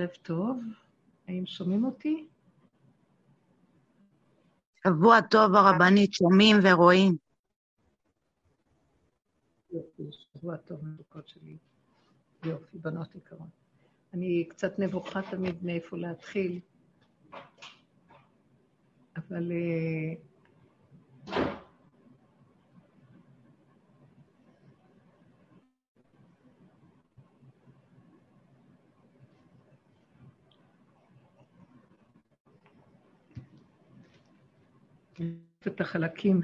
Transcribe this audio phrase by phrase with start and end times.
[0.00, 0.60] ערב טוב.
[1.28, 2.28] האם שומעים אותי?
[4.84, 7.16] שבוע טוב, הרבנית, שומעים ורואים.
[9.72, 11.56] יופי, שבוע טוב, מתוקות שלי.
[12.44, 13.48] יופי, בנות יקרות.
[14.14, 16.60] אני קצת נבוכה תמיד מאיפה להתחיל,
[19.16, 20.14] אבל אה,
[35.66, 36.40] את החלקים.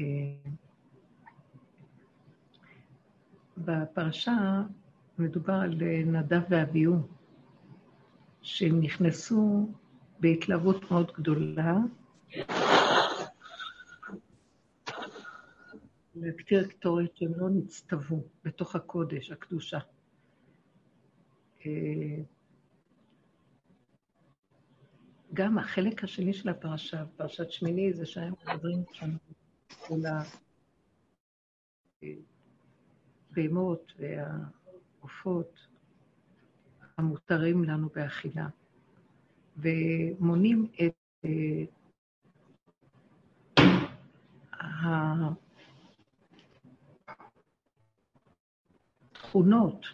[0.00, 0.04] אה,
[3.58, 4.62] בפרשה
[5.18, 5.74] מדובר על
[6.06, 7.08] נדב ואביהו,
[8.42, 9.68] שהם נכנסו
[10.20, 11.76] בהתלהבות מאוד גדולה
[16.14, 19.78] להקטיר קטורת שהם לא נצטוו בתוך הקודש, הקדושה.
[25.34, 29.10] גם החלק השני של הפרשה, פרשת שמיני, זה שהם מדברים שם
[29.90, 30.06] על
[33.30, 35.66] הבהמות והעופות
[36.98, 38.48] המותרים לנו באכילה,
[39.56, 41.26] ומונים את
[49.12, 49.86] התכונות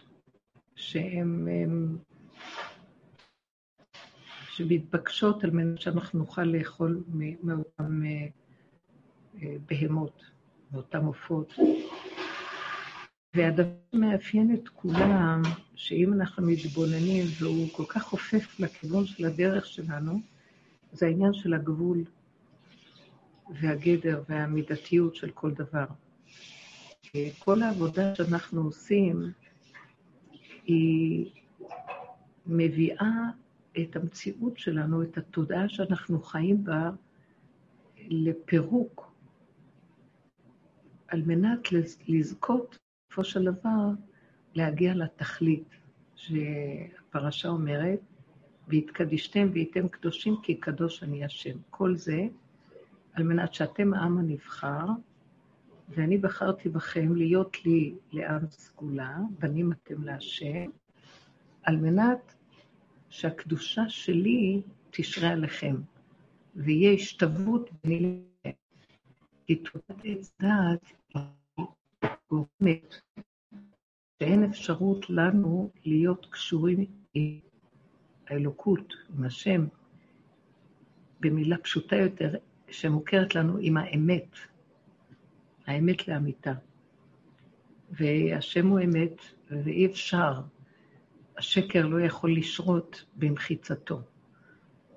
[0.75, 1.47] שהן
[4.55, 7.03] שמתבקשות על מנת שאנחנו נוכל לאכול
[7.43, 8.27] מאותן אה,
[9.41, 10.23] אה, בהמות,
[10.71, 11.53] מאותן עופות.
[13.35, 15.41] והדבר שמאפיין את כולם,
[15.75, 20.19] שאם אנחנו מתבוננים והוא כל כך חופף לכיוון של הדרך שלנו,
[20.91, 22.03] זה העניין של הגבול
[23.61, 25.85] והגדר והמידתיות של כל דבר.
[27.39, 29.31] כל העבודה שאנחנו עושים
[30.65, 31.31] היא
[32.47, 33.29] מביאה
[33.81, 36.91] את המציאות שלנו, את התודעה שאנחנו חיים בה,
[38.07, 39.13] לפירוק,
[41.07, 41.59] על מנת
[42.07, 42.77] לזכות,
[43.07, 43.89] בסופו של דבר,
[44.55, 45.67] להגיע לתכלית
[46.15, 47.99] שהפרשה אומרת,
[48.67, 51.57] והתקדישתם והייתם קדושים כי קדוש אני השם.
[51.69, 52.27] כל זה
[53.13, 54.85] על מנת שאתם העם הנבחר,
[55.89, 60.69] ואני בחרתי בכם להיות לי לעם סגולה, בנים אתם להשם,
[61.63, 62.32] על מנת
[63.13, 65.75] שהקדושה שלי תשרה עליכם,
[66.55, 68.51] ויהיה השתוות ביני לכם.
[69.47, 70.91] כי תעודת עץ דעת
[72.29, 72.95] גורמת
[74.19, 77.39] שאין אפשרות לנו להיות קשורים עם
[78.27, 79.65] האלוקות, עם השם,
[81.19, 82.35] במילה פשוטה יותר,
[82.71, 84.29] שמוכרת לנו עם האמת,
[85.65, 86.53] האמת לאמיתה.
[87.91, 90.41] והשם הוא אמת, ואי אפשר
[91.37, 94.01] השקר לא יכול לשרות במחיצתו.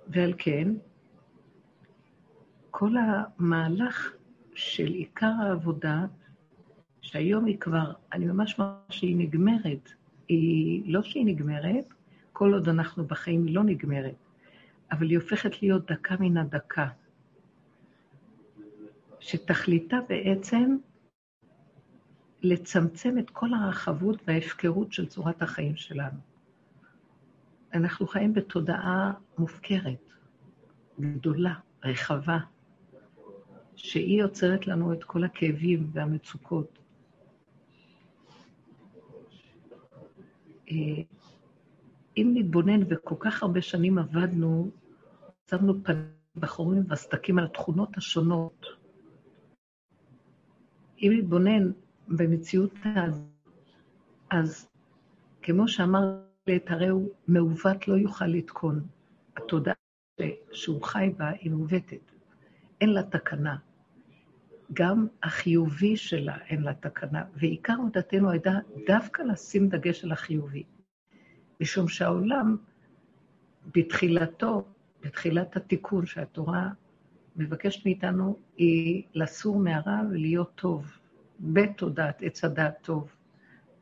[0.09, 0.69] ועל כן,
[2.71, 4.13] כל המהלך
[4.55, 6.05] של עיקר העבודה,
[7.01, 9.93] שהיום היא כבר, אני ממש ממש שהיא נגמרת,
[10.29, 11.95] היא לא שהיא נגמרת,
[12.33, 14.15] כל עוד אנחנו בחיים היא לא נגמרת,
[14.93, 16.89] אבל היא הופכת להיות דקה מן הדקה,
[19.21, 20.77] שתכליתה בעצם
[22.49, 26.19] לצמצם את כל הרחבות וההפקרות של צורת החיים שלנו.
[27.75, 30.12] אנחנו חיים בתודעה מופקרת,
[31.01, 32.39] גדולה, רחבה,
[33.77, 36.79] שהיא יוצרת לנו את כל הכאבים והמצוקות.
[40.71, 41.03] אה,
[42.17, 44.71] אם נתבונן, וכל כך הרבה שנים עבדנו,
[45.51, 48.67] שמנו פנים בחורים וסדקים על התכונות השונות.
[51.03, 51.71] אם נתבונן
[52.09, 53.27] במציאות אז,
[54.31, 54.69] אז
[55.43, 58.87] כמו שאמר לעת הרי הוא מעוות לא יוכל לתקון.
[59.37, 59.75] התודעה
[60.53, 62.12] שהוא חי בה היא מעוותת.
[62.81, 63.56] אין לה תקנה.
[64.72, 68.50] גם החיובי שלה אין לה תקנה, ועיקר עבודתנו הייתה
[68.87, 70.63] דווקא לשים דגש על החיובי.
[71.60, 72.57] משום שהעולם,
[73.75, 74.65] בתחילתו,
[75.01, 76.69] בתחילת התיקון שהתורה
[77.36, 80.98] מבקשת מאיתנו, היא לסור מהרע ולהיות טוב,
[81.41, 83.10] בתודעת עץ הדעת טוב,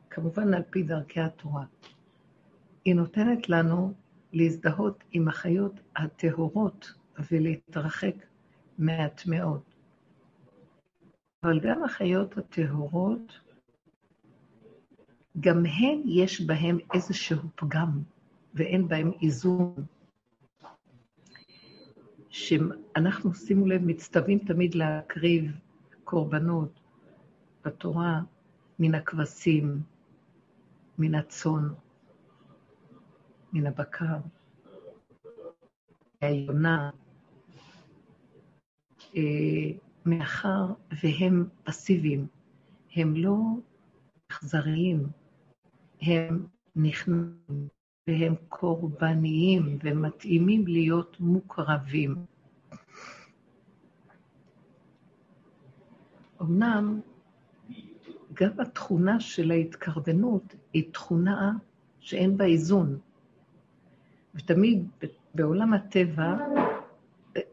[0.09, 1.65] כמובן על פי דרכי התורה.
[2.85, 3.93] היא נותנת לנו
[4.33, 6.93] להזדהות עם החיות הטהורות
[7.31, 8.15] ולהתרחק
[8.77, 9.75] מהטמעות.
[11.43, 13.39] אבל גם החיות הטהורות,
[15.39, 18.01] גם הן יש בהן איזשהו פגם,
[18.53, 19.75] ואין בהן איזון.
[22.29, 25.51] שאנחנו, שימו לב, מצטווים תמיד להקריב
[26.03, 26.84] קורבנות
[27.65, 28.21] בתורה,
[28.79, 29.81] מן הכבשים,
[30.97, 31.67] מן הצאן,
[33.53, 34.17] מן הבקר,
[36.21, 36.89] מהיונה,
[39.15, 39.21] אה,
[40.05, 40.65] מאחר
[41.03, 42.27] והם פסיביים,
[42.95, 43.37] הם לא
[44.31, 45.07] אכזריים,
[46.01, 47.67] הם נכנעים
[48.07, 52.15] והם קורבניים ומתאימים להיות מוקרבים.
[56.41, 56.99] אמנם
[58.35, 61.51] גם התכונה של ההתקרבנות היא תכונה
[61.99, 62.99] שאין בה איזון.
[64.35, 64.87] ותמיד
[65.35, 66.37] בעולם הטבע,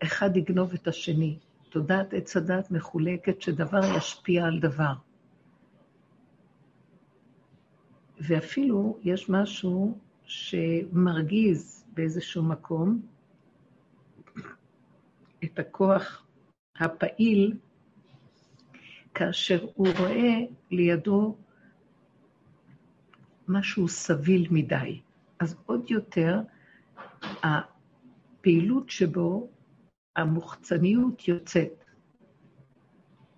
[0.02, 1.38] אחד יגנוב את השני.
[1.68, 4.92] תודעת עץ הדת מחולקת שדבר ישפיע על דבר.
[8.20, 13.02] ואפילו יש משהו שמרגיז באיזשהו מקום
[15.44, 16.26] את הכוח
[16.76, 17.56] הפעיל,
[19.14, 20.38] כאשר הוא רואה
[20.70, 21.36] לידו
[23.48, 25.00] משהו סביל מדי.
[25.38, 26.40] אז עוד יותר,
[27.42, 29.48] הפעילות שבו,
[30.16, 31.84] המוחצניות יוצאת.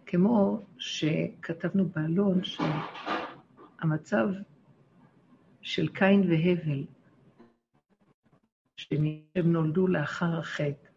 [0.06, 4.28] כמו שכתבנו באלון, שהמצב
[5.62, 6.84] של קין והבל,
[8.76, 10.88] שהם נולדו לאחר החטא.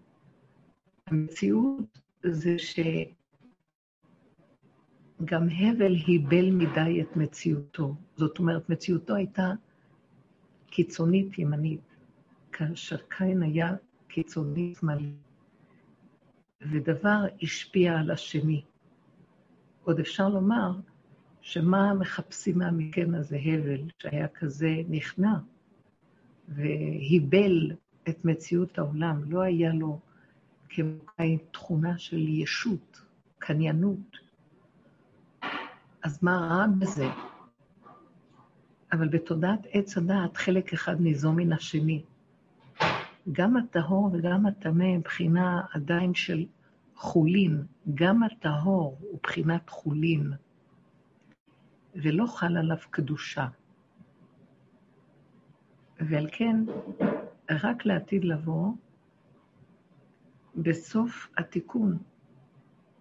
[1.07, 2.59] המציאות זה
[5.19, 7.95] שגם הבל היבל מדי את מציאותו.
[8.15, 9.51] זאת אומרת, מציאותו הייתה
[10.67, 11.95] קיצונית ימנית,
[12.51, 13.75] כאשר קין היה
[14.07, 15.11] קיצוני שמאלי,
[16.71, 18.61] ודבר השפיע על השני.
[19.83, 20.71] עוד אפשר לומר
[21.41, 25.33] שמה מחפשים מהמקן הזה, הבל, שהיה כזה נכנע
[26.47, 27.71] והיבל
[28.09, 29.99] את מציאות העולם, לא היה לו
[30.69, 33.01] כמקיים תכונה של ישות,
[33.39, 34.26] קניינות.
[36.03, 37.07] אז מה רע בזה?
[38.91, 42.03] אבל בתודעת עץ הדעת חלק אחד ניזום מן השני.
[43.31, 46.45] גם הטהור וגם הטמא מבחינה עדיין של
[46.95, 50.33] חולין, גם הטהור הוא בחינת חולין.
[51.95, 53.47] ולא חל עליו קדושה.
[56.00, 56.55] ועל כן,
[57.50, 58.73] רק לעתיד לבוא,
[60.55, 61.97] בסוף התיקון,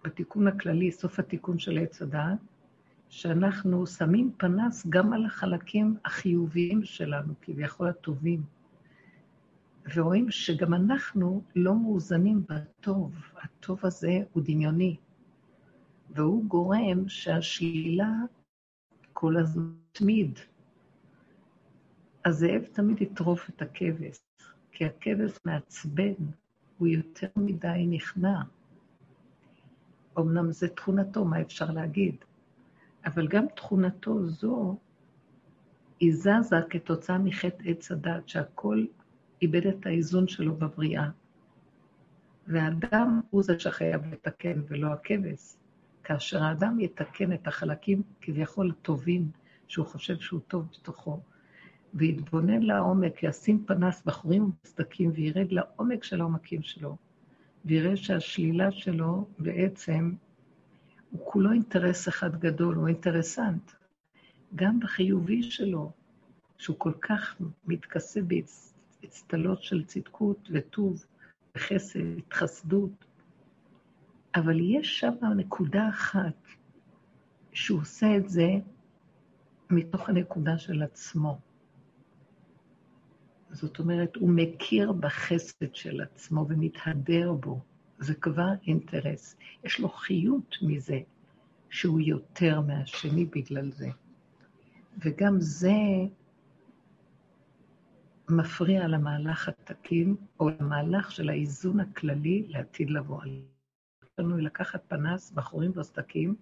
[0.03, 2.39] בתיקון הכללי, סוף התיקון של עץ הדעת,
[3.09, 8.43] שאנחנו שמים פנס גם על החלקים החיוביים שלנו, כביכול הטובים,
[9.95, 13.15] ורואים שגם אנחנו לא מאוזנים בטוב.
[13.35, 14.95] הטוב הזה הוא דמיוני,
[16.09, 18.11] והוא גורם שהשלילה
[19.13, 20.39] כל הזמן תמיד.
[22.25, 24.17] הזאב תמיד יטרוף את הכבש,
[24.71, 26.13] כי הכבש מעצבן,
[26.77, 28.41] הוא יותר מדי נכנע.
[30.19, 32.15] אמנם זו תכונתו, מה אפשר להגיד?
[33.07, 34.77] אבל גם תכונתו זו,
[35.99, 38.85] היא זזה כתוצאה מחטא עץ הדת, שהכל
[39.41, 41.09] איבד את האיזון שלו בבריאה.
[42.47, 45.55] והאדם הוא זה שחייב לתקן, ולא הכבש.
[46.03, 49.31] כאשר האדם יתקן את החלקים כביכול טובים,
[49.67, 51.19] שהוא חושב שהוא טוב בתוכו,
[51.93, 56.97] ויתבונן לעומק, ישים פנס בחורים ומסדקים, וירד לעומק של העומקים שלו,
[57.65, 60.13] ויראה שהשלילה שלו בעצם
[61.11, 63.71] הוא כולו אינטרס אחד גדול, הוא אינטרסנט.
[64.55, 65.91] גם בחיובי שלו,
[66.57, 68.19] שהוא כל כך מתכסה
[69.01, 71.05] באצטלות של צדקות וטוב
[71.55, 73.05] וחסד, התחסדות,
[74.35, 76.47] אבל יש שם נקודה אחת
[77.53, 78.49] שהוא עושה את זה
[79.69, 81.39] מתוך הנקודה של עצמו.
[83.51, 87.59] זאת אומרת, הוא מכיר בחסד של עצמו ומתהדר בו.
[87.99, 89.35] זה כבר אינטרס.
[89.63, 90.99] יש לו חיות מזה
[91.69, 93.89] שהוא יותר מהשני בגלל זה.
[94.97, 95.73] וגם זה
[98.29, 103.21] מפריע למהלך התקין, או למהלך של האיזון הכללי לעתיד לבוא.
[104.19, 106.35] לנו לקחת פנס, בחורים וסדקים,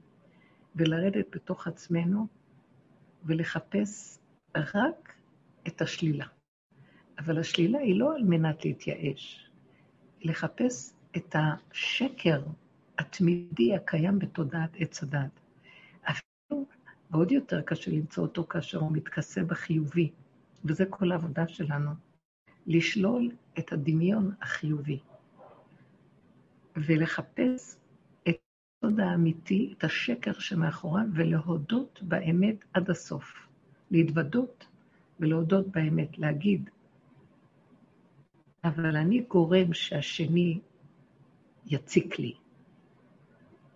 [0.76, 2.28] ולרדת בתוך עצמנו
[3.26, 4.20] ולחפש
[4.58, 5.16] רק
[5.68, 6.26] את השלילה.
[7.20, 9.50] אבל השלילה היא לא על מנת להתייאש,
[10.22, 12.41] לחפש את השקר
[12.98, 15.39] התמידי הקיים בתודעת עץ הדת.
[16.03, 16.65] אפילו
[17.12, 20.12] עוד יותר קשה למצוא אותו כאשר הוא מתכסה בחיובי,
[20.65, 21.91] וזה כל העבודה שלנו,
[22.67, 25.00] לשלול את הדמיון החיובי.
[26.75, 27.75] ולחפש
[28.29, 28.36] את
[28.84, 33.48] הסוד האמיתי, את השקר שמאחוריו, ולהודות באמת עד הסוף.
[33.91, 34.67] להתוודות
[35.19, 36.69] ולהודות באמת, להגיד,
[38.63, 40.60] אבל אני גורם שהשני
[41.65, 42.34] יציק לי,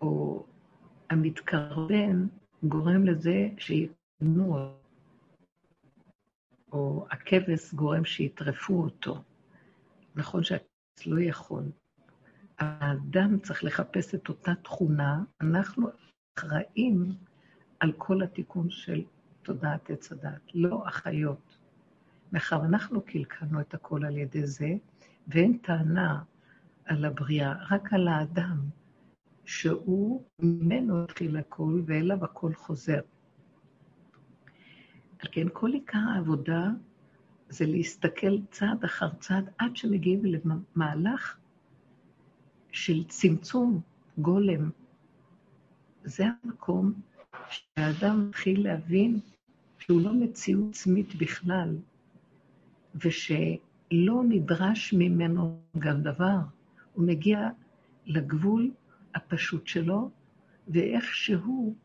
[0.01, 0.46] או
[1.10, 2.27] המתקרבן
[2.63, 4.74] גורם לזה שיתנו,
[6.72, 9.24] או הכבש גורם שיטרפו אותו.
[10.15, 11.63] נכון שהכבש לא יכול.
[12.60, 15.88] האדם צריך לחפש את אותה תכונה, אנחנו
[16.38, 17.12] אחראים
[17.79, 19.03] על כל התיקון של
[19.41, 21.58] תודעת עץ הדת, לא אחיות.
[22.31, 24.69] מאחר אנחנו קלקלנו את הכל על ידי זה,
[25.27, 26.24] ואין טענה
[26.89, 28.58] על הבריאה, רק על האדם,
[29.46, 33.00] שהוא, ממנו התחיל הכל, ואליו הכל חוזר.
[35.19, 36.67] על כן, כל עיקר העבודה
[37.50, 41.38] זה להסתכל צעד אחר צעד עד שמגיעים למהלך
[42.72, 43.81] של צמצום
[44.17, 44.69] גולם.
[46.03, 46.93] זה המקום
[47.50, 49.19] שהאדם מתחיל להבין
[49.79, 51.77] שהוא לא מציאות עצמית בכלל,
[52.96, 56.59] ושלא נדרש ממנו גם דבר.
[57.00, 57.50] הוא מגיע
[58.06, 58.72] לגבול
[59.15, 60.10] הפשוט שלו,
[60.68, 61.75] ואיכשהו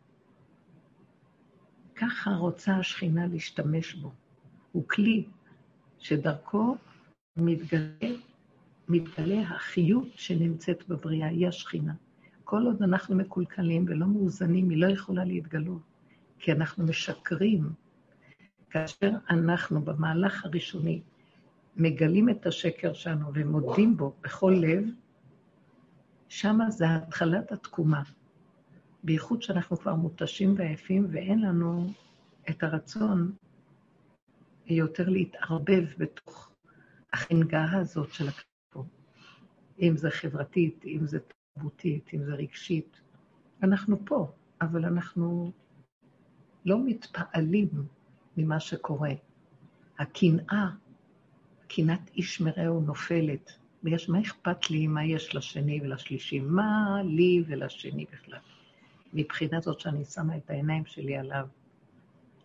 [1.95, 4.13] ככה רוצה השכינה להשתמש בו.
[4.73, 5.25] הוא כלי
[5.99, 6.77] שדרכו
[7.37, 8.11] מתגלה,
[8.89, 11.95] מתגלה החיות שנמצאת בבריאה, היא השכינה.
[12.45, 15.83] כל עוד אנחנו מקולקלים ולא מאוזנים, היא לא יכולה להתגלות,
[16.39, 17.73] כי אנחנו משקרים.
[18.71, 21.01] כאשר אנחנו במהלך הראשוני
[21.77, 24.85] מגלים את השקר שלנו ומודים בו בכל לב,
[26.35, 28.03] שמה זה התחלת התקומה.
[29.05, 31.91] בייחוד שאנחנו כבר מותשים ועייפים ואין לנו
[32.51, 33.33] את הרצון
[34.67, 36.53] יותר להתערבב בתוך
[37.13, 38.89] החנגה הזאת של הכתוב.
[39.81, 41.19] אם זה חברתית, אם זה
[41.55, 43.01] תרבותית, אם זה רגשית.
[43.63, 45.53] אנחנו פה, אבל אנחנו
[46.65, 47.69] לא מתפעלים
[48.37, 49.13] ממה שקורה.
[49.99, 50.71] הקנאה,
[51.69, 53.64] קנאת איש מרעהו נופלת.
[53.85, 56.41] ויש, מה אכפת לי מה יש לשני ולשלישי?
[56.41, 58.39] מה לי ולשני בכלל?
[59.13, 61.47] מבחינה זאת שאני שמה את העיניים שלי עליו.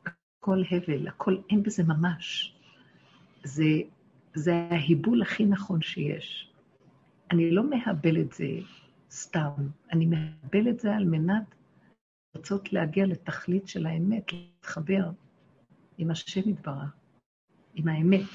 [0.05, 2.55] הכל הבל, הכל, אין בזה ממש.
[3.43, 3.63] זה,
[4.33, 6.51] זה ההיבול הכי נכון שיש.
[7.31, 8.47] אני לא מהבל את זה
[9.11, 9.51] סתם,
[9.91, 11.55] אני מהבל את זה על מנת
[12.35, 15.09] לרצות להגיע לתכלית של האמת, להתחבר
[15.97, 16.95] עם השם יתברך,
[17.75, 18.25] עם האמת.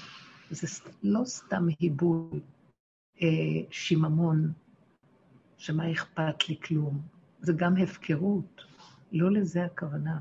[0.50, 0.66] זה
[1.02, 2.40] לא סתם היבול,
[3.70, 4.52] שיממון,
[5.56, 7.02] שמה אכפת לי כלום.
[7.40, 8.60] זה גם הפקרות,
[9.12, 10.20] לא לזה הכוונה.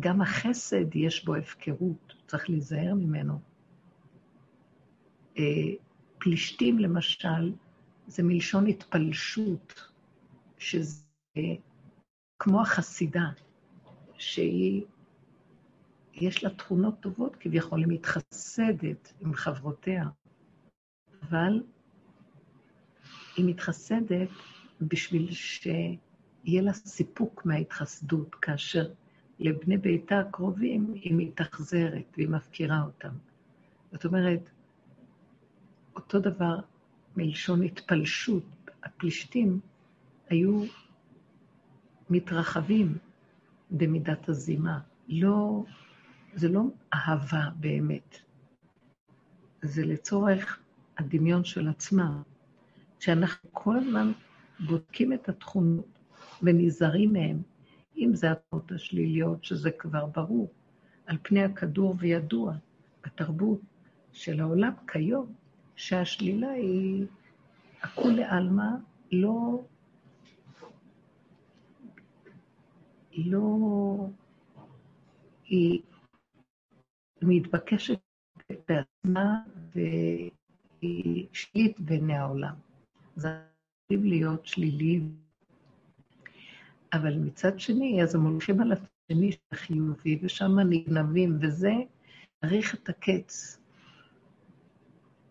[0.00, 3.40] גם החסד יש בו הפקרות, צריך להיזהר ממנו.
[5.38, 5.42] אה,
[6.18, 7.52] פלישתים, למשל,
[8.06, 9.90] זה מלשון התפלשות,
[10.58, 11.04] שזה
[12.38, 13.30] כמו החסידה,
[14.18, 14.82] שהיא,
[16.14, 20.04] יש לה תכונות טובות כביכול, היא מתחסדת עם חברותיה,
[21.30, 21.62] אבל
[23.36, 24.28] היא מתחסדת
[24.80, 28.90] בשביל שיהיה לה סיפוק מההתחסדות, כאשר
[29.38, 33.14] לבני ביתה הקרובים היא מתאכזרת והיא מפקירה אותם.
[33.92, 34.50] זאת אומרת,
[35.96, 36.60] אותו דבר
[37.16, 38.44] מלשון התפלשות,
[38.82, 39.60] הפלישתים
[40.28, 40.64] היו
[42.10, 42.98] מתרחבים
[43.70, 44.80] במידת הזימה.
[45.08, 45.64] לא,
[46.34, 46.62] זה לא
[46.94, 48.18] אהבה באמת,
[49.62, 50.60] זה לצורך
[51.00, 52.22] הדמיון של עצמם.
[52.98, 54.12] שאנחנו כל הזמן
[54.66, 55.98] בודקים את התכונות
[56.42, 57.42] ונזהרים מהן,
[57.96, 60.52] אם זה התכונות השליליות, שזה כבר ברור,
[61.06, 62.54] על פני הכדור וידוע
[63.04, 63.60] בתרבות
[64.12, 65.32] של העולם כיום,
[65.76, 67.06] שהשלילה היא
[67.82, 68.70] הכולי עלמא,
[69.12, 69.62] לא,
[73.16, 73.56] לא,
[75.44, 75.82] היא
[77.22, 77.98] מתבקשת
[78.68, 79.42] בעצמה
[79.74, 80.30] והיא
[81.32, 82.54] שלילית בעיני העולם.
[83.16, 83.28] זה
[83.84, 85.16] יכולים להיות שליליים.
[86.92, 91.72] אבל מצד שני, אז הם הולכים על השני החיובי, ושם נגנבים, וזה
[92.40, 93.58] צריך את הקץ.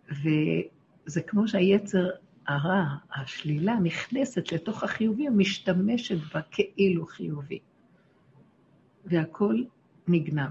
[0.10, 2.10] וזה כמו שהיצר
[2.48, 7.60] הרע, השלילה, נכנסת לתוך החיובי ומשתמשת בה כאילו חיובי.
[9.06, 9.66] והכול
[10.08, 10.50] נגנב.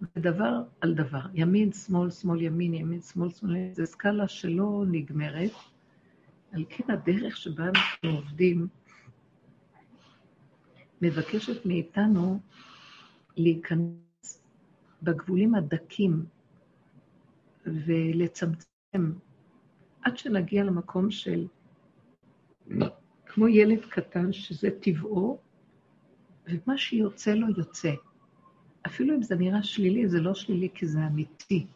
[0.00, 5.50] ודבר על דבר, ימין, שמאל, שמאל, ימין, ימין, שמאל, שמאל, זו סקאלה שלא נגמרת.
[6.52, 8.68] על כן הדרך שבה אנחנו עובדים
[11.02, 12.40] מבקשת מאיתנו
[13.36, 14.44] להיכנס
[15.02, 16.24] בגבולים הדקים
[17.66, 19.12] ולצמצם
[20.02, 21.46] עד שנגיע למקום של
[23.26, 25.38] כמו ילד קטן שזה טבעו,
[26.46, 27.92] ומה שיוצא לו יוצא.
[28.88, 31.66] אפילו אם זה נראה שלילי, זה לא שלילי כי זה אמיתי.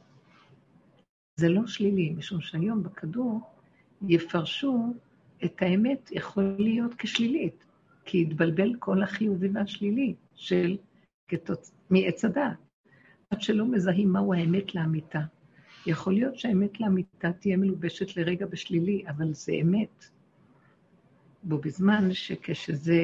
[1.37, 3.41] זה לא שלילי, משום שהיום בכדור
[4.09, 4.95] יפרשו
[5.45, 7.65] את האמת יכול להיות כשלילית.
[8.05, 10.77] כי התבלבל כל החיובי והשלילי של
[11.29, 11.73] כתוצ...
[11.91, 12.57] מעץ הדעת.
[13.31, 15.21] עד שלא מזהים מהו האמת לאמיתה.
[15.87, 20.05] יכול להיות שהאמת לאמיתה תהיה מלובשת לרגע בשלילי, אבל זה אמת.
[21.43, 23.03] בו בזמן שכשזה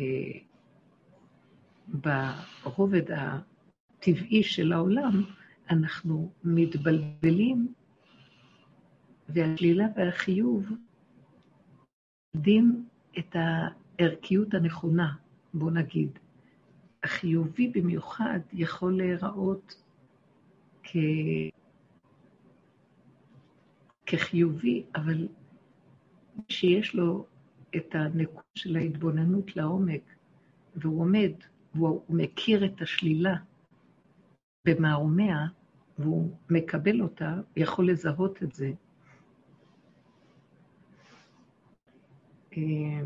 [0.00, 0.04] אה,
[1.88, 5.22] ברובד הטבעי של העולם,
[5.70, 7.74] אנחנו מתבלבלים,
[9.28, 10.66] והשלילה והחיוב
[12.34, 15.14] יודעים את הערכיות הנכונה,
[15.54, 16.18] בוא נגיד.
[17.02, 19.82] החיובי במיוחד יכול להיראות
[20.82, 20.96] כ...
[24.06, 25.28] כחיובי, אבל
[26.48, 27.26] שיש לו
[27.76, 30.02] את הנקודה של ההתבוננות לעומק,
[30.76, 31.32] והוא עומד,
[31.74, 33.36] והוא מכיר את השלילה
[34.66, 35.46] במערומיה,
[35.98, 38.72] והוא מקבל אותה, יכול לזהות את זה.
[42.56, 43.00] אה,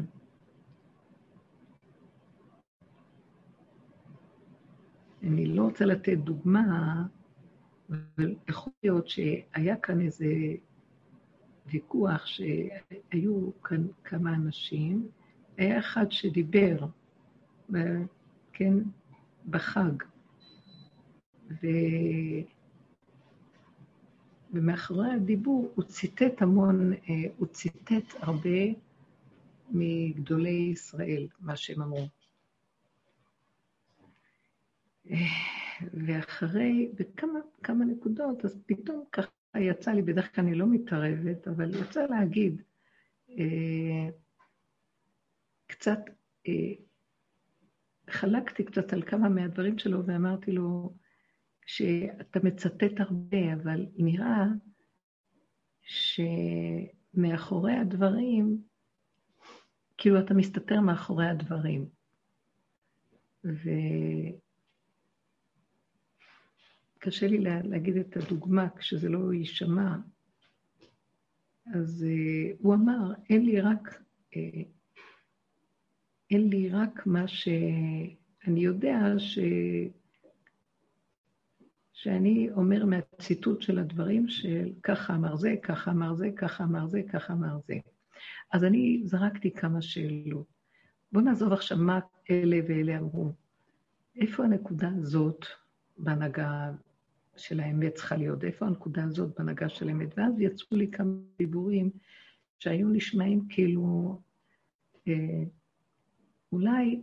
[5.22, 7.02] אני לא רוצה לתת דוגמה,
[7.90, 10.26] אבל יכול להיות שהיה כאן איזה
[11.66, 15.08] ויכוח שהיו כאן כמה אנשים,
[15.56, 16.86] היה אחד שדיבר,
[18.52, 18.74] כן,
[19.50, 20.02] בחג,
[21.50, 21.66] ו...
[24.52, 26.98] ומאחורי הדיבור הוא ציטט המון, אה,
[27.36, 28.60] הוא ציטט הרבה
[29.70, 32.08] מגדולי ישראל, מה שהם אמרו.
[36.06, 41.74] ואחרי, בכמה כמה נקודות, אז פתאום ככה יצא לי, בדרך כלל אני לא מתערבת, אבל
[41.74, 42.62] יצא להגיד
[43.30, 44.08] אה,
[45.66, 45.98] קצת,
[46.48, 46.72] אה,
[48.10, 50.94] חלקתי קצת על כמה מהדברים שלו ואמרתי לו
[51.66, 54.44] שאתה מצטט הרבה, אבל נראה
[57.14, 58.62] שמאחורי הדברים,
[59.98, 61.86] כאילו אתה מסתתר מאחורי הדברים.
[63.44, 63.56] וקשה
[67.26, 69.96] לי לה, להגיד את הדוגמה כשזה לא יישמע.
[71.66, 74.02] אז uh, הוא אמר, אין לי רק,
[74.34, 74.38] uh,
[76.32, 79.38] אין לי רק מה שאני יודע ש...
[81.92, 87.02] שאני אומר מהציטוט של הדברים של ככה אמר זה, ככה אמר זה, ככה אמר זה,
[87.12, 87.74] ככה אמר זה.
[88.52, 90.46] אז אני זרקתי כמה שאלות.
[91.12, 93.32] בואו נעזוב עכשיו מה אלה ואלה אמרו.
[94.16, 95.46] איפה הנקודה הזאת
[95.98, 96.70] בהנהגה
[97.36, 98.44] של האמת צריכה להיות?
[98.44, 100.18] איפה הנקודה הזאת בהנהגה של האמת?
[100.18, 101.90] ואז יצאו לי כמה דיבורים
[102.58, 104.18] שהיו נשמעים כאילו,
[105.08, 105.42] אה,
[106.52, 107.02] אולי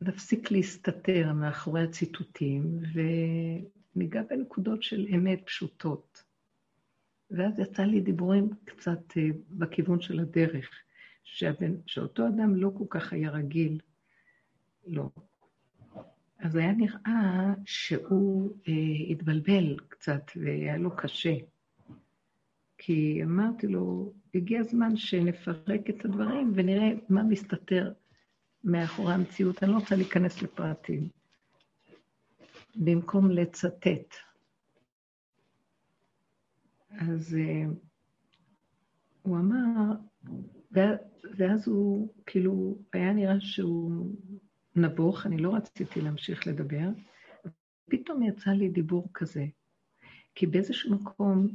[0.00, 6.22] נפסיק להסתתר מאחורי הציטוטים וניגע בנקודות של אמת פשוטות.
[7.30, 10.70] ואז יצא לי דיבורים קצת אה, בכיוון של הדרך,
[11.24, 13.80] שהבן, שאותו אדם לא כל כך היה רגיל,
[14.86, 15.08] לא.
[16.38, 18.72] אז היה נראה שהוא אה,
[19.10, 21.34] התבלבל קצת והיה לו קשה.
[22.78, 27.92] כי אמרתי לו, הגיע הזמן שנפרק את הדברים ונראה מה מסתתר
[28.64, 29.62] מאחורי המציאות.
[29.62, 31.08] אני לא רוצה להיכנס לפרטים.
[32.76, 34.14] במקום לצטט.
[36.90, 37.74] אז uh,
[39.22, 39.94] הוא אמר,
[41.36, 44.16] ואז הוא, כאילו, היה נראה שהוא
[44.76, 46.88] נבוך, אני לא רציתי להמשיך לדבר,
[47.90, 49.46] פתאום יצא לי דיבור כזה.
[50.34, 51.48] כי באיזשהו מקום,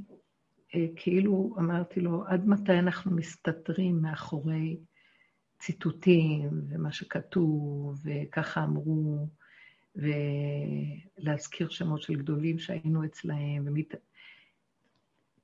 [0.76, 4.78] אה, כאילו אמרתי לו, עד מתי אנחנו מסתתרים מאחורי
[5.60, 9.28] ציטוטים ומה שכתוב, וככה אמרו,
[9.96, 13.96] ולהזכיר שמות של גדולים שהיינו אצלהם, ומת...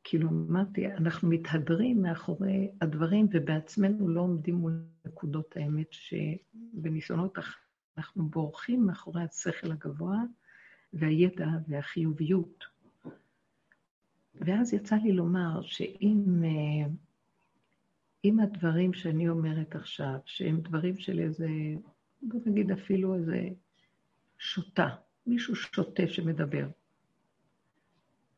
[0.04, 7.38] כאילו אמרתי, אנחנו מתהדרים מאחורי הדברים ובעצמנו לא עומדים מול נקודות האמת שבניסיונות
[7.98, 10.18] אנחנו בורחים מאחורי השכל הגבוה
[10.94, 12.64] והידע והחיוביות.
[14.36, 16.44] ואז יצא לי לומר שאם
[18.24, 21.48] אם הדברים שאני אומרת עכשיו, שהם דברים של איזה,
[22.22, 23.50] בוא נגיד אפילו איזה
[24.38, 24.96] שוטה,
[25.28, 26.68] מישהו שוטה שמדבר,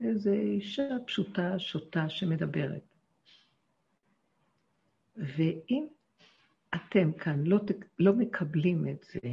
[0.01, 2.83] איזו אישה פשוטה, שוטה, שמדברת.
[5.15, 5.87] ואם
[6.75, 7.59] אתם כאן לא,
[7.99, 9.29] לא מקבלים את זה,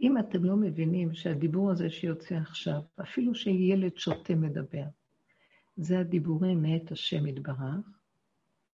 [0.00, 4.84] אם אתם לא מבינים שהדיבור הזה שיוצא עכשיו, אפילו שילד שוטה מדבר,
[5.76, 8.01] זה הדיבורים מאת השם יתברך,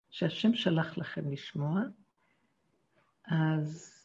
[0.09, 1.81] שהשם שלח לכם לשמוע,
[3.25, 3.97] אז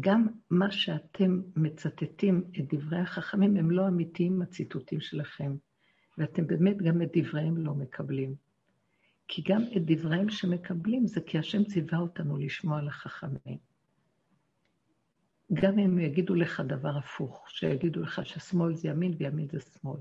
[0.00, 5.56] גם מה שאתם מצטטים את דברי החכמים הם לא אמיתיים הציטוטים שלכם,
[6.18, 8.34] ואתם באמת גם את דבריהם לא מקבלים.
[9.28, 13.58] כי גם את דבריהם שמקבלים זה כי השם ציווה אותנו לשמוע לחכמים.
[15.52, 20.00] גם אם יגידו לך דבר הפוך, שיגידו לך ששמאל זה ימין וימין זה שמאל.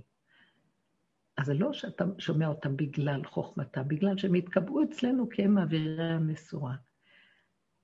[1.40, 6.04] אז זה לא שאתה שומע אותם בגלל חוכמתם, בגלל שהם התקבעו אצלנו כי הם מעבירי
[6.04, 6.76] המסורה.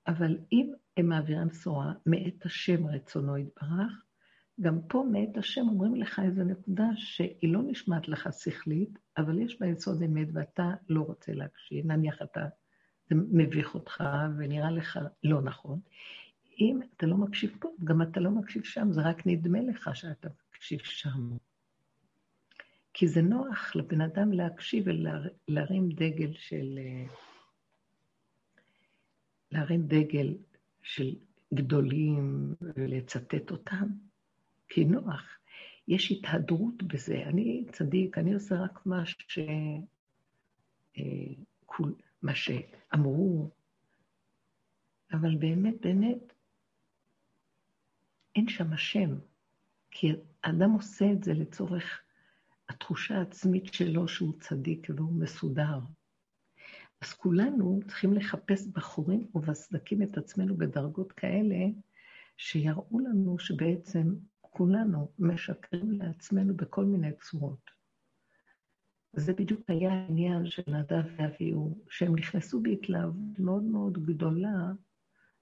[0.06, 4.04] אבל אם הם מעבירי המסורה מאת השם רצונו יתברך,
[4.60, 9.60] גם פה מאת השם אומרים לך איזו נקודה שהיא לא נשמעת לך שכלית, אבל יש
[9.60, 11.86] בה יסוד אמת ואתה לא רוצה להקשיב.
[11.86, 12.46] נניח אתה,
[13.10, 14.04] זה מביך אותך
[14.38, 15.80] ונראה לך לא נכון.
[16.60, 20.28] אם אתה לא מקשיב פה, גם אתה לא מקשיב שם, זה רק נדמה לך שאתה
[20.50, 21.36] מקשיב שם.
[22.98, 26.78] כי זה נוח לבן אדם להקשיב ולהרים דגל של...
[29.50, 30.34] להרים דגל
[30.82, 31.14] של
[31.54, 33.88] גדולים ולצטט אותם,
[34.68, 35.38] כי נוח.
[35.88, 37.22] יש התהדרות בזה.
[37.26, 39.38] אני צדיק, אני עושה רק מה, ש...
[40.98, 41.82] אה,
[42.22, 43.50] מה שאמרו,
[45.12, 46.32] אבל באמת, באמת,
[48.36, 49.10] אין שם השם,
[49.90, 50.12] כי
[50.44, 52.05] האדם עושה את זה לצורך
[52.76, 55.78] התחושה העצמית שלו שהוא צדיק והוא מסודר.
[57.00, 61.56] אז כולנו צריכים לחפש בחורים ובסדקים את עצמנו בדרגות כאלה,
[62.36, 67.70] שיראו לנו שבעצם כולנו משקרים לעצמנו בכל מיני צורות.
[69.12, 74.72] זה בדיוק היה העניין של נדב ואביהו, שהם נכנסו בהתלהבות מאוד מאוד גדולה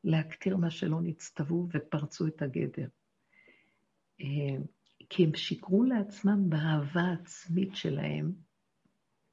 [0.04, 2.88] להקטיר מה שלא נצטוו ופרצו את הגדר.
[5.08, 8.32] כי הם שיקרו לעצמם באהבה העצמית שלהם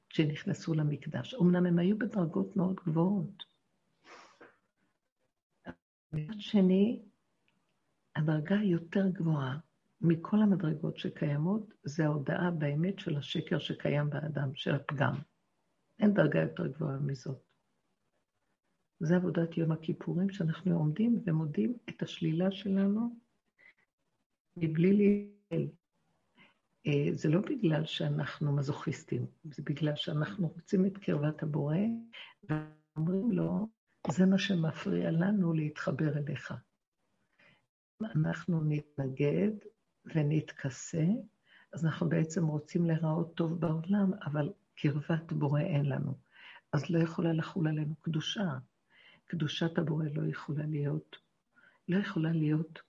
[0.08, 1.34] כשנכנסו למקדש.
[1.34, 3.44] אמנם הם היו בדרגות מאוד גבוהות.
[6.12, 7.02] מצד שני,
[8.16, 9.58] הדרגה היותר גבוהה
[10.00, 15.14] מכל המדרגות שקיימות, זה ההודעה באמת של השקר שקיים באדם, של הפגם.
[15.98, 17.38] אין דרגה יותר גבוהה מזאת.
[19.00, 23.16] זה עבודת יום הכיפורים, שאנחנו עומדים ומודים את השלילה שלנו
[24.56, 25.32] מבלי
[27.14, 31.76] זה לא בגלל שאנחנו מזוכיסטים, זה בגלל שאנחנו רוצים את קרבת הבורא,
[32.48, 33.68] ואומרים לו,
[34.10, 36.54] זה מה שמפריע לנו להתחבר אליך.
[38.16, 39.50] אנחנו נתנגד
[40.04, 41.04] ונתכסה,
[41.72, 46.14] אז אנחנו בעצם רוצים להיראות טוב בעולם, אבל קרבת בורא אין לנו.
[46.72, 48.58] אז לא יכולה לחול עלינו קדושה.
[49.26, 51.16] קדושת הבורא לא יכולה להיות,
[51.88, 52.80] לא יכולה להיות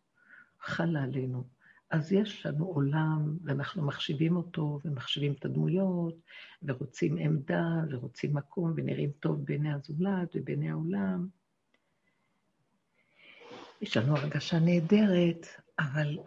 [0.59, 1.43] חלה עלינו.
[1.91, 6.15] אז יש לנו עולם, ואנחנו מחשיבים אותו, ומחשיבים את הדמויות,
[6.63, 11.27] ורוצים עמדה, ורוצים מקום, ונראים טוב בעיני הזולת ובעיני העולם.
[13.81, 15.47] יש לנו הרגשה נהדרת,
[15.79, 16.17] אבל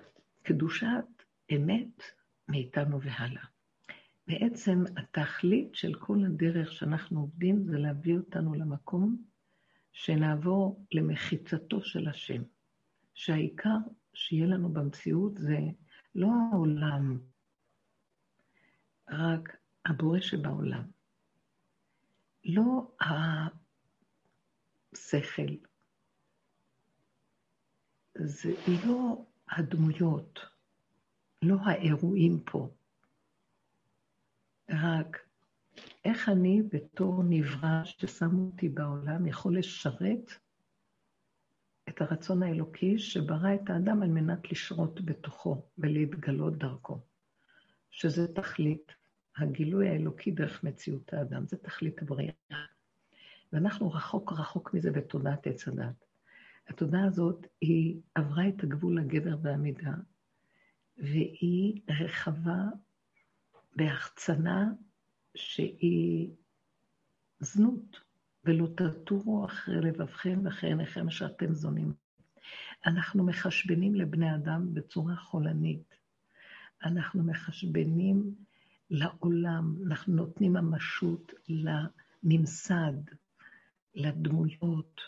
[0.43, 2.03] קדושת אמת
[2.49, 3.45] מאיתנו והלאה.
[4.27, 9.25] בעצם התכלית של כל הדרך שאנחנו עובדים זה להביא אותנו למקום
[9.93, 12.43] שנעבור למחיצתו של השם.
[13.15, 13.79] שהעיקר
[14.19, 15.59] שיהיה לנו במציאות זה
[16.15, 17.19] לא העולם,
[19.09, 20.91] רק הבורא שבעולם.
[22.45, 22.93] לא
[24.95, 25.57] השכל,
[28.15, 28.51] זה
[28.87, 30.41] לא הדמויות,
[31.43, 32.69] לא האירועים פה,
[34.69, 35.17] רק
[36.05, 40.31] איך אני בתור נברא ששמו אותי בעולם יכול לשרת
[41.89, 47.01] את הרצון האלוקי שברא את האדם על מנת לשרות בתוכו ולהתגלות דרכו,
[47.91, 48.93] שזה תכלית
[49.37, 52.33] הגילוי האלוקי דרך מציאות האדם, זה תכלית הבריאה.
[53.53, 56.05] ואנחנו רחוק רחוק מזה בתודעת עץ הדת.
[56.69, 59.95] התודעה הזאת, היא עברה את הגבול הגבר והמידה,
[60.99, 62.63] והיא רחבה
[63.77, 64.73] בהחצנה
[65.35, 66.31] שהיא
[67.41, 68.01] זנות,
[68.47, 71.93] ולא תטורו אחרי לבבכם ואחרי עיניכם שאתם זונים.
[72.87, 75.95] אנחנו מחשבנים לבני אדם בצורה חולנית.
[76.85, 78.35] אנחנו מחשבנים
[78.91, 82.93] לעולם, אנחנו נותנים ממשות לממסד,
[83.95, 85.01] לדמויות,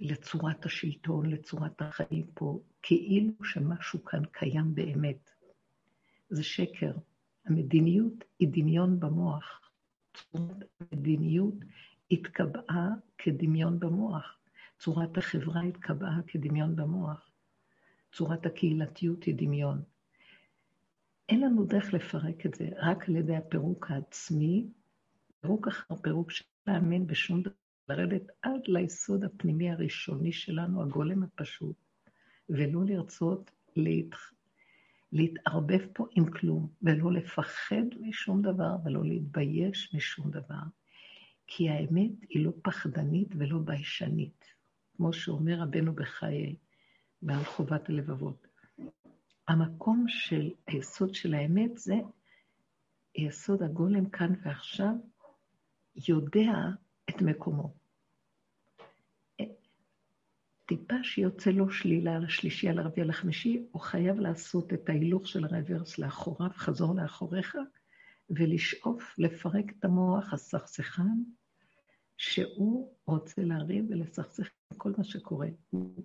[0.00, 5.30] לצורת השלטון, לצורת החיים פה, כאילו שמשהו כאן קיים באמת.
[6.28, 6.92] זה שקר.
[7.46, 9.60] המדיניות היא דמיון במוח.
[10.34, 11.54] המדיניות
[12.10, 12.88] התקבעה
[13.18, 14.38] כדמיון במוח.
[14.78, 17.30] צורת החברה התקבעה כדמיון במוח.
[18.12, 19.82] צורת הקהילתיות היא דמיון.
[21.28, 24.66] אין לנו דרך לפרק את זה, רק על ידי הפירוק העצמי,
[25.40, 27.52] פירוק אחר פירוק של להאמין בשום דבר,
[27.88, 31.76] לרדת עד ליסוד הפנימי הראשוני שלנו, הגולם הפשוט,
[32.48, 34.32] ולא לרצות להתח...
[35.12, 40.62] להתערבב פה עם כלום, ולא לפחד משום דבר, ולא להתבייש משום דבר.
[41.46, 44.44] כי האמת היא לא פחדנית ולא ביישנית,
[44.96, 46.56] כמו שאומר רבנו בחיי,
[47.22, 48.46] בעל חובת הלבבות.
[49.48, 51.94] המקום של היסוד של האמת זה
[53.14, 54.94] יסוד הגולם כאן ועכשיו,
[56.08, 56.52] יודע
[57.10, 57.74] את מקומו.
[60.66, 65.26] טיפה שיוצא לו שלילה על השלישי, על הרביעי, על החמישי, הוא חייב לעשות את ההילוך
[65.26, 67.56] של הרוורס לאחוריו, חזור לאחוריך,
[68.30, 71.22] ולשאוף לפרק את המוח הסכסכן,
[72.16, 75.48] שהוא רוצה לריב ולסכסך כל מה שקורה.
[75.70, 76.04] הוא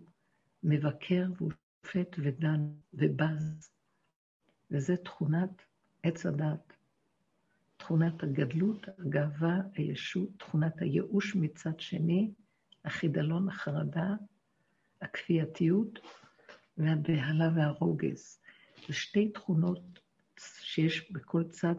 [0.64, 1.52] מבקר והוא
[1.86, 3.72] שופט ודן ובז,
[4.72, 5.62] וזה תכונת
[6.04, 6.74] עץ הדת.
[7.78, 12.32] תכונת הגדלות, הגאווה, הישות, תכונת הייאוש מצד שני,
[12.86, 14.16] החידלון, החרדה,
[15.02, 16.00] הכפייתיות
[16.78, 18.40] והבהלה והרוגז.
[18.88, 20.00] זה שתי תכונות
[20.40, 21.76] שיש בכל צד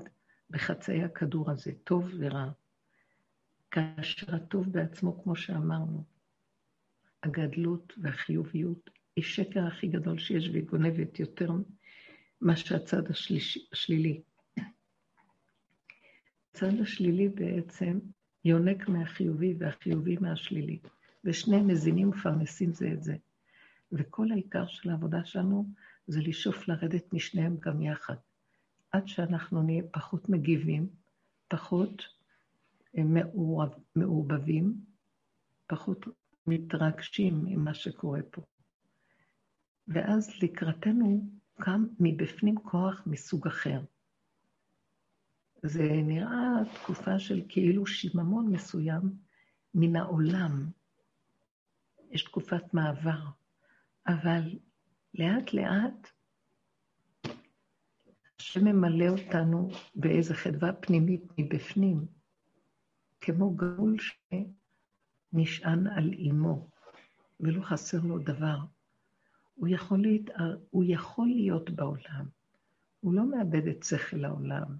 [0.52, 2.50] בחצאי הכדור הזה, טוב ורע.
[3.70, 6.04] כאשר הטוב בעצמו, כמו שאמרנו,
[7.22, 11.52] הגדלות והחיוביות היא שקר הכי גדול שיש והיא גונבת יותר
[12.40, 14.22] ממה שהצד השלישי, השלילי.
[16.50, 17.98] הצד השלילי בעצם
[18.44, 20.78] יונק מהחיובי והחיובי מהשלילי.
[21.24, 23.16] ושני מזינים ומפרנסים זה את זה.
[23.92, 25.68] וכל העיקר של העבודה שלנו
[26.06, 28.16] זה לשאוף לרדת משניהם גם יחד.
[28.92, 30.88] עד שאנחנו נהיה פחות מגיבים,
[31.48, 32.02] פחות
[32.98, 33.02] אה,
[33.96, 34.80] מעורבבים,
[35.66, 36.06] פחות
[36.46, 38.42] מתרגשים עם מה שקורה פה.
[39.88, 41.24] ואז לקראתנו
[41.60, 43.80] קם מבפנים כוח מסוג אחר.
[45.62, 49.16] זה נראה תקופה של כאילו שיממון מסוים
[49.74, 50.70] מן העולם,
[52.10, 53.20] יש תקופת מעבר,
[54.06, 54.58] אבל
[55.14, 56.08] לאט לאט
[58.42, 62.06] השם ממלא אותנו באיזו חדווה פנימית מבפנים,
[63.20, 63.96] כמו גאול
[65.32, 66.68] שנשען על אימו,
[67.40, 68.58] ולא חסר לו דבר.
[69.54, 72.26] הוא יכול, להתאר, הוא יכול להיות בעולם,
[73.00, 74.76] הוא לא מאבד את שכל העולם,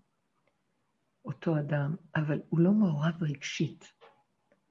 [1.25, 3.93] אותו אדם, אבל הוא לא מעורב רגשית.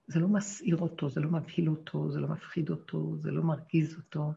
[0.07, 3.97] זה לא מסעיר אותו, זה לא מבהיל אותו, זה לא מפחיד אותו, זה לא מרגיז
[3.97, 4.33] אותו.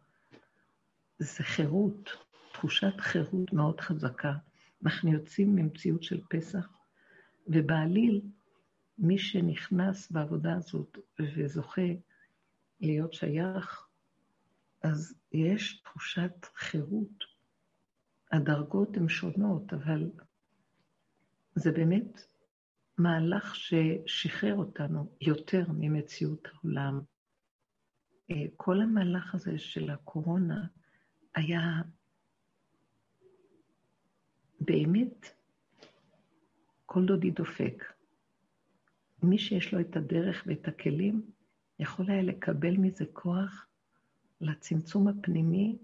[1.18, 2.10] זה חירות,
[2.54, 4.32] תחושת חירות מאוד חזקה.
[4.84, 6.78] אנחנו יוצאים ממציאות של פסח,
[7.46, 8.20] ובעליל,
[8.98, 11.88] מי שנכנס בעבודה הזאת וזוכה
[12.80, 13.86] להיות שייך,
[14.82, 17.24] אז יש תחושת חירות.
[18.32, 20.10] הדרגות הן שונות, אבל
[21.54, 22.20] זה באמת
[22.98, 27.00] מהלך ששחרר אותנו יותר ממציאות העולם.
[28.30, 30.66] אה, כל המהלך הזה של הקורונה
[31.34, 31.82] היה
[34.64, 35.26] באמת
[36.86, 37.84] כל דודי דופק.
[39.22, 41.22] מי שיש לו את הדרך ואת הכלים,
[41.78, 43.66] יכול היה לקבל מזה כוח
[44.40, 45.78] לצמצום הפנימי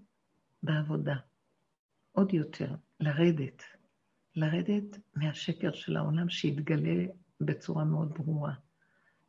[0.63, 1.15] בעבודה.
[2.11, 3.63] עוד יותר, לרדת.
[4.35, 7.05] לרדת מהשקר של העולם שיתגלה
[7.41, 8.53] בצורה מאוד ברורה,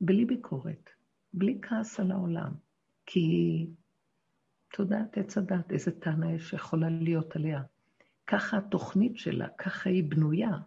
[0.00, 0.90] בלי ביקורת,
[1.34, 2.52] בלי כעס על העולם,
[3.06, 3.66] כי
[4.72, 7.62] תודעת עץ הדת, איזה טענה יש יכולה להיות עליה.
[8.26, 10.58] ככה התוכנית שלה, ככה היא בנויה,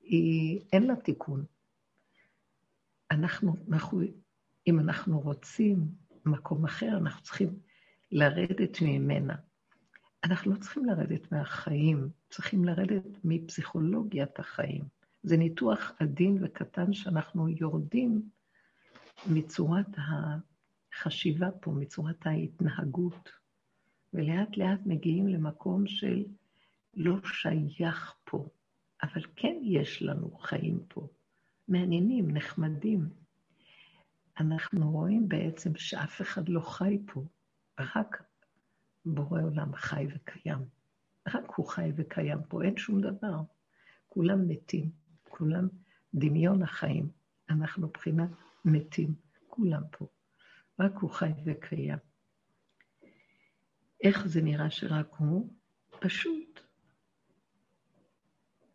[0.00, 1.44] היא, אין לה תיקון.
[3.10, 4.00] אנחנו, אנחנו,
[4.66, 5.88] אם אנחנו רוצים
[6.26, 7.58] מקום אחר, אנחנו צריכים
[8.12, 9.34] לרדת ממנה.
[10.24, 14.84] אנחנו לא צריכים לרדת מהחיים, צריכים לרדת מפסיכולוגיית החיים.
[15.22, 18.22] זה ניתוח עדין וקטן שאנחנו יורדים
[19.26, 23.32] מצורת החשיבה פה, מצורת ההתנהגות,
[24.14, 26.24] ולאט לאט מגיעים למקום של
[26.94, 28.48] לא שייך פה,
[29.02, 31.08] אבל כן יש לנו חיים פה,
[31.68, 33.08] מעניינים, נחמדים.
[34.40, 37.24] אנחנו רואים בעצם שאף אחד לא חי פה,
[37.80, 38.22] רק
[39.04, 40.58] בורא עולם חי וקיים.
[41.28, 43.40] רק הוא חי וקיים פה, אין שום דבר.
[44.08, 44.90] כולם מתים,
[45.28, 45.68] כולם
[46.14, 47.08] דמיון החיים.
[47.50, 48.30] אנחנו מבחינת
[48.64, 49.14] מתים,
[49.48, 50.06] כולם פה.
[50.78, 51.98] רק הוא חי וקיים.
[54.02, 55.52] איך זה נראה שרק הוא?
[56.00, 56.41] פשוט.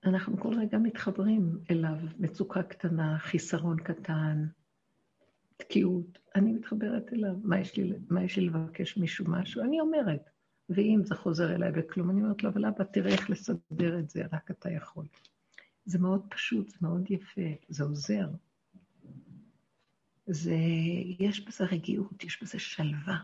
[0.07, 4.45] אנחנו כל רגע מתחברים אליו, מצוקה קטנה, חיסרון קטן,
[5.57, 6.19] תקיעות.
[6.35, 9.63] אני מתחברת אליו, מה יש לי, מה יש לי לבקש מישהו משהו?
[9.63, 10.29] אני אומרת,
[10.69, 14.23] ואם זה חוזר אליי בכלום, אני אומרת לו, אבל אבא, תראה איך לסדר את זה,
[14.31, 15.05] רק אתה יכול.
[15.85, 18.29] זה מאוד פשוט, זה מאוד יפה, זה עוזר.
[20.27, 20.55] זה,
[21.19, 23.17] יש בזה רגיעות, יש בזה שלווה.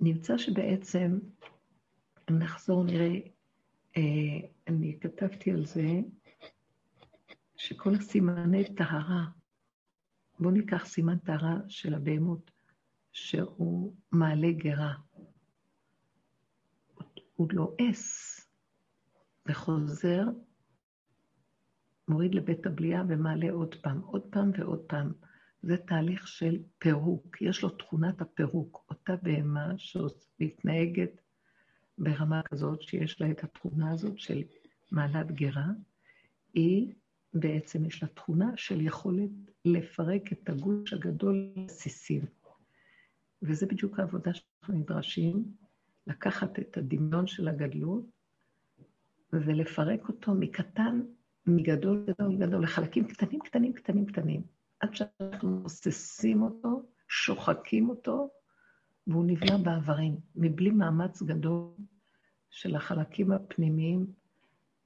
[0.00, 1.18] נמצא שבעצם,
[2.38, 3.14] נחזור, נראה,
[3.96, 6.00] אה, אני כתבתי על זה,
[7.56, 9.24] שכל הסימני טהרה,
[10.38, 12.50] בואו ניקח סימן טהרה של הבהמות,
[13.12, 14.94] שהוא מעלה גרה.
[17.36, 18.40] הוא לועס
[19.46, 20.24] וחוזר,
[22.08, 25.12] מוריד לבית הבליעה ומעלה עוד פעם, עוד פעם ועוד פעם.
[25.62, 28.84] זה תהליך של פירוק, יש לו תכונת הפירוק.
[28.90, 31.21] אותה בהמה שמתנהגת
[32.02, 34.42] ברמה כזאת, שיש לה את התכונה הזאת של
[34.90, 35.66] מעלת גרה,
[36.54, 36.92] היא
[37.34, 39.30] בעצם יש לה תכונה של יכולת
[39.64, 42.22] לפרק את הגוש הגדול לסיסים.
[43.42, 45.44] וזה בדיוק העבודה שאנחנו נדרשים,
[46.06, 48.04] לקחת את הדמיון של הגדלות
[49.32, 51.00] ולפרק אותו מקטן,
[51.46, 54.42] מגדול גדול גדול, לחלקים קטנים, קטנים, קטנים, קטנים.
[54.80, 58.30] עד שאנחנו מוססים אותו, שוחקים אותו,
[59.06, 61.70] והוא נבלע באיברים, מבלי מאמץ גדול
[62.52, 64.12] של החלקים הפנימיים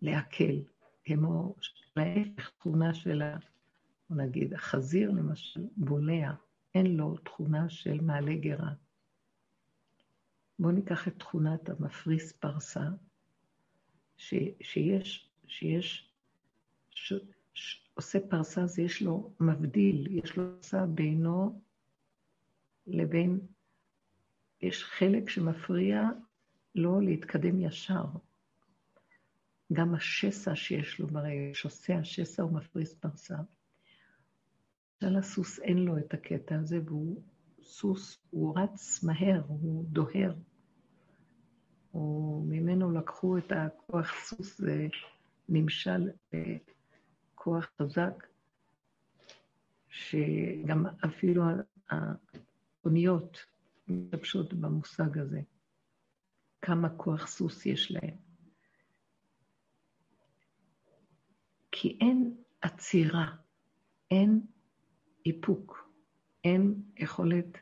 [0.02, 0.62] להקל,
[1.04, 1.54] כמו
[1.96, 3.22] להפך תכונה של,
[4.10, 6.32] נגיד, החזיר למשל, בולע,
[6.74, 8.72] אין לו תכונה של מעלה גרה.
[10.58, 12.84] בואו ניקח את תכונת המפריס פרסה,
[14.16, 16.10] ש, שיש, שיש,
[16.90, 17.12] ש,
[17.54, 21.60] ש, עושה פרסה, אז יש לו מבדיל, יש לו פרסה בינו
[22.86, 23.40] לבין,
[24.62, 26.02] יש חלק שמפריע
[26.76, 28.04] לו להתקדם ישר.
[29.72, 33.36] גם השסע שיש לו ברגע, שעושה השסע הוא מפריס פרסה.
[35.02, 37.22] למשל הסוס אין לו את הקטע הזה, והוא
[37.62, 40.34] סוס, הוא רץ מהר, הוא דוהר.
[41.94, 44.86] וממנו לקחו את הכוח סוס, זה
[45.48, 46.10] נמשל
[47.34, 48.26] כוח חזק,
[49.88, 51.42] שגם אפילו
[51.90, 53.38] האוניות
[53.88, 55.40] משתמשות במושג הזה,
[56.66, 58.16] כמה כוח סוס יש להם.
[61.72, 63.36] כי אין עצירה,
[64.10, 64.40] אין
[65.26, 65.90] איפוק,
[66.44, 67.58] אין יכולת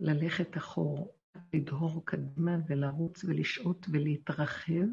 [0.00, 1.14] ללכת אחור,
[1.52, 4.86] לדהור קדימה ולרוץ ולשהות ולהתרחב,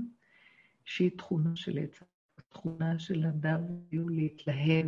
[0.86, 2.04] שהיא תכונה של עץ.
[2.38, 4.86] התכונה של אדם הוא להתלהב,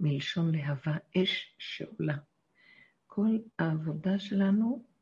[0.00, 2.16] מלשון להבה, אש שעולה.
[3.06, 4.95] כל העבודה שלנו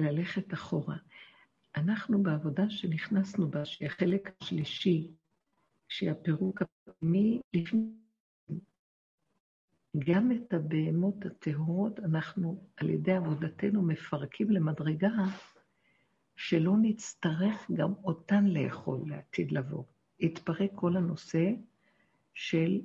[0.00, 0.96] ללכת אחורה.
[1.76, 5.10] אנחנו בעבודה שנכנסנו בה, שהיא החלק השלישי,
[5.88, 7.40] שהיא הפירוק הפנימי,
[9.98, 15.10] גם את הבהמות הטהורות אנחנו על ידי עבודתנו מפרקים למדרגה
[16.36, 19.84] שלא נצטרך גם אותן לאכול לעתיד לבוא.
[20.20, 21.50] יתפרק כל הנושא
[22.34, 22.80] של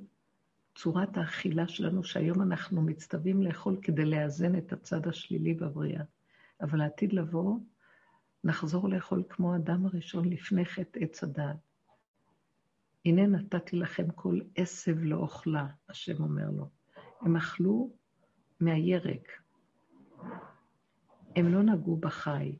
[0.74, 6.04] צורת האכילה שלנו, שהיום אנחנו מצטווים לאכול כדי לאזן את הצד השלילי בבריאה.
[6.60, 7.58] אבל לעתיד לבוא,
[8.44, 11.56] נחזור לאכול כמו האדם הראשון לפני חטא עץ הדעת.
[13.04, 16.68] הנה נתתי לכם כל עשב לא אוכלה, השם אומר לו.
[17.20, 17.90] הם אכלו
[18.60, 19.28] מהירק.
[21.36, 22.58] הם לא נגעו בחי.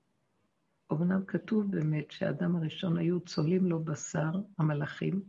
[0.93, 5.23] אמנם כתוב באמת שהאדם הראשון היו צולים לו בשר, המלאכים,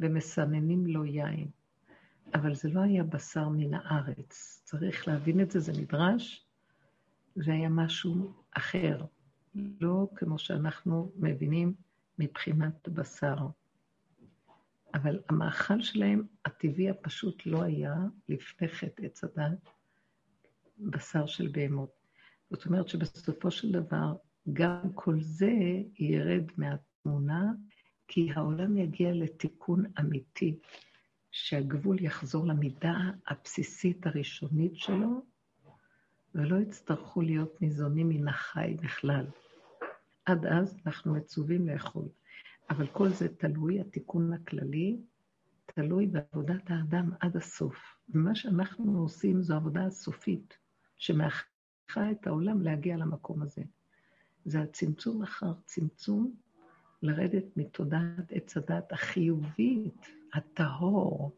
[0.00, 1.48] ומסננים לו יין.
[2.34, 4.62] אבל זה לא היה בשר מן הארץ.
[4.64, 6.45] צריך להבין את זה, זה מדרש,
[7.36, 9.04] זה היה משהו אחר,
[9.80, 11.74] לא כמו שאנחנו מבינים
[12.18, 13.36] מבחינת בשר.
[14.94, 17.94] אבל המאכל שלהם, הטבעי הפשוט לא היה
[18.28, 19.68] לפני חטא עץ הדת,
[20.78, 21.90] בשר של בהמות.
[22.50, 24.16] זאת אומרת שבסופו של דבר,
[24.52, 25.52] גם כל זה
[25.98, 27.52] ירד מהתמונה,
[28.08, 30.58] כי העולם יגיע לתיקון אמיתי,
[31.30, 32.96] שהגבול יחזור למידה
[33.28, 35.22] הבסיסית הראשונית שלו,
[36.36, 39.26] ולא יצטרכו להיות ניזונים מן החי בכלל.
[40.24, 42.08] עד אז אנחנו מצווים לאכול.
[42.70, 45.00] אבל כל זה תלוי, התיקון הכללי,
[45.66, 47.76] תלוי בעבודת האדם עד הסוף.
[48.08, 50.58] ומה שאנחנו עושים זו עבודה הסופית,
[50.96, 53.62] שמאחרה את העולם להגיע למקום הזה.
[54.44, 56.34] זה הצמצום אחר צמצום,
[57.02, 61.36] לרדת מתודעת עץ הדת החיובית, הטהור.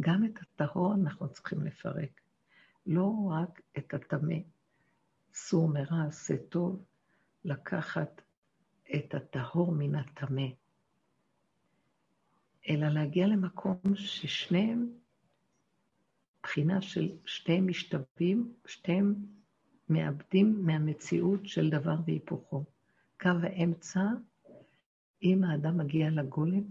[0.00, 2.20] גם את הטהור אנחנו צריכים לפרק,
[2.86, 4.36] לא רק את הטמא.
[5.34, 6.84] סור מרע, עשה טוב,
[7.44, 8.22] לקחת
[8.94, 10.46] את הטהור מן הטמא.
[12.68, 14.92] אלא להגיע למקום ששניהם,
[16.42, 19.14] בחינה של שניהם משתווים, שניהם
[19.88, 22.64] מאבדים מהמציאות של דבר והיפוכו.
[23.20, 24.00] קו האמצע,
[25.22, 26.62] אם האדם מגיע לגולם,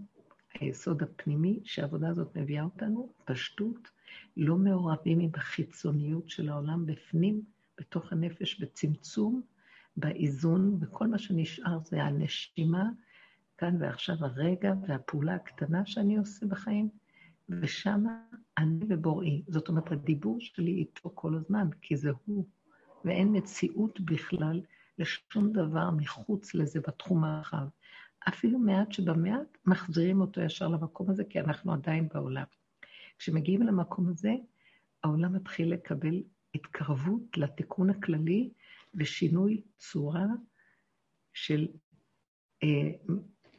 [0.60, 3.88] היסוד הפנימי, שהעבודה הזאת מביאה אותנו, פשטות,
[4.36, 7.42] לא מעורבים עם החיצוניות של העולם בפנים,
[7.78, 9.42] בתוך הנפש, בצמצום,
[9.96, 12.90] באיזון, וכל מה שנשאר זה הנשימה
[13.58, 16.88] כאן ועכשיו הרגע והפעולה הקטנה שאני עושה בחיים,
[17.48, 18.18] ושמה
[18.58, 19.42] אני ובוראי.
[19.48, 22.46] זאת אומרת, הדיבור שלי איתו כל הזמן, כי זה הוא,
[23.04, 24.60] ואין מציאות בכלל
[24.98, 27.66] לשום דבר מחוץ לזה בתחום הרחב.
[28.28, 32.44] אפילו מעט שבמעט מחזירים אותו ישר למקום הזה, כי אנחנו עדיין בעולם.
[33.18, 34.32] כשמגיעים למקום הזה,
[35.04, 36.22] העולם מתחיל לקבל
[36.54, 38.50] התקרבות לתיקון הכללי
[38.94, 40.26] ושינוי צורה
[41.32, 41.68] של
[42.62, 42.90] אה,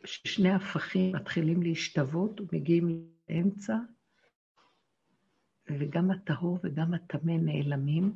[0.05, 3.77] שני הפכים מתחילים להשתוות ומגיעים לאמצע,
[5.69, 8.13] וגם הטהור וגם הטמא נעלמים,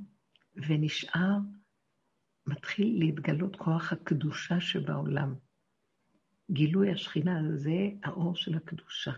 [0.56, 1.38] ונשאר,
[2.48, 5.36] מתחיל להתגלות כוח הקדושה שבעולם.
[6.52, 9.12] גילוי השכינה זה האור של הקדושה.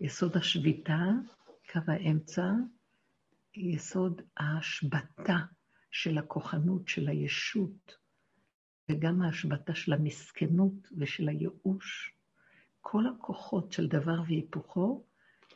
[0.00, 0.98] יסוד השביתה,
[1.72, 2.52] קו האמצע,
[3.54, 5.36] יסוד ההשבתה
[5.90, 7.96] של הכוחנות, של הישות,
[8.90, 12.14] וגם ההשבתה של המסכנות ושל הייאוש.
[12.80, 15.04] כל הכוחות של דבר והיפוכו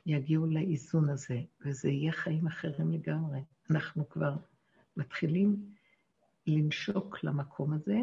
[0.07, 3.41] יגיעו לאיזון הזה, וזה יהיה חיים אחרים לגמרי.
[3.71, 4.37] אנחנו כבר
[4.97, 5.57] מתחילים
[6.47, 7.99] לנשוק למקום הזה.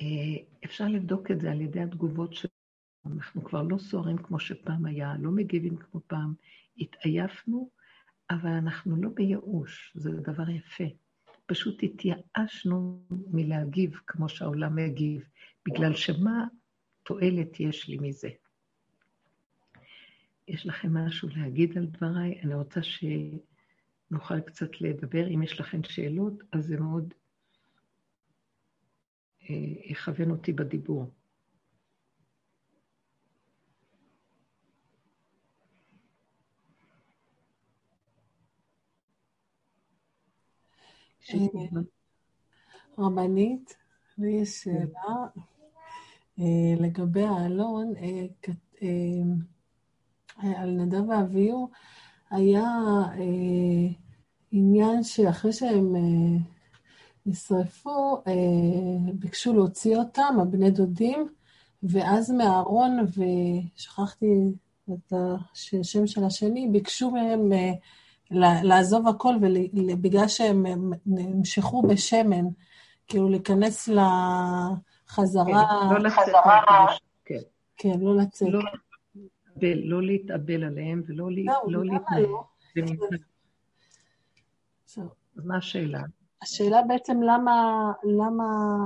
[0.00, 2.52] אה, אפשר לבדוק את זה על ידי התגובות שלנו.
[3.06, 6.34] אנחנו כבר לא סוערים כמו שפעם היה, לא מגיבים כמו פעם.
[6.78, 7.70] התעייפנו,
[8.30, 10.84] אבל אנחנו לא בייאוש, זה דבר יפה.
[11.46, 15.28] פשוט התייאשנו מלהגיב כמו שהעולם מגיב,
[15.68, 16.44] בגלל שמה
[17.02, 18.28] תועלת יש לי מזה?
[20.48, 22.40] יש לכם משהו להגיד על דבריי?
[22.42, 25.28] אני רוצה שנוכל קצת לדבר.
[25.28, 27.14] אם יש לכם שאלות, אז זה מאוד
[29.84, 31.10] יכוון אותי בדיבור.
[41.34, 41.38] אה,
[42.98, 43.76] רבנית,
[44.18, 45.26] לי יש שאלה
[46.38, 48.26] אה, לגבי האלון, אה,
[50.56, 51.70] על נדב ואביהו,
[52.30, 52.64] היה
[54.50, 55.94] עניין שאחרי שהם
[57.26, 58.22] נשרפו,
[59.14, 61.28] ביקשו להוציא אותם, הבני דודים,
[61.82, 64.26] ואז מהארון, ושכחתי
[64.92, 65.12] את
[65.80, 67.52] השם של השני, ביקשו מהם
[68.62, 69.34] לעזוב הכל,
[69.74, 70.66] ובגלל שהם
[71.06, 72.44] המשכו בשמן,
[73.08, 75.44] כאילו להיכנס לחזרה...
[75.88, 76.34] כן, לא לצאת
[77.24, 77.34] כן.
[77.76, 78.48] כן, לא לצאת.
[78.48, 78.60] לא,
[79.74, 81.28] לא להתאבל עליהם ולא
[81.66, 82.24] לא להתנהל.
[85.36, 86.00] אז מה השאלה?
[86.42, 88.44] השאלה בעצם למה, למה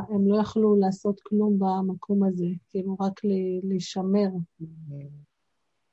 [0.09, 3.21] הם לא יכלו לעשות כלום במקום הזה, כאילו רק
[3.63, 4.29] להישמר.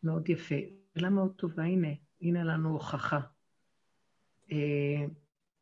[0.04, 0.56] מאוד יפה.
[0.98, 1.88] שאלה מאוד טובה, הנה,
[2.22, 3.20] הנה לנו הוכחה.
[4.52, 5.06] אה,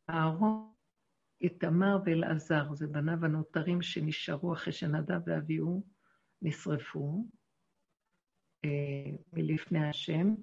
[0.09, 0.71] אהרון,
[1.41, 5.83] איתמר ואלעזר, זה בניו הנותרים שנשארו אחרי שנדב ואביהו
[6.41, 7.25] נשרפו
[8.65, 8.69] אה,
[9.33, 10.35] מלפני השם,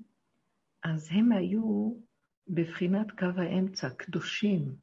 [0.83, 1.95] אז הם היו
[2.49, 4.77] בבחינת קו האמצע, קדושים.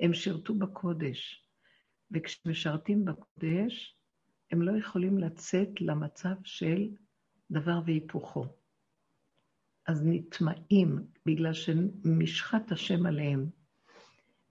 [0.00, 1.48] הם שירתו בקודש,
[2.10, 3.96] וכשמשרתים בקודש,
[4.50, 6.88] הם לא יכולים לצאת למצב של
[7.50, 8.46] דבר והיפוכו.
[9.86, 13.46] אז נטמעים בגלל שמשחת השם עליהם.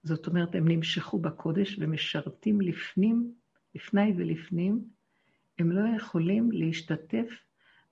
[0.03, 3.33] זאת אומרת, הם נמשכו בקודש ומשרתים לפנים,
[3.75, 4.89] לפני ולפנים,
[5.59, 7.29] הם לא יכולים להשתתף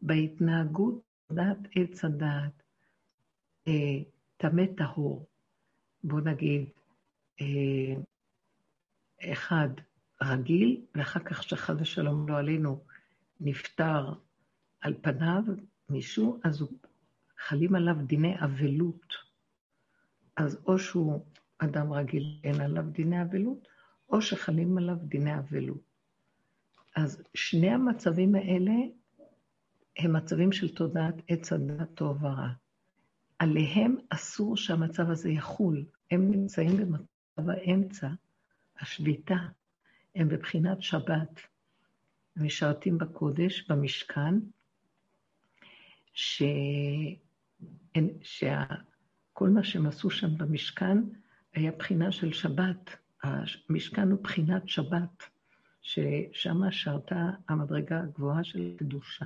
[0.01, 2.63] בהתנהגות דעת עץ הדעת,
[3.67, 3.73] אה,
[4.37, 5.27] טמא טהור.
[6.03, 6.69] בואו נגיד,
[9.23, 9.69] אחד
[10.23, 12.83] רגיל, ואחר כך שחד ושלום לא עלינו,
[13.39, 14.13] נפטר
[14.81, 15.43] על פניו
[15.89, 16.69] מישהו, אז הוא
[17.39, 19.13] חלים עליו דיני אבלות.
[20.37, 21.25] אז או שהוא
[21.57, 23.67] אדם רגיל, אין עליו דיני אבלות,
[24.09, 25.91] או שחלים עליו דיני אבלות.
[26.95, 28.73] אז שני המצבים האלה
[29.97, 32.49] הם מצבים של תודעת עץ הדת טוב ורע.
[33.39, 35.85] עליהם אסור שהמצב הזה יחול.
[36.11, 37.03] הם נמצאים במצב
[37.37, 38.07] האמצע,
[38.79, 39.37] השביתה.
[40.15, 41.41] הם בבחינת שבת.
[42.35, 44.35] משרתים בקודש, במשכן,
[46.13, 46.43] ש...
[48.21, 50.97] שכל מה שהם עשו שם במשכן
[51.53, 52.95] היה בחינה של שבת.
[53.23, 55.23] המשכן הוא בחינת שבת,
[55.81, 59.25] ששם שרתה המדרגה הגבוהה של קדושה.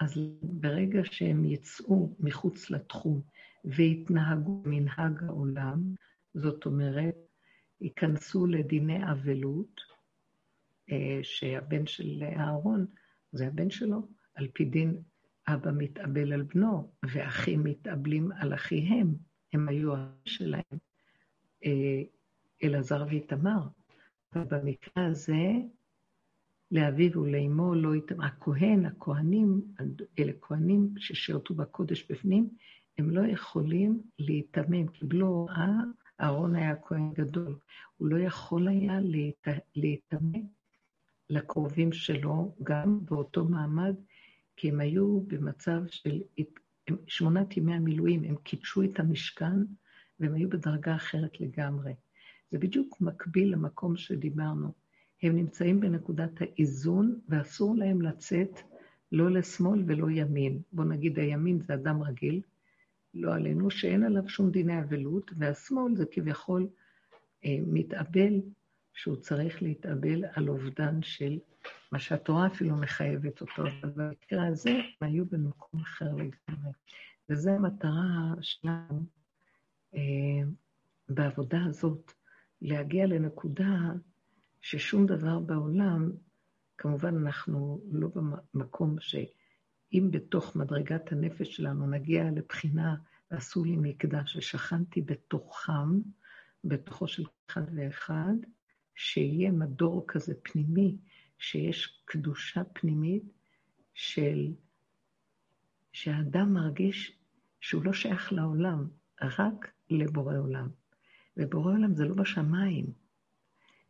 [0.00, 3.20] אז ברגע שהם יצאו מחוץ לתחום
[3.64, 5.94] והתנהגו מנהג העולם,
[6.34, 7.14] זאת אומרת,
[7.80, 9.80] ייכנסו לדיני אבלות,
[10.90, 12.86] אה, שהבן של אהרון,
[13.32, 15.02] זה הבן שלו, על פי דין
[15.48, 19.14] אבא מתאבל על בנו, ואחים מתאבלים על אחיהם,
[19.52, 20.78] הם היו שלהם,
[21.64, 22.02] אה,
[22.64, 23.68] אלעזר ואיתמר.
[24.34, 25.52] ובמקרה הזה,
[26.70, 28.24] לאביו ולאמו לא יטמא.
[28.24, 29.62] הכהן, הכהנים,
[30.18, 32.48] אלה כהנים ששירתו בקודש בפנים,
[32.98, 35.70] הם לא יכולים להיטמא, קיבלו הוראה,
[36.22, 37.58] אהרון היה כהן גדול,
[37.96, 38.98] הוא לא יכול היה
[39.76, 40.38] להיטמא
[41.30, 43.94] לקרובים שלו, גם באותו מעמד,
[44.56, 46.22] כי הם היו במצב של
[47.06, 49.56] שמונת ימי המילואים, הם קידשו את המשכן,
[50.20, 51.92] והם היו בדרגה אחרת לגמרי.
[52.50, 54.72] זה בדיוק מקביל למקום שדיברנו.
[55.22, 58.60] הם נמצאים בנקודת האיזון, ואסור להם לצאת
[59.12, 60.62] לא לשמאל ולא ימין.
[60.72, 62.40] בוא נגיד, הימין זה אדם רגיל,
[63.14, 66.68] לא עלינו, שאין עליו שום דיני אבלות, והשמאל זה כביכול
[67.44, 68.40] אה, מתאבל,
[68.94, 71.38] שהוא צריך להתאבל על אובדן של
[71.92, 76.72] מה שהתורה אפילו מחייבת אותו, אבל במקרה הזה הם היו במקום אחר לגמרי.
[77.28, 79.02] וזו המטרה שלנו
[79.94, 80.00] אה,
[81.08, 82.12] בעבודה הזאת,
[82.62, 83.92] להגיע לנקודה
[84.60, 86.12] ששום דבר בעולם,
[86.78, 88.08] כמובן אנחנו לא
[88.54, 88.96] במקום
[89.92, 92.96] שאם בתוך מדרגת הנפש שלנו נגיע לבחינה
[93.30, 96.00] ועשו לי מקדש ושכנתי בתוכם,
[96.64, 98.34] בתוכו של אחד ואחד,
[98.94, 100.96] שיהיה מדור כזה פנימי,
[101.38, 103.22] שיש קדושה פנימית
[103.94, 104.52] של...
[105.92, 107.18] שהאדם מרגיש
[107.60, 108.88] שהוא לא שייך לעולם,
[109.22, 110.68] רק לבורא עולם.
[111.36, 112.86] ובורא עולם זה לא בשמיים,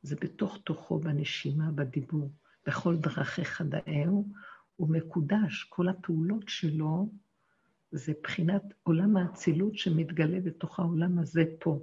[0.02, 2.30] זה בתוך תוכו, בנשימה, בדיבור,
[2.66, 4.28] בכל דרכי חדאהו,
[4.76, 5.64] הוא מקודש.
[5.68, 7.08] כל הפעולות שלו
[7.92, 11.80] זה בחינת עולם האצילות שמתגלה בתוך העולם הזה פה.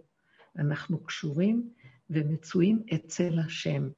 [0.58, 1.70] אנחנו קשורים
[2.10, 3.90] ומצויים אצל השם.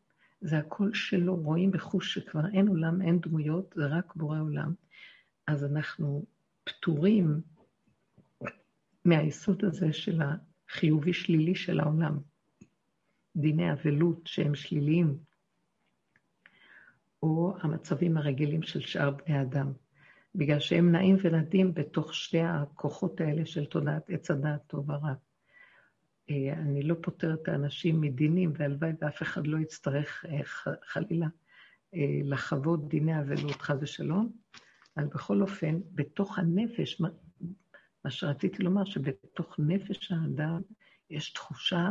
[0.41, 4.73] זה הכל שלו, רואים בחוש שכבר אין עולם, אין דמויות, זה רק בורא עולם.
[5.47, 6.25] אז אנחנו
[6.63, 7.41] פטורים
[9.05, 12.19] מהיסוד הזה של החיובי-שלילי של העולם.
[13.35, 15.17] דיני אבלות שהם שליליים,
[17.23, 19.73] או המצבים הרגילים של שאר בני אדם,
[20.35, 25.13] בגלל שהם נעים ונדים בתוך שתי הכוחות האלה של תודעת עץ הדעת טוב ורע.
[26.29, 30.41] אה, אני לא פוטר את האנשים מדינים, והלוואי ואף אחד לא יצטרך אה,
[30.85, 31.27] חלילה
[31.95, 34.31] אה, לחוות דיני אבלות, חס ושלום,
[34.97, 37.01] אבל בכל אופן, בתוך הנפש,
[38.05, 40.61] מה שרציתי לומר, שבתוך נפש האדם
[41.09, 41.89] יש תחושה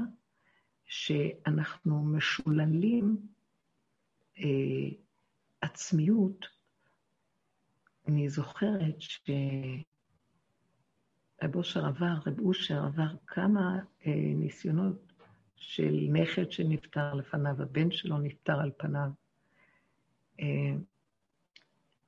[0.84, 3.16] שאנחנו משוללים
[5.60, 6.46] עצמיות.
[8.08, 9.24] אני זוכרת שרב
[11.54, 15.12] אושר עבר, רב אושר עבר כמה אה, ניסיונות
[15.56, 19.10] של נכד שנפטר לפניו, הבן שלו נפטר על פניו.
[20.40, 20.74] אה,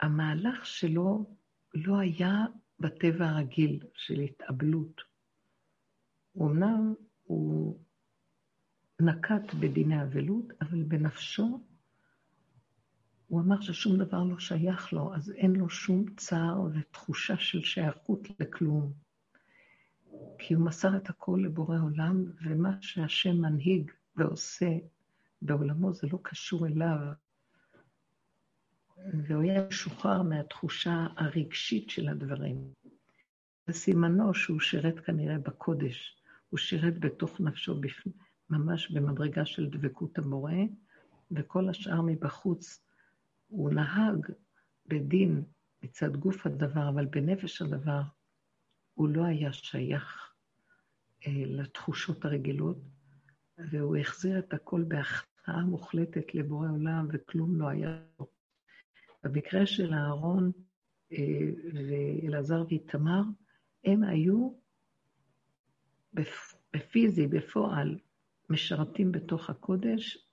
[0.00, 1.36] המהלך שלו
[1.74, 2.44] לא היה
[2.80, 5.00] בטבע הרגיל של התאבלות.
[6.38, 6.94] אמנם
[7.24, 7.78] הוא
[9.00, 11.60] נקט בדיני אבלות, אבל בנפשו
[13.32, 18.28] הוא אמר ששום דבר לא שייך לו, אז אין לו שום צער ותחושה של שייכות
[18.40, 18.92] לכלום.
[20.38, 24.70] כי הוא מסר את הכל לבורא עולם, ומה שהשם מנהיג ועושה
[25.42, 26.96] בעולמו זה לא קשור אליו.
[29.26, 32.72] והוא היה משוחרר מהתחושה הרגשית של הדברים.
[33.66, 38.14] זה סימנו שהוא שירת כנראה בקודש, הוא שירת בתוך נפשו בפנים.
[38.50, 40.62] ממש במדרגה של דבקות המורה,
[41.30, 42.82] וכל השאר מבחוץ
[43.52, 44.32] הוא נהג
[44.86, 45.42] בדין
[45.82, 48.00] מצד גוף הדבר, אבל בנפש הדבר
[48.94, 50.32] הוא לא היה שייך
[51.26, 52.78] אה, לתחושות הרגילות,
[53.58, 58.26] והוא החזיר את הכל בהכנעה מוחלטת לבורא עולם, וכלום לא היה לו.
[59.24, 60.52] במקרה של אהרון
[61.12, 61.18] אה,
[61.74, 63.22] ואלעזר ואיתמר,
[63.84, 64.52] הם היו
[66.72, 67.98] בפיזי, בפועל,
[68.50, 70.28] משרתים בתוך הקודש,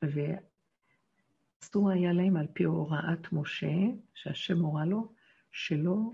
[1.61, 3.67] ואסור היה להם על פי הוראת משה,
[4.13, 5.13] שהשם הורה לו,
[5.51, 6.11] שלא,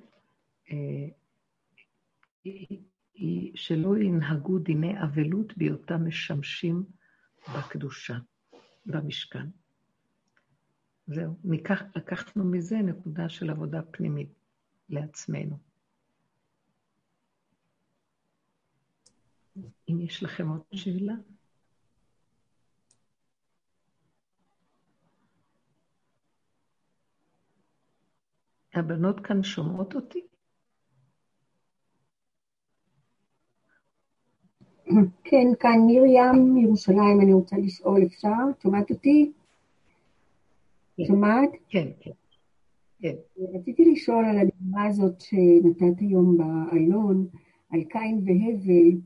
[0.72, 1.08] אה,
[3.56, 6.84] שלא ינהגו דיני אבלות בהיותם משמשים
[7.56, 8.18] בקדושה,
[8.86, 9.48] במשכן.
[11.08, 14.30] זהו, ניקח, לקחנו מזה נקודה של עבודה פנימית
[14.89, 15.58] לעצמנו.
[19.89, 21.14] אם יש לכם עוד שאלה?
[28.78, 30.22] הבנות כאן שומעות אותי?
[35.24, 38.30] כן, כאן מרים מירושלים, אני רוצה לשאול, אפשר?
[38.64, 39.32] שומעת אותי?
[40.98, 41.06] כן.
[41.06, 41.50] שומעת?
[41.70, 42.12] כן, כן.
[43.02, 43.16] כן.
[43.54, 47.28] רציתי לשאול על הדוגמה הזאת שנתת היום בעלון,
[47.70, 49.00] על קין והבל,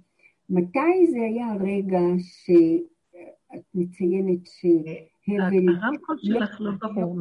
[0.49, 4.65] מתי זה היה הרגע שאת מציינת ש...
[5.27, 5.75] הבל.
[5.81, 7.19] הרמקול שלך לא ברור.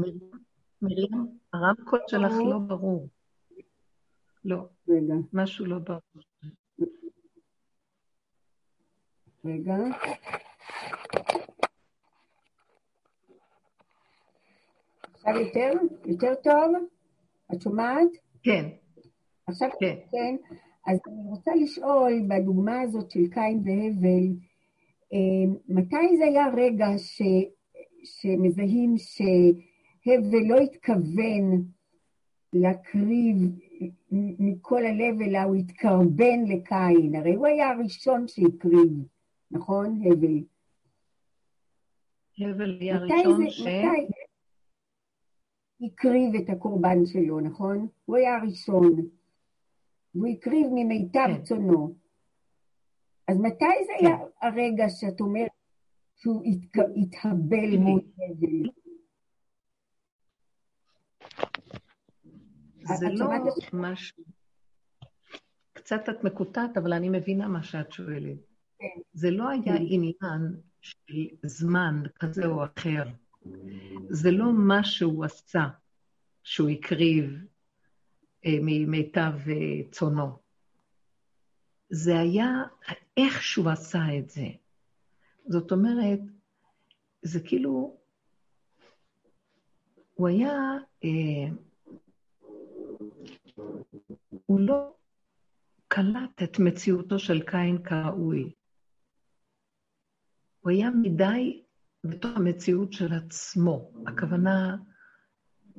[0.83, 3.09] מרים- הרמקול שלך לא ברור.
[4.45, 4.57] לא,
[4.89, 6.01] רגע, משהו לא ברור.
[9.45, 9.75] רגע.
[15.15, 15.71] עכשיו יותר?
[16.07, 16.75] יותר טוב?
[17.55, 18.09] את שומעת?
[18.43, 18.69] כן,
[19.47, 19.97] עכשיו כן.
[20.11, 20.37] כן.
[20.87, 24.27] אז אני רוצה לשאול, בדוגמה הזאת של קין והבל,
[25.13, 27.23] אה, מתי זה היה רגע ש,
[28.05, 29.68] שמזהים שהבל
[30.49, 31.65] לא התכוון
[32.53, 33.37] להקריב
[34.39, 37.15] מכל הלב, אלא הוא התקרבן לקין?
[37.15, 38.93] הרי הוא היה הראשון שהקריב,
[39.51, 40.43] נכון, הבל?
[42.39, 43.61] הבל מתי הראשון ש...
[43.61, 44.09] מתי
[45.83, 47.89] הקריב את הקורבן שלו, נכון?
[48.05, 49.09] הוא היה הראשון.
[50.15, 51.43] והוא הקריב ממיטב כן.
[51.43, 51.95] צונו.
[53.29, 54.07] אז מתי זה כן.
[54.07, 55.51] היה הרגע שאת אומרת
[56.17, 56.43] שהוא
[56.97, 58.01] התהבל מול
[58.31, 58.71] הבל?
[62.99, 63.29] זה לא
[63.73, 64.25] משהו...
[65.73, 68.39] קצת את מקוטעת, אבל אני מבינה מה שאת שואלת.
[68.79, 69.01] כן.
[69.13, 69.85] זה לא היה כן.
[69.89, 73.05] עניין של זמן כזה או אחר.
[74.09, 75.69] זה לא מה שהוא עשה,
[76.43, 77.45] שהוא הקריב
[78.47, 80.39] אה, ממיטב אה, צונו.
[81.91, 82.63] זה היה
[83.17, 84.47] איך שהוא עשה את זה.
[85.47, 86.21] זאת אומרת,
[87.23, 87.98] זה כאילו,
[90.19, 90.53] הוא היה,
[91.05, 91.49] אה,
[94.47, 94.95] הוא לא
[95.89, 98.53] קלט את מציאותו של קין כראוי.
[100.61, 101.63] הוא היה מדי
[102.05, 103.91] בתוך המציאות של עצמו.
[104.07, 104.77] הכוונה,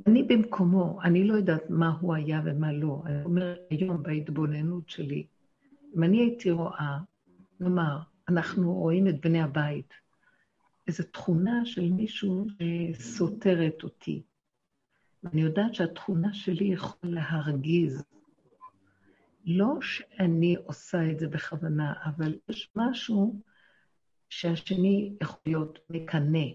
[0.08, 3.04] אני במקומו, אני לא יודעת מה הוא היה ומה לא.
[3.06, 5.28] אני אומרת היום בהתבוננות שלי,
[5.96, 6.98] אם אני הייתי רואה,
[7.60, 9.94] נאמר, אנחנו רואים את בני הבית,
[10.88, 12.46] איזו תכונה של מישהו
[12.94, 14.24] שסותרת אותי.
[15.24, 18.04] ואני יודעת שהתכונה שלי יכולה להרגיז.
[19.46, 23.42] לא שאני עושה את זה בכוונה, אבל יש משהו
[24.30, 26.46] שהשני יכול להיות מקנא,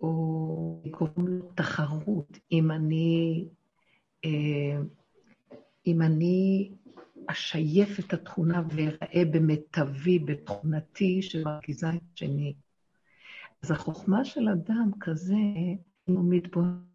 [0.00, 3.44] או גורם לו תחרות, אם אני,
[4.24, 4.80] אה,
[5.86, 6.70] אם אני
[7.26, 12.54] אשייף את התכונה ואראה במיטבי, בתכונתי שמרגיזה את השני.
[13.62, 15.34] אז החוכמה של אדם כזה,
[16.08, 16.87] אם הוא מתבונן,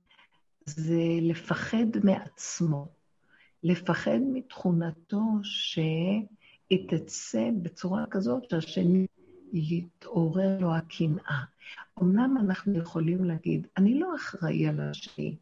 [0.65, 2.87] זה לפחד מעצמו,
[3.63, 9.05] לפחד מתכונתו שהיא תצא בצורה כזאת שהשני
[9.53, 11.43] יתעורר לו הקנאה.
[12.01, 15.35] אמנם אנחנו יכולים להגיד, אני לא אחראי על השני,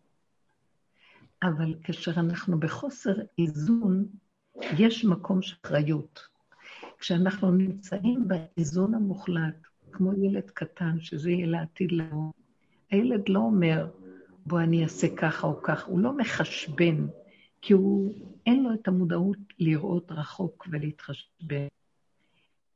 [1.44, 4.06] אבל כאשר אנחנו בחוסר איזון,
[4.78, 6.20] יש מקום של אחריות.
[7.00, 9.56] כשאנחנו נמצאים באיזון המוחלט,
[9.92, 12.32] כמו ילד קטן, שזה יהיה לעתיד לבוא,
[12.92, 13.88] הילד לא אומר,
[14.46, 17.08] בוא אני אעשה ככה או ככה, הוא לא מחשבן,
[17.62, 18.14] כי הוא,
[18.46, 21.68] אין לו את המודעות לראות רחוק ולהתחשבן.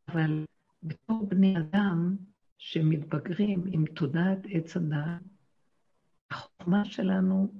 [0.07, 0.45] אבל
[0.84, 2.16] בתור בני אדם
[2.57, 5.22] שמתבגרים עם תודעת עץ הדת,
[6.32, 7.53] החוכמה שלנו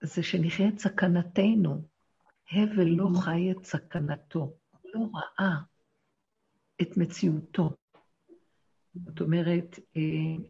[0.00, 1.82] זה שנחיה את סכנתנו.
[2.52, 5.54] הבל לא חי את סכנתו, הוא לא ראה
[6.82, 7.70] את מציאותו.
[8.94, 10.44] זאת אומרת, אה,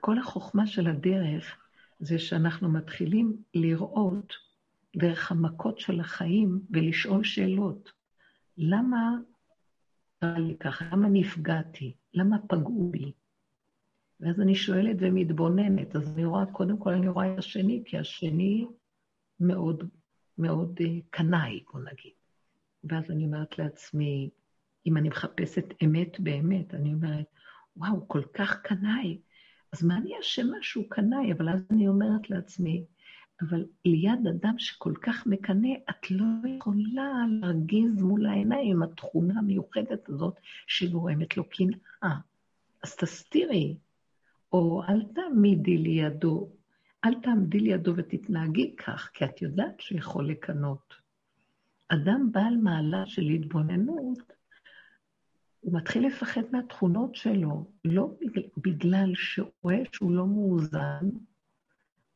[0.00, 1.67] כל החוכמה של הדרך
[1.98, 4.32] זה שאנחנו מתחילים לראות
[4.96, 7.92] דרך המכות של החיים ולשאול שאלות.
[8.56, 9.16] למה
[10.20, 10.84] קרה לי ככה?
[10.92, 11.94] למה נפגעתי?
[12.14, 13.12] למה פגעו בי?
[14.20, 15.96] ואז אני שואלת ומתבוננת.
[15.96, 18.66] אז אני רואה, קודם כל אני רואה את השני, כי השני
[19.40, 19.84] מאוד
[20.38, 22.12] מאוד uh, קנאי, בוא נגיד.
[22.84, 24.30] ואז אני אומרת לעצמי,
[24.86, 27.26] אם אני מחפשת אמת באמת, אני אומרת,
[27.76, 29.18] וואו, כל כך קנאי,
[29.72, 31.32] אז מה אני אשמה שהוא קנאי?
[31.32, 32.84] אבל אז אני אומרת לעצמי,
[33.40, 40.34] אבל ליד אדם שכל כך מקנא, את לא יכולה להרגיז מול העיניים התכונה המיוחדת הזאת
[40.66, 42.18] שגורמת לו קנאה.
[42.82, 43.76] אז תסתירי,
[44.52, 46.48] או אל תעמידי לידו,
[47.04, 50.94] אל תעמדי לידו ותתנהגי כך, כי את יודעת שהוא יכול לקנות.
[51.88, 54.32] אדם בעל מעלה של התבוננות,
[55.60, 58.10] הוא מתחיל לפחד מהתכונות שלו, לא
[58.56, 61.08] בגלל שהוא רואה שהוא לא מאוזן,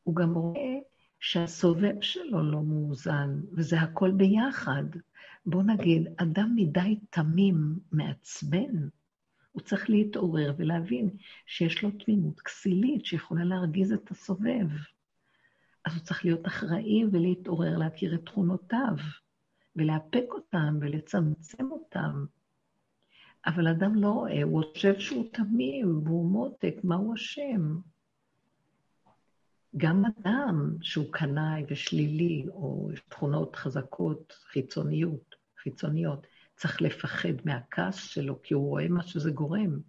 [0.03, 0.75] הוא גם רואה
[1.19, 4.83] שהסובב שלו לא מאוזן, וזה הכל ביחד.
[5.45, 8.87] בוא נגיד, אדם מדי תמים, מעצבן,
[9.51, 11.09] הוא צריך להתעורר ולהבין
[11.45, 14.67] שיש לו תמימות כסילית שיכולה להרגיז את הסובב.
[15.85, 18.95] אז הוא צריך להיות אחראי ולהתעורר, להכיר את תכונותיו,
[19.75, 22.25] ולאפק אותם ולצמצם אותם.
[23.45, 27.79] אבל אדם לא רואה, הוא חושב שהוא תמים, והוא מותק, מה הוא אשם?
[29.77, 38.53] גם אדם שהוא קנאי ושלילי, או תכונות חזקות, חיצוניות, חיצוניות, צריך לפחד מהכעס שלו, כי
[38.53, 39.79] הוא רואה מה שזה גורם.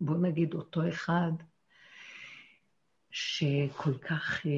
[0.00, 1.32] בואו נגיד, אותו אחד
[3.10, 4.50] שכל כך אה,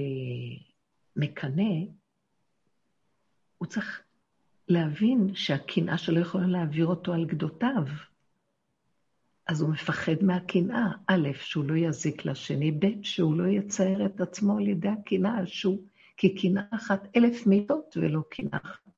[1.17, 1.85] מקנא,
[3.59, 4.03] הוא צריך
[4.69, 7.85] להבין שהקנאה שלו יכולה להעביר אותו על גדותיו.
[9.47, 14.59] אז הוא מפחד מהקנאה, א', שהוא לא יזיק לשני, ב', שהוא לא יצייר את עצמו
[14.59, 15.79] על ידי הקנאה, שהוא,
[16.17, 18.91] כי קנאה אחת אלף מיטות ולא קנאה אחת.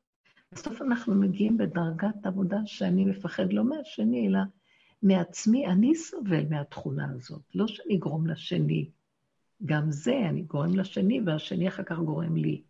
[0.53, 4.39] בסוף אנחנו מגיעים בדרגת עבודה שאני מפחד לא מהשני, אלא
[5.03, 8.91] מעצמי, אני סובל מהתכונה הזאת, לא שאני אגרום לשני.
[9.65, 12.63] גם זה, אני גורם לשני, והשני אחר כך גורם לי.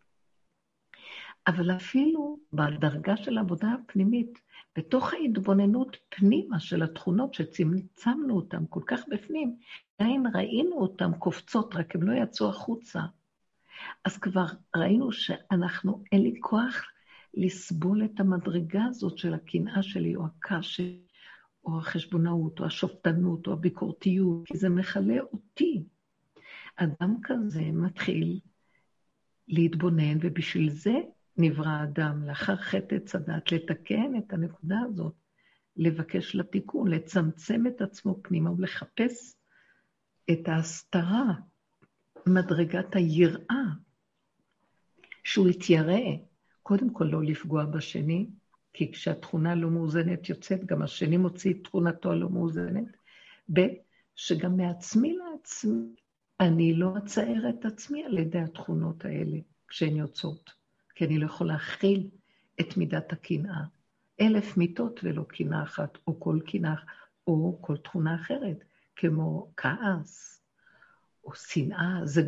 [1.47, 4.41] אבל אפילו בדרגה של העבודה הפנימית,
[4.77, 9.57] בתוך ההתבוננות פנימה של התכונות שצמצמנו אותן כל כך בפנים,
[9.99, 13.01] עדיין ראינו אותן קופצות, רק הן לא יצאו החוצה.
[14.05, 14.47] אז כבר
[14.77, 16.85] ראינו שאנחנו, אין לי כוח
[17.35, 20.81] לסבול את המדרגה הזאת של הקנאה שלי, או הכעס
[21.65, 25.83] או החשבונאות, או השופטנות, או הביקורתיות, כי זה מכלה אותי.
[26.77, 28.41] אדם כזה מתחיל
[29.49, 30.95] להתבונן, ובשביל זה
[31.39, 35.15] נברא האדם, לאחר חטא עץ הדת, לתקן את הנקודה הזאת,
[35.77, 39.35] לבקש לתיקון, לצמצם את עצמו פנימה ולחפש
[40.31, 41.33] את ההסתרה,
[42.27, 43.65] מדרגת היראה,
[45.25, 46.01] שהוא יתיירא,
[46.63, 48.27] קודם כל לא לפגוע בשני,
[48.73, 52.97] כי כשהתכונה לא מאוזנת יוצאת, גם השני מוציא את תכונתו הלא מאוזנת.
[53.53, 53.67] ב',
[54.17, 55.95] שגם מעצמי לעצמי,
[56.41, 60.56] אני לא אצער את עצמי על ידי התכונות האלה כשהן יוצאות.
[60.97, 62.09] כי אני לא יכול להכיל
[62.61, 63.65] את מידת הקנאה.
[64.21, 66.75] אלף מיטות ולא קנאה אחת, או כל קנאה,
[67.27, 68.65] או כל תכונה אחרת,
[68.97, 70.43] כמו כעס,
[71.25, 72.01] או שנאה.
[72.05, 72.23] זו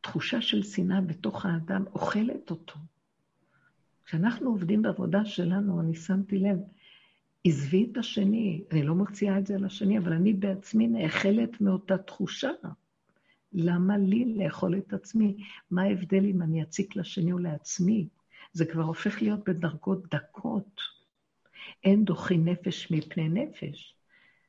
[0.00, 2.74] תחושה של שנאה בתוך האדם אוכלת אותו.
[4.04, 6.58] כשאנחנו עובדים בעבודה שלנו, אני שמתי לב,
[7.44, 11.98] עזבי את השני, אני לא מוציאה את זה על השני, אבל אני בעצמי נאכלת מאותה
[11.98, 12.50] תחושה.
[13.52, 15.36] למה לי לאכול את עצמי?
[15.70, 18.08] מה ההבדל אם אני אציק לשני או לעצמי?
[18.52, 20.80] זה כבר הופך להיות בדרגות דקות.
[21.84, 23.96] אין דוחי נפש מפני נפש.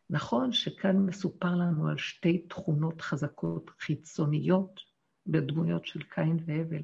[0.09, 4.79] נכון שכאן מסופר לנו על שתי תכונות חזקות חיצוניות
[5.27, 6.81] בדמויות של קין והבל,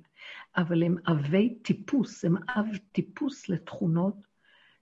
[0.58, 4.16] אבל הם אבי טיפוס, הם אב טיפוס לתכונות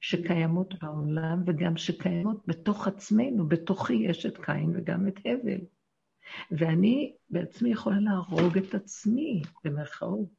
[0.02, 5.62] שקיימות בעולם וגם שקיימות בתוך עצמנו, בתוכי יש את קין וגם את הבל.
[6.52, 10.30] ואני בעצמי יכולה להרוג את עצמי, במרכאות.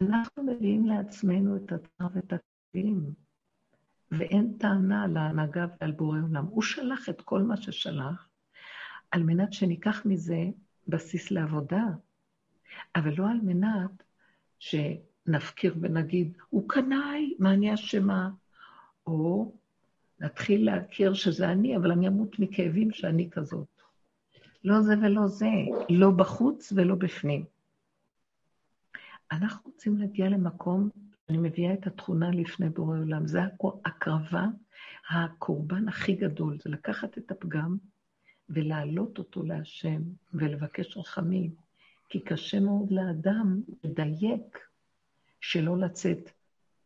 [0.00, 3.12] אנחנו מביאים לעצמנו את הצער ואת הכלים,
[4.10, 6.44] ואין טענה על ההנהגה ועל בורא עולם.
[6.44, 8.28] הוא שלח את כל מה ששלח,
[9.10, 10.44] על מנת שניקח מזה
[10.88, 11.84] בסיס לעבודה,
[12.96, 14.02] אבל לא על מנת
[14.58, 18.30] שנפקיר ונגיד, הוא קנאי, מה אני אשמה?
[19.06, 19.52] או
[20.20, 23.73] נתחיל להכיר שזה אני, אבל אני אמות מכאבים שאני כזאת.
[24.64, 25.50] לא זה ולא זה,
[25.88, 27.44] לא בחוץ ולא בפנים.
[29.32, 30.88] אנחנו רוצים להגיע למקום,
[31.28, 33.40] אני מביאה את התכונה לפני בורא עולם, זה
[33.84, 34.46] הקרבה,
[35.10, 37.76] הקורבן הכי גדול, זה לקחת את הפגם
[38.48, 40.02] ולהעלות אותו להשם
[40.34, 41.54] ולבקש רחמים,
[42.08, 44.58] כי קשה מאוד לאדם לדייק
[45.40, 46.30] שלא לצאת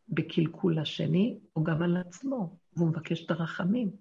[0.09, 3.91] בקלקול לשני, או גם על עצמו, והוא מבקש את הרחמים.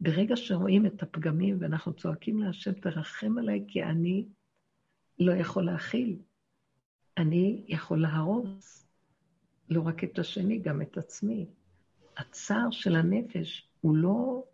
[0.00, 4.26] ברגע שרואים את הפגמים ואנחנו צועקים להשם, תרחם עליי, כי אני
[5.18, 6.18] לא יכול להכיל.
[7.18, 8.86] אני יכול להרוס,
[9.70, 11.46] לא רק את השני, גם את עצמי.
[12.16, 14.44] הצער של הנפש הוא לא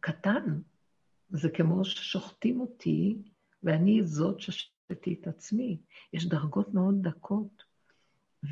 [0.00, 0.60] קטן,
[1.30, 3.16] זה כמו ששוחטים אותי,
[3.62, 5.78] ואני זאת ששחטתי את עצמי.
[6.12, 7.64] יש דרגות מאוד דקות,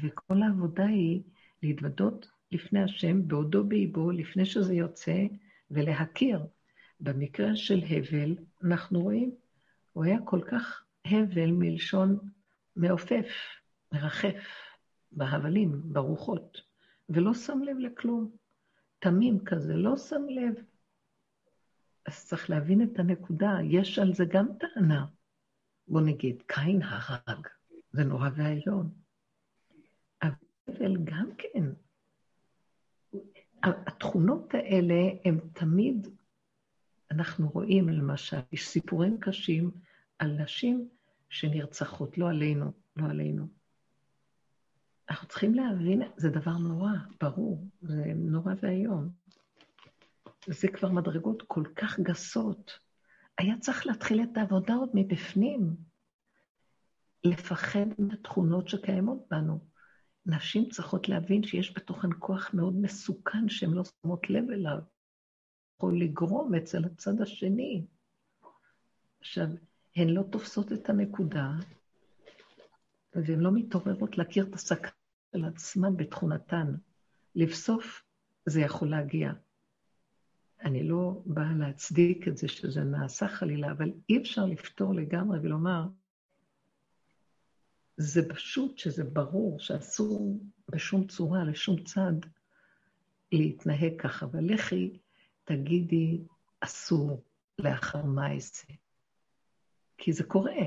[0.03, 1.23] וכל העבודה היא
[1.63, 5.27] להתוודות לפני השם, בעודו באיבו, לפני שזה יוצא,
[5.71, 6.47] ולהכיר.
[7.01, 9.35] במקרה של הבל, אנחנו רואים,
[9.93, 12.19] הוא היה כל כך הבל מלשון
[12.77, 13.27] מעופף,
[13.93, 14.45] מרחף,
[15.13, 16.61] בהבלים, ברוחות,
[17.09, 18.37] ולא שם לב לכלום.
[18.99, 20.55] תמים כזה, לא שם לב.
[22.07, 25.07] אז צריך להבין את הנקודה, יש על זה גם טענה.
[25.89, 27.47] בוא נגיד, קין הרג,
[27.93, 28.91] זה נורא ואיום.
[30.23, 31.65] אבל גם כן,
[33.67, 34.95] התכונות האלה
[35.25, 36.09] הן תמיד,
[37.11, 39.71] אנחנו רואים למשל, יש סיפורים קשים
[40.19, 40.89] על נשים
[41.29, 43.47] שנרצחות, לא עלינו, לא עלינו.
[45.11, 46.91] אנחנו צריכים להבין, זה דבר נורא,
[47.21, 49.09] ברור, זה נורא ואיום.
[50.47, 52.79] זה כבר מדרגות כל כך גסות.
[53.39, 55.77] היה צריך להתחיל את העבודה עוד מבפנים.
[57.25, 59.59] לפחד מהתכונות שקיימות בנו.
[60.27, 64.79] נשים צריכות להבין שיש בתוכן כוח מאוד מסוכן שהן לא שמות לב אליו.
[65.77, 67.87] יכול לגרום אצל הצד השני.
[69.21, 69.47] עכשיו,
[69.97, 71.51] הן לא תופסות את הנקודה,
[73.15, 74.91] והן לא מתעוררות להכיר את הסכנה
[75.33, 76.75] של עצמן בתכונתן.
[77.35, 78.03] לבסוף
[78.47, 79.33] זה יכול להגיע.
[80.61, 85.87] אני לא באה להצדיק את זה שזה נעשה חלילה, אבל אי אפשר לפתור לגמרי ולומר,
[87.97, 92.13] זה פשוט שזה ברור שאסור בשום צורה, לשום צד,
[93.33, 94.27] להתנהג ככה.
[94.27, 94.99] אבל לכי,
[95.45, 96.21] תגידי,
[96.61, 97.23] אסור
[97.59, 98.73] לאחר מעשה.
[99.99, 100.63] כי זה קורה.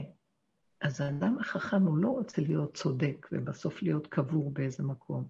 [0.82, 5.28] אז האדם החכם הוא לא רוצה להיות צודק ובסוף להיות קבור באיזה מקום,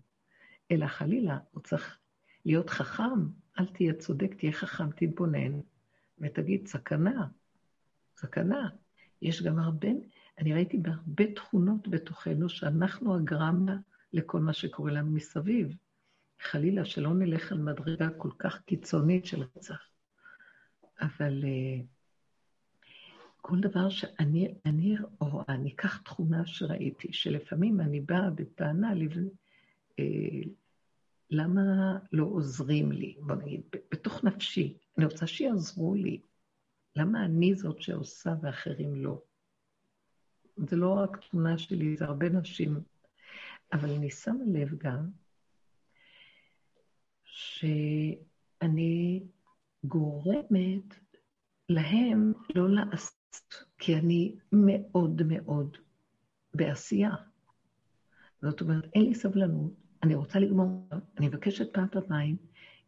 [0.71, 1.97] אלא חלילה, הוא צריך
[2.45, 3.27] להיות חכם,
[3.59, 5.59] אל תהיה צודק, תהיה חכם, תתבונן,
[6.19, 7.27] ותגיד, סכנה,
[8.17, 8.69] סכנה.
[9.21, 9.87] יש גם הרבה,
[10.39, 13.77] אני ראיתי בהרבה תכונות בתוכנו שאנחנו הגרמה
[14.13, 15.75] לכל מה שקורה לנו מסביב.
[16.41, 19.89] חלילה, שלא נלך על מדרגה כל כך קיצונית של רצח.
[21.01, 21.83] אבל uh,
[23.41, 30.03] כל דבר שאני אני רואה, אני אקח תכונה שראיתי, שלפעמים אני באה בטענה, uh,
[31.29, 31.61] למה
[32.11, 33.15] לא עוזרים לי?
[33.21, 33.61] בוא נגיד,
[33.91, 36.21] בתוך נפשי, אני רוצה שיעזרו לי.
[36.95, 39.21] למה אני זאת שעושה ואחרים לא?
[40.67, 42.79] זה לא רק תמונה שלי, זה הרבה נשים.
[43.73, 45.09] אבל אני שמה לב גם
[47.23, 49.23] שאני
[49.83, 50.95] גורמת
[51.69, 55.77] להם לא לעשות, כי אני מאוד מאוד
[56.53, 57.15] בעשייה.
[58.41, 62.37] זאת אומרת, אין לי סבלנות, אני רוצה לגמור, אני מבקשת פעם פעמיים,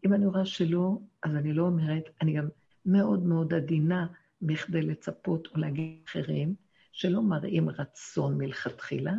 [0.05, 2.47] אם אני רואה שלא, אז אני לא אומרת, אני גם
[2.85, 4.07] מאוד מאוד עדינה
[4.41, 6.55] מכדי לצפות או להגיד אחרים,
[6.91, 9.13] שלא מראים רצון מלכתחילה.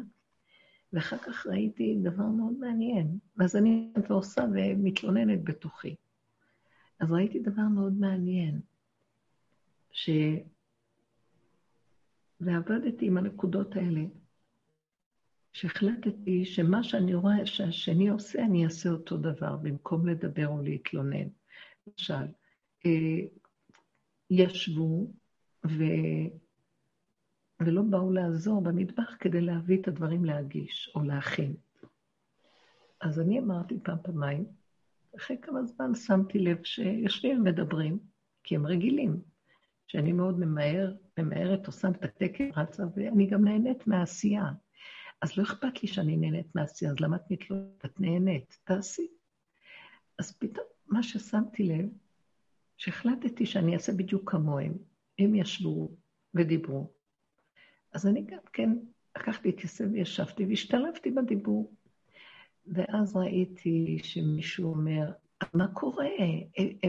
[0.92, 5.96] ואחר כך ראיתי דבר מאוד מעניין, ואז אני עושה ומתלוננת בתוכי.
[7.00, 8.60] אז ראיתי דבר מאוד מעניין,
[9.90, 10.10] ש...
[12.40, 14.00] ועבדתי עם הנקודות האלה,
[15.52, 21.28] שהחלטתי שמה שאני רואה שהשני עושה, אני אעשה אותו דבר, במקום לדבר או להתלונן.
[21.86, 22.26] למשל,
[22.86, 23.20] אה,
[24.30, 25.12] ישבו
[25.66, 25.82] ו...
[27.66, 31.54] ולא באו לעזור במטבח כדי להביא את הדברים להגיש או להכין.
[33.00, 34.44] אז אני אמרתי פעם, פעמיים,
[35.16, 37.98] אחרי כמה זמן שמתי לב שיושבים ומדברים,
[38.42, 39.20] כי הם רגילים,
[39.86, 44.44] שאני מאוד ממהר, ממהרת, עושה מתקתקת, רצה, ואני גם נהנית מהעשייה.
[45.22, 47.84] אז לא אכפת לי שאני נהנית מעשייה, אז למה את מתלוננת?
[47.84, 49.06] את נהנית, תעשי.
[50.18, 51.88] אז פתאום, מה ששמתי לב,
[52.76, 54.72] שהחלטתי שאני אעשה בדיוק כמוהם.
[55.18, 55.90] הם ישבו
[56.34, 56.92] ודיברו.
[57.92, 58.70] אז אני גם כן
[59.16, 61.72] לקחתי כיסא וישבתי והשתלבתי בדיבור.
[62.66, 65.12] ואז ראיתי שמישהו אומר,
[65.54, 66.06] מה קורה?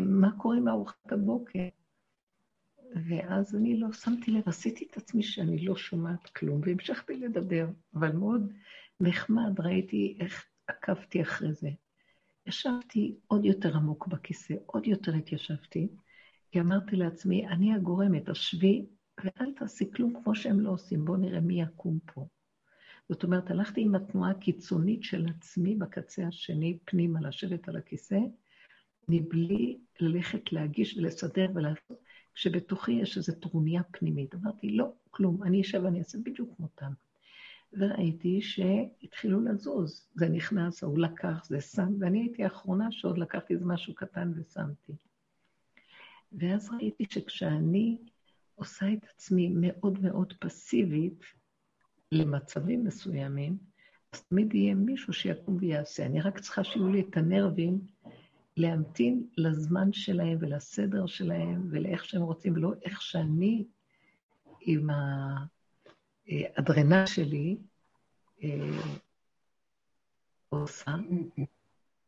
[0.02, 1.68] מה קורה עם ארוחת הבוקר?
[3.10, 8.12] ואז אני לא שמתי לב, עשיתי את עצמי שאני לא שומעת כלום, והמשכתי לדבר, אבל
[8.12, 8.54] מאוד
[9.00, 11.70] נחמד, ראיתי איך עקבתי אחרי זה.
[12.46, 15.88] ישבתי עוד יותר עמוק בכיסא, עוד יותר התיישבתי,
[16.52, 18.86] כי אמרתי לעצמי, אני הגורמת, השבי
[19.18, 22.28] ואל תעשי כלום כמו שהם לא עושים, בואו נראה מי יקום פה.
[23.10, 28.20] זאת אומרת, הלכתי עם התנועה הקיצונית של עצמי בקצה השני, פנימה, לשבת על הכיסא,
[29.08, 31.98] מבלי ללכת להגיש ולסדר ולעשות,
[32.34, 34.36] כשבתוכי יש איזו טרוניה פנימית.
[34.36, 36.92] אמרתי, לא, כלום, אני אשב ואני אעשה בדיוק כמותם.
[37.74, 40.10] וראיתי שהתחילו לזוז.
[40.16, 44.94] זה נכנס, ההוא לקח, זה שם, ואני הייתי האחרונה שעוד לקחתי איזה משהו קטן ושמתי.
[46.32, 47.98] ואז ראיתי שכשאני
[48.56, 51.24] עושה את עצמי מאוד מאוד פסיבית
[52.12, 53.58] למצבים מסוימים,
[54.14, 56.06] אז תמיד יהיה מישהו שיקום ויעשה.
[56.06, 57.82] אני רק צריכה שיהיו לי את הנרבים
[58.58, 63.66] להמתין לזמן שלהם ולסדר שלהם ולאיך שהם רוצים, ולא איך שאני
[64.62, 64.90] עם
[66.28, 67.58] האדרנה שלי
[68.44, 68.50] אה,
[70.50, 70.96] עושה.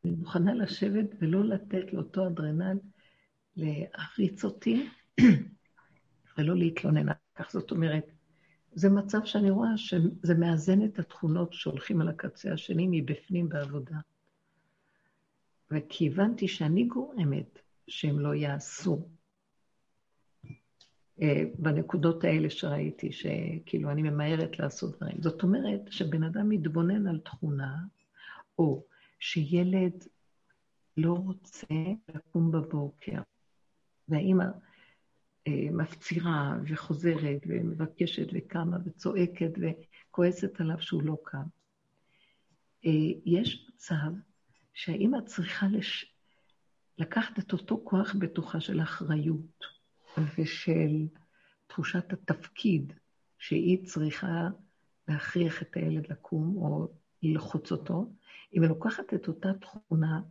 [0.05, 2.77] אני מוכנה לשבת ולא לתת לאותו אדרנל
[3.55, 4.89] להריץ אותי
[6.37, 7.05] ולא להתלונן
[7.35, 7.51] כך.
[7.51, 8.11] זאת אומרת,
[8.73, 13.95] זה מצב שאני רואה שזה מאזן את התכונות שהולכים על הקצה השני מבפנים בעבודה.
[15.71, 19.07] וכי הבנתי שאני גורמת שהם לא יעשו.
[21.21, 25.21] אה, בנקודות האלה שראיתי, שכאילו אני ממהרת לעשות דברים.
[25.21, 27.77] זאת אומרת שבן אדם מתבונן על תכונה,
[28.59, 28.83] או
[29.19, 30.03] שילד
[30.97, 31.75] לא רוצה
[32.15, 33.21] לקום בבוקר,
[34.09, 34.45] והאימא
[35.49, 41.43] מפצירה וחוזרת ומבקשת וקמה וצועקת וכועסת עליו שהוא לא קם.
[42.85, 42.91] אה,
[43.25, 44.11] יש מצב
[44.73, 46.15] שהאימא צריכה לש...
[46.97, 49.65] לקחת את אותו כוח בתוכה של אחריות
[50.37, 51.07] ושל
[51.67, 52.93] תחושת התפקיד
[53.37, 54.49] שהיא צריכה
[55.07, 56.87] להכריח את הילד לקום או
[57.23, 58.13] ללחוץ אותו,
[58.53, 60.21] אם היא לוקחת את אותה תכונה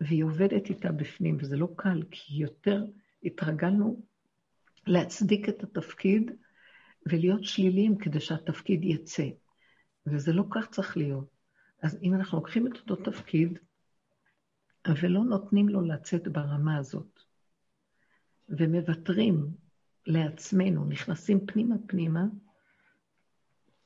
[0.00, 2.84] והיא עובדת איתה בפנים, וזה לא קל, כי יותר
[3.24, 4.02] התרגלנו
[4.86, 6.30] להצדיק את התפקיד
[7.06, 9.28] ולהיות שליליים כדי שהתפקיד יצא.
[10.06, 11.28] וזה לא כך צריך להיות.
[11.82, 13.58] אז אם אנחנו לוקחים את אותו תפקיד
[15.02, 17.20] ולא נותנים לו לצאת ברמה הזאת,
[18.48, 19.46] ומוותרים
[20.06, 22.24] לעצמנו, נכנסים פנימה פנימה,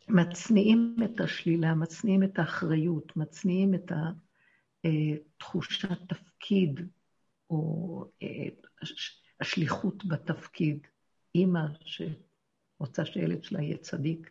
[0.08, 3.92] מצניעים את השלילה, מצניעים את האחריות, מצניעים את
[5.38, 6.80] תחושת תפקיד,
[7.50, 8.48] או אה,
[9.40, 10.86] השליחות בתפקיד.
[11.34, 14.30] אימא שרוצה שהילד שלה יהיה צדיק.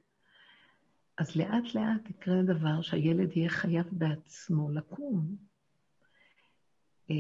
[1.18, 5.36] אז לאט לאט יקרה דבר שהילד יהיה חייב בעצמו לקום.
[7.10, 7.16] אה,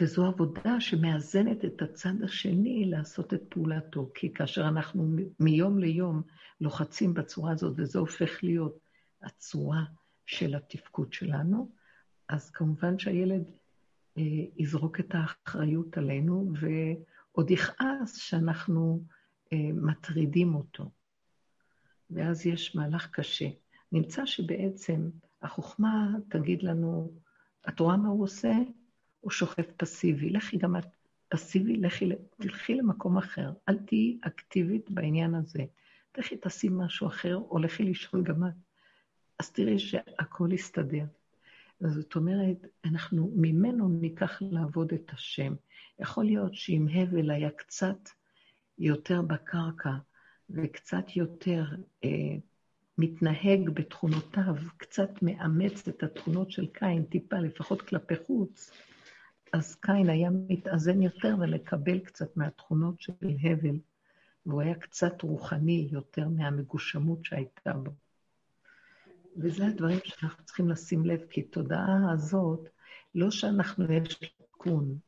[0.00, 4.10] וזו עבודה שמאזנת את הצד השני לעשות את פעולתו.
[4.14, 6.22] כי כאשר אנחנו מיום ליום
[6.60, 8.78] לוחצים בצורה הזאת, וזה הופך להיות
[9.22, 9.84] הצורה
[10.26, 11.70] של התפקוד שלנו,
[12.28, 13.44] אז כמובן שהילד
[14.56, 19.04] יזרוק את האחריות עלינו, ועוד יכעס שאנחנו
[19.52, 20.90] אה, מטרידים אותו.
[22.10, 23.48] ואז יש מהלך קשה.
[23.92, 25.10] נמצא שבעצם
[25.42, 27.12] החוכמה תגיד לנו,
[27.68, 28.52] את רואה מה הוא עושה?
[29.20, 30.30] הוא שוכב פסיבי.
[30.30, 30.86] לכי גם את
[31.28, 32.08] פסיבי, לכי,
[32.40, 33.52] תלכי למקום אחר.
[33.68, 35.64] אל תהיי אקטיבית בעניין הזה.
[36.18, 38.52] לכי תעשי משהו אחר, או לכי לשאול גם את.
[39.38, 41.04] אז תראי שהכל יסתדר.
[41.80, 45.54] זאת אומרת, אנחנו ממנו ניקח לעבוד את השם.
[45.98, 48.08] יכול להיות שאם הבל היה קצת
[48.78, 49.90] יותר בקרקע
[50.50, 51.64] וקצת יותר
[52.04, 52.36] אה,
[52.98, 58.70] מתנהג בתכונותיו, קצת מאמץ את התכונות של קין, טיפה, לפחות כלפי חוץ,
[59.52, 63.78] אז קין היה מתאזן יותר ומקבל קצת מהתכונות של הבל,
[64.46, 67.90] והוא היה קצת רוחני יותר מהמגושמות שהייתה בו.
[69.40, 72.68] וזה הדברים שאנחנו צריכים לשים לב, כי תודעה הזאת,
[73.14, 74.98] לא שאנחנו יש תיקון,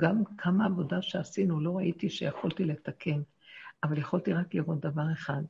[0.00, 3.22] גם כמה עבודה שעשינו, לא ראיתי שיכולתי לתקן,
[3.84, 5.42] אבל יכולתי רק לראות דבר אחד,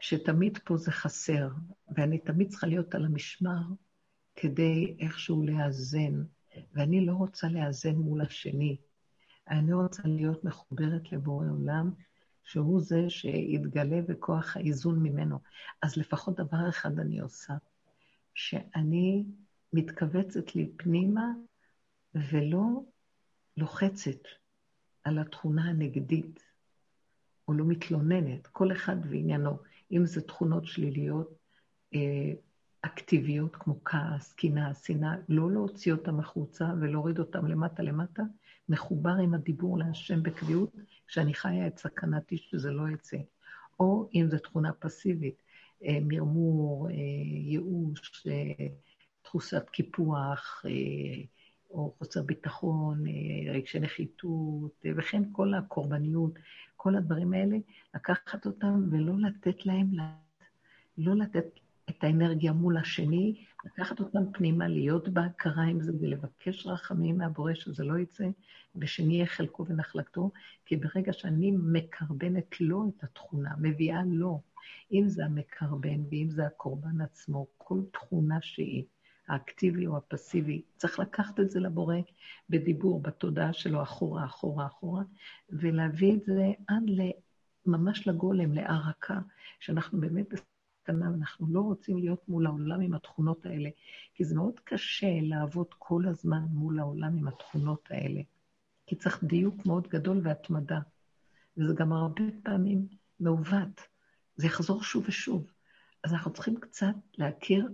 [0.00, 1.48] שתמיד פה זה חסר,
[1.96, 3.60] ואני תמיד צריכה להיות על המשמר
[4.36, 6.22] כדי איכשהו לאזן,
[6.74, 8.76] ואני לא רוצה לאזן מול השני.
[9.48, 11.90] אני רוצה להיות מחוברת לבורא עולם,
[12.44, 15.38] שהוא זה שיתגלה בכוח האיזון ממנו.
[15.82, 17.54] אז לפחות דבר אחד אני עושה,
[18.34, 19.24] שאני
[19.72, 21.26] מתכווצת לי פנימה
[22.14, 22.82] ולא
[23.56, 24.28] לוחצת
[25.04, 26.42] על התכונה הנגדית,
[27.48, 29.58] או לא מתלוננת, כל אחד ועניינו,
[29.92, 31.34] אם זה תכונות שליליות,
[31.94, 32.32] אה,
[32.82, 38.22] אקטיביות כמו כעס, קנאה, שנאה, לא להוציא אותם החוצה ולהוריד אותם למטה למטה,
[38.68, 43.16] מחובר עם הדיבור להשם בקביעות, כשאני חיה את סכנתי שזה לא יצא.
[43.80, 45.42] או אם זו תכונה פסיבית,
[45.84, 46.94] אה, מרמור, אה,
[47.24, 48.66] ייאוש, אה,
[49.22, 50.64] תחושת קיפוח,
[51.70, 53.04] או חוסר ביטחון,
[53.50, 56.38] רגשי נחיתות, וכן כל הקורבניות,
[56.76, 57.56] כל הדברים האלה,
[57.94, 59.90] לקחת אותם ולא לתת להם,
[60.98, 61.44] לא לתת
[62.02, 67.84] את האנרגיה מול השני, לקחת אותם פנימה, להיות בהכרה עם זה ולבקש רחמים מהבורא שזה
[67.84, 68.24] לא יצא,
[68.76, 70.30] ושנהיה חלקו ונחלתו,
[70.66, 74.40] כי ברגע שאני מקרבנת לו את התכונה, מביאה לו,
[74.92, 78.84] אם זה המקרבן ואם זה הקורבן עצמו, כל תכונה שהיא,
[79.28, 81.96] האקטיבי או הפסיבי, צריך לקחת את זה לבורא
[82.50, 85.02] בדיבור, בתודעה שלו, אחורה, אחורה, אחורה,
[85.50, 86.82] ולהביא את זה עד
[87.66, 89.18] ממש לגולם, להערקה,
[89.60, 90.34] שאנחנו באמת
[90.82, 93.68] קטנה, ואנחנו לא רוצים להיות מול העולם עם התכונות האלה,
[94.14, 98.20] כי זה מאוד קשה לעבוד כל הזמן מול העולם עם התכונות האלה,
[98.86, 100.80] כי צריך דיוק מאוד גדול והתמדה,
[101.56, 102.86] וזה גם הרבה פעמים
[103.20, 103.80] מעוות,
[104.36, 105.52] זה יחזור שוב ושוב.
[106.04, 107.68] אז אנחנו צריכים קצת להכיר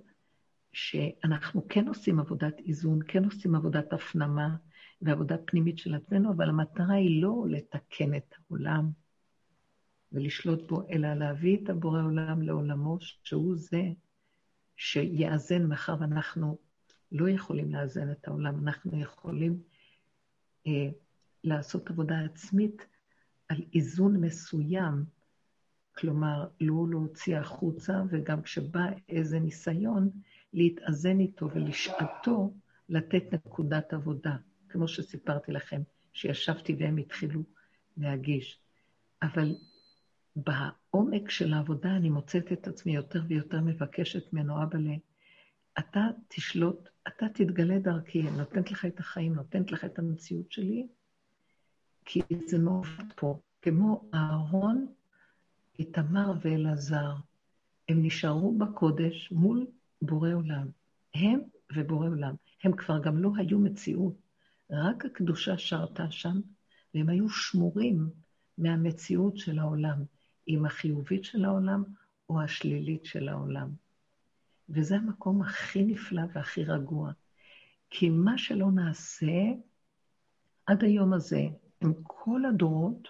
[0.72, 4.56] שאנחנו כן עושים עבודת איזון, כן עושים עבודת הפנמה
[5.02, 8.90] ועבודה פנימית של עצמנו, אבל המטרה היא לא לתקן את העולם,
[10.12, 13.82] ולשלוט בו, אלא להביא את הבורא עולם לעולמו, שהוא זה
[14.76, 16.58] שיאזן, מאחר ואנחנו
[17.12, 19.62] לא יכולים לאזן את העולם, אנחנו יכולים
[20.66, 20.88] אה,
[21.44, 22.86] לעשות עבודה עצמית
[23.48, 25.04] על איזון מסוים,
[25.98, 30.10] כלומר, לא להוציא החוצה, וגם כשבא איזה ניסיון,
[30.52, 32.54] להתאזן איתו ולשעתו
[32.88, 34.36] לתת נקודת עבודה,
[34.68, 35.82] כמו שסיפרתי לכם,
[36.12, 37.42] שישבתי והם התחילו
[37.96, 38.60] להגיש.
[39.22, 39.54] אבל
[40.44, 44.88] בעומק של העבודה אני מוצאת את עצמי יותר ויותר מבקשת ממנו, אבא ל...
[45.78, 50.86] אתה תשלוט, אתה תתגלה דרכי, נותנת לך את החיים, נותנת לך את המציאות שלי,
[52.04, 53.40] כי זה מעובד פה.
[53.62, 54.86] כמו אהרון,
[55.78, 57.14] איתמר ואלעזר,
[57.88, 59.66] הם נשארו בקודש מול
[60.02, 60.66] בורא עולם.
[61.14, 61.40] הם
[61.76, 62.34] ובורא עולם.
[62.64, 64.14] הם כבר גם לא היו מציאות,
[64.70, 66.40] רק הקדושה שרתה שם,
[66.94, 68.10] והם היו שמורים
[68.58, 70.04] מהמציאות של העולם,
[70.48, 71.84] אם החיובית של העולם
[72.28, 73.68] או השלילית של העולם.
[74.68, 77.12] וזה המקום הכי נפלא והכי רגוע.
[77.90, 79.42] כי מה שלא נעשה,
[80.66, 81.42] עד היום הזה,
[81.80, 83.08] עם כל הדורות,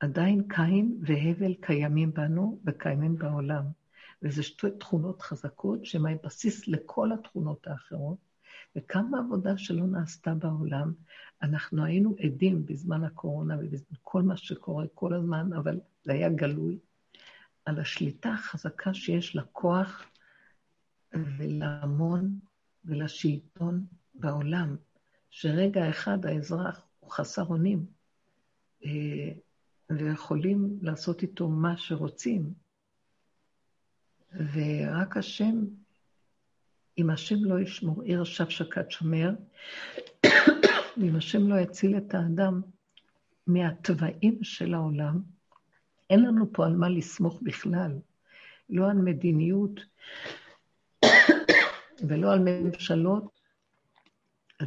[0.00, 3.64] עדיין קין והבל קיימים בנו וקיימים בעולם.
[4.22, 8.18] וזה שתי תכונות חזקות שהן הבסיס לכל התכונות האחרות.
[8.76, 10.92] וכמה עבודה שלא נעשתה בעולם,
[11.42, 16.78] אנחנו היינו עדים בזמן הקורונה ובכל מה שקורה כל הזמן, אבל זה היה גלוי,
[17.64, 20.04] על השליטה החזקה שיש לכוח
[21.14, 22.38] ולהמון
[22.84, 24.76] ולשלטון בעולם,
[25.30, 27.86] שרגע אחד האזרח הוא חסר אונים,
[28.84, 29.32] אה,
[29.90, 32.52] ויכולים לעשות איתו מה שרוצים,
[34.32, 35.64] ורק השם,
[36.98, 39.30] אם השם לא ישמור עיר עכשיו שקד שומר,
[40.96, 42.60] אם השם לא יציל את האדם
[43.46, 45.22] מהתוואים של העולם,
[46.10, 47.98] אין לנו פה על מה לסמוך בכלל,
[48.70, 49.80] לא על מדיניות
[52.08, 53.40] ולא על ממשלות,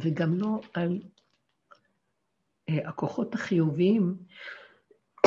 [0.02, 1.02] וגם לא על
[2.68, 4.16] אה, הכוחות החיוביים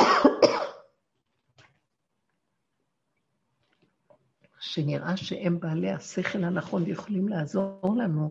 [4.60, 8.30] שנראה שהם בעלי השכל הנכון ויכולים לעזור לנו.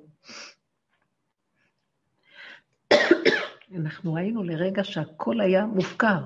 [3.75, 6.25] אנחנו ראינו לרגע שהכל היה מופקר.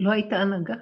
[0.00, 0.74] לא הייתה הנהגה.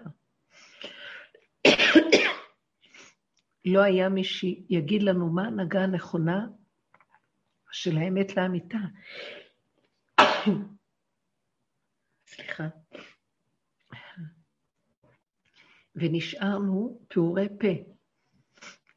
[3.64, 6.46] לא היה מי שיגיד לנו מה ההנהגה הנכונה
[7.70, 8.78] של האמת לאמיתה.
[12.26, 12.68] סליחה.
[15.94, 17.92] ונשארנו פעורי פה.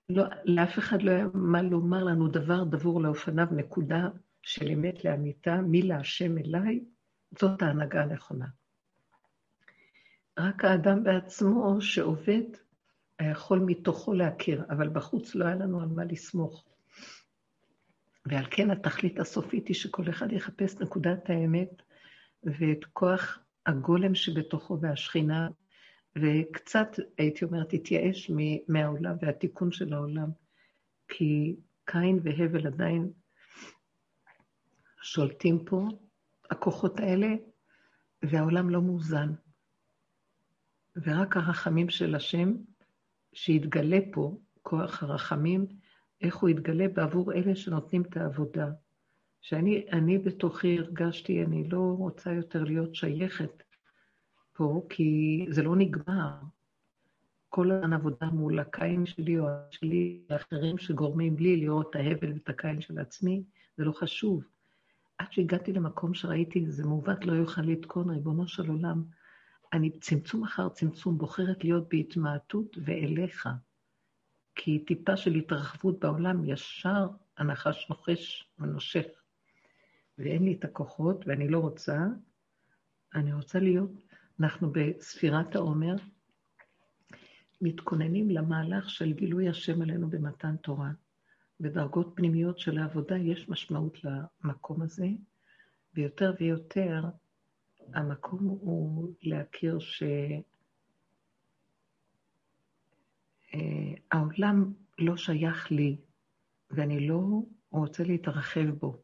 [0.09, 4.09] לא, לאף אחד לא היה מה לומר לנו דבר דבור לאופניו, נקודה
[4.41, 6.79] של אמת לאמיתה, מי להשם אליי,
[7.39, 8.45] זאת ההנהגה הנכונה.
[10.39, 12.43] רק האדם בעצמו שעובד,
[13.21, 16.65] יכול מתוכו להכיר, אבל בחוץ לא היה לנו על מה לסמוך.
[18.25, 21.81] ועל כן התכלית הסופית היא שכל אחד יחפש נקודת האמת
[22.43, 25.49] ואת כוח הגולם שבתוכו והשכינה
[26.15, 26.87] וקצת,
[27.17, 28.31] הייתי אומרת, התייאש
[28.67, 30.29] מהעולם והתיקון של העולם,
[31.07, 33.11] כי קין והבל עדיין
[35.01, 35.87] שולטים פה,
[36.49, 37.27] הכוחות האלה,
[38.23, 39.33] והעולם לא מאוזן.
[40.95, 42.53] ורק הרחמים של השם,
[43.33, 45.65] שיתגלה פה, כוח הרחמים,
[46.21, 48.71] איך הוא יתגלה בעבור אלה שנותנים את העבודה.
[49.41, 53.63] שאני בתוכי הרגשתי, אני לא רוצה יותר להיות שייכת
[54.53, 56.33] פה, כי זה לא נגמר.
[57.49, 62.49] כל הזמן עבודה מול הקין שלי או שלי, האחרים שגורמים לי לראות את ההבל ואת
[62.49, 63.43] הקין של עצמי,
[63.77, 64.43] זה לא חשוב.
[65.19, 69.03] עד שהגעתי למקום שראיתי, זה מעוות לא יוכל לתקון, ריבונו של עולם.
[69.73, 73.49] אני צמצום אחר צמצום בוחרת להיות בהתמעטות ואליך.
[74.55, 79.05] כי טיפה של התרחבות בעולם, ישר הנחש נוחש ונושך.
[80.17, 81.97] ואין לי את הכוחות, ואני לא רוצה.
[83.15, 83.91] אני רוצה להיות
[84.39, 85.95] אנחנו בספירת העומר
[87.61, 90.89] מתכוננים למהלך של גילוי השם עלינו במתן תורה.
[91.59, 95.07] בדרגות פנימיות של העבודה יש משמעות למקום הזה,
[95.93, 97.03] ויותר ויותר
[97.93, 99.79] המקום הוא להכיר
[103.49, 105.97] שהעולם לא שייך לי,
[106.71, 107.41] ואני לא
[107.71, 109.01] רוצה להתרחב בו.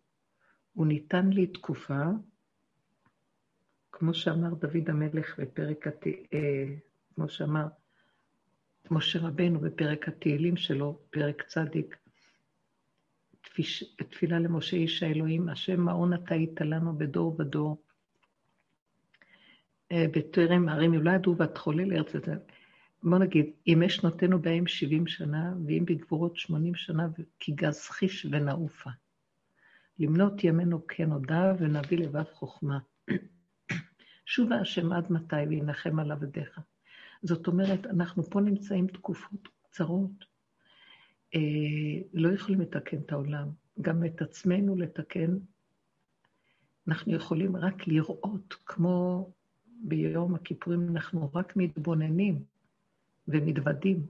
[0.73, 2.03] הוא ניתן לי תקופה,
[3.91, 6.07] כמו שאמר דוד המלך בפרק, הת...
[6.33, 6.75] אה,
[7.15, 7.67] כמו שאמר
[8.91, 11.95] משה רבנו בפרק התהילים שלו, פרק צדיק,
[13.45, 13.95] תפיש...
[14.09, 17.81] תפילה למשה איש האלוהים, השם מעון אתה היית לנו בדור ודור.
[19.91, 22.15] אה, בטרם הערים יולדו ואת חולל ארץ
[23.03, 27.07] בוא נגיד, אם יש נותנו בהם 70 שנה, ואם בגבורות 80 שנה,
[27.39, 28.89] כי גז חיש ונעופה.
[29.99, 32.79] למנות ימינו כן הודה ונביא לבב חוכמה.
[34.25, 36.59] שובה השם עד מתי וינחם על עבדיך.
[37.23, 40.25] זאת אומרת, אנחנו פה נמצאים תקופות קצרות,
[42.13, 43.49] לא יכולים לתקן את העולם,
[43.81, 45.37] גם את עצמנו לתקן,
[46.87, 49.29] אנחנו יכולים רק לראות, כמו
[49.83, 52.43] ביום הכיפורים אנחנו רק מתבוננים
[53.27, 54.05] ומתוודים,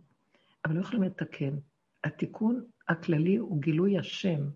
[0.66, 1.56] אבל לא יכולים לתקן.
[2.04, 4.50] התיקון הכללי הוא גילוי השם.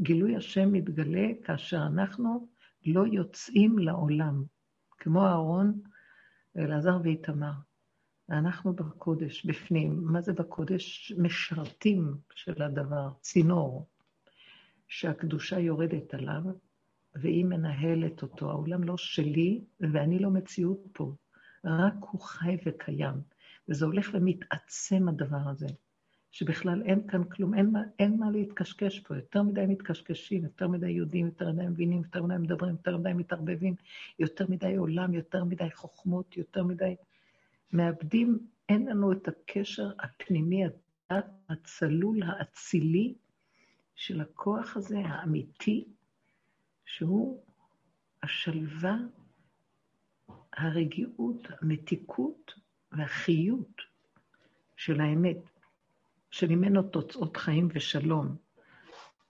[0.00, 2.48] גילוי השם מתגלה כאשר אנחנו
[2.86, 4.44] לא יוצאים לעולם,
[4.98, 5.80] כמו אהרון,
[6.56, 7.52] אלעזר ואיתמר.
[8.32, 10.04] אנחנו בקודש, בפנים.
[10.04, 11.12] מה זה בקודש?
[11.18, 13.86] משרתים של הדבר, צינור,
[14.88, 16.42] שהקדושה יורדת עליו,
[17.14, 18.50] והיא מנהלת אותו.
[18.50, 21.14] העולם לא שלי, ואני לא מציאות פה.
[21.64, 23.14] רק הוא חי וקיים.
[23.68, 25.66] וזה הולך ומתעצם הדבר הזה,
[26.30, 29.16] שבכלל אין כאן כלום, אין מה, אין מה להתקשקש פה.
[29.16, 33.74] יותר מדי מתקשקשים, יותר מדי יודעים, יותר מדי מבינים, יותר מדי מדברים, יותר מדי מתערבבים,
[34.18, 36.94] יותר מדי עולם, יותר מדי חוכמות, יותר מדי...
[37.72, 43.14] מאבדים, אין לנו את הקשר הפנימי, הדת, הצלול, האצילי,
[43.94, 45.84] של הכוח הזה, האמיתי,
[46.84, 47.42] שהוא
[48.22, 48.96] השלווה,
[50.52, 52.54] הרגיעות, המתיקות
[52.92, 53.82] והחיות
[54.76, 55.36] של האמת,
[56.30, 58.36] שממנו תוצאות חיים ושלום.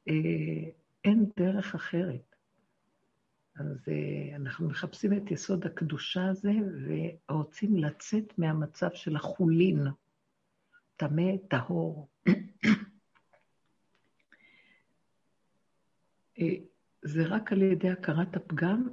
[0.09, 0.15] אה,
[1.05, 2.32] אין דרך אחרת.
[3.55, 6.53] אז אה, אנחנו מחפשים את יסוד הקדושה הזה
[7.29, 9.87] ורוצים לצאת מהמצב של החולין,
[10.97, 12.09] טמא, טהור.
[16.39, 16.55] אה,
[17.03, 18.89] זה רק על ידי הכרת הפגם,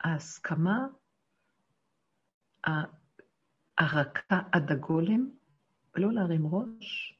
[0.00, 0.86] ההסכמה,
[3.78, 5.30] הרכה עד הגולם,
[5.94, 7.18] ולא להרים ראש.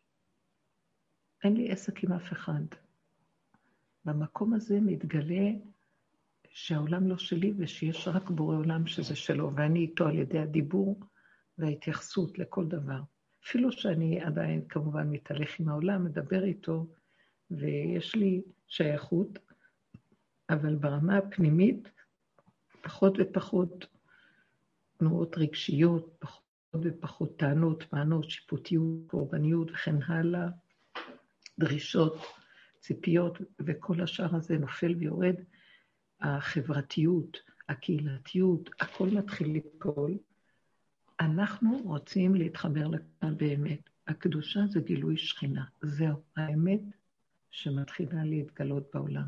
[1.44, 2.64] אין לי עסק עם אף אחד.
[4.04, 5.50] במקום הזה מתגלה
[6.54, 11.00] שהעולם לא שלי ושיש רק בורא עולם שזה שלו, ואני איתו על ידי הדיבור
[11.58, 13.00] וההתייחסות לכל דבר.
[13.44, 16.86] אפילו שאני עדיין כמובן מתהלך עם העולם, מדבר איתו,
[17.50, 19.38] ויש לי שייכות,
[20.50, 21.88] אבל ברמה הפנימית,
[22.82, 23.86] פחות ופחות
[24.96, 26.44] תנועות רגשיות, פחות
[26.82, 30.48] ופחות טענות, מענות, שיפוטיות, קורבניות וכן הלאה,
[31.58, 32.16] דרישות,
[32.80, 35.34] ציפיות, וכל השאר הזה נופל ויורד.
[36.20, 37.38] החברתיות,
[37.68, 40.18] הקהילתיות, הכל מתחיל ליפול.
[41.20, 43.90] אנחנו רוצים להתחבר לכאן באמת.
[44.06, 45.64] הקדושה זה גילוי שכינה.
[45.82, 46.80] זהו, האמת
[47.50, 49.26] שמתחילה להתגלות בעולם.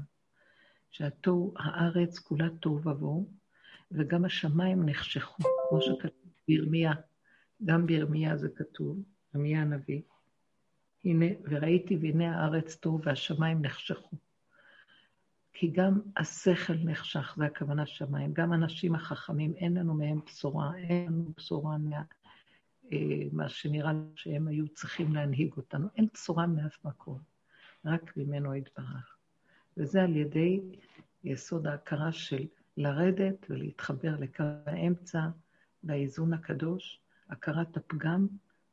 [0.91, 3.31] שהתוהו, הארץ כולה תוהו ובוהו,
[3.93, 6.93] וגם השמיים נחשכו, כמו שכתוב בירמיה.
[7.65, 9.03] גם בירמיה זה כתוב,
[9.35, 10.03] ירמיה הנביא.
[11.05, 14.17] הנה, וראיתי והנה הארץ תוהו והשמיים נחשכו.
[15.59, 18.33] כי גם השכל נחשך, זה הכוונה שמיים.
[18.33, 22.03] גם אנשים החכמים, אין לנו מהם בשורה, אין לנו בשורה מה,
[22.93, 22.99] אה,
[23.33, 25.89] מה שנראה שהם היו צריכים להנהיג אותנו.
[25.97, 27.19] אין בשורה מאף מקום,
[27.85, 29.17] רק ממנו יתברך.
[29.77, 30.61] וזה על ידי
[31.25, 32.47] יסוד ההכרה של
[32.77, 35.29] לרדת ולהתחבר לקו האמצע
[35.83, 37.01] באיזון הקדוש.
[37.31, 38.27] הכרת הפגם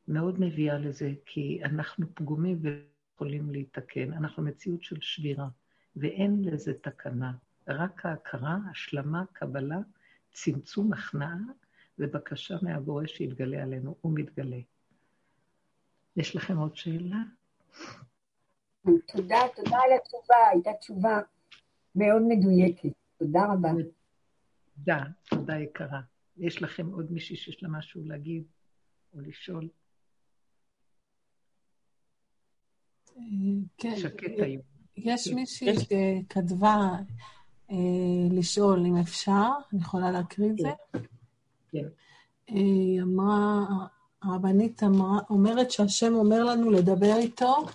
[0.07, 4.13] מאוד מביאה לזה, כי אנחנו פגומים ויכולים להתקן.
[4.13, 5.47] אנחנו מציאות של שבירה.
[5.95, 7.33] ואין לזה תקנה.
[7.67, 9.79] רק ההכרה, השלמה, קבלה,
[10.31, 11.37] צמצום, הכנעה
[11.99, 13.95] ובקשה מהבורא שיתגלה עלינו.
[14.01, 14.59] הוא מתגלה.
[16.15, 17.23] יש לכם עוד שאלה?
[18.83, 21.19] תודה, תודה על התשובה, הייתה תשובה
[21.95, 22.89] מאוד מדויקת.
[23.17, 23.69] תודה רבה.
[24.75, 26.01] תודה, תודה יקרה.
[26.37, 28.43] יש לכם עוד מישהי שיש לה משהו להגיד
[29.13, 29.69] או לשאול?
[33.17, 33.21] אה,
[33.77, 33.95] כן.
[33.97, 34.72] שקט היום.
[34.97, 36.89] יש מישהי שכתבה
[37.71, 37.75] אה,
[38.31, 40.69] לשאול אם אפשר, אני יכולה להקריא את זה?
[41.71, 41.87] כן.
[42.47, 43.65] היא אמרה,
[44.23, 47.65] הרבנית אמרה, אומרת שהשם אומר לנו לדבר איתו,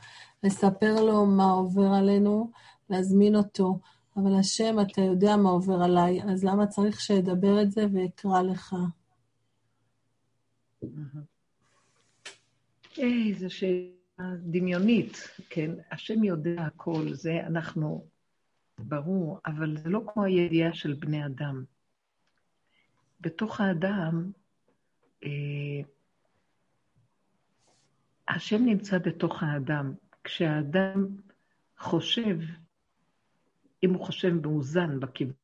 [0.43, 2.51] לספר לו מה עובר עלינו,
[2.91, 3.79] להזמין אותו.
[4.17, 8.75] אבל השם, אתה יודע מה עובר עליי, אז למה צריך שידבר את זה ואקרא לך?
[12.99, 13.98] איזה שאלה.
[14.19, 18.07] הדמיונית, כן, השם יודע הכל, זה אנחנו,
[18.79, 21.65] ברור, אבל זה לא כמו הידיעה של בני אדם.
[23.21, 24.31] בתוך האדם,
[25.25, 25.81] אה,
[28.29, 29.95] השם נמצא בתוך האדם.
[30.25, 31.07] כשהאדם
[31.79, 32.39] חושב,
[33.83, 35.35] אם הוא חושב מאוזן בכיוון,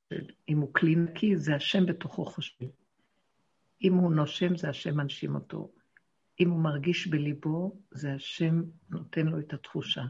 [0.49, 2.67] אם הוא כלי נקי, זה השם בתוכו חושב.
[3.83, 5.71] אם הוא נושם, זה השם מנשים אותו.
[6.41, 10.03] אם הוא מרגיש בליבו, זה השם נותן לו את התחושה.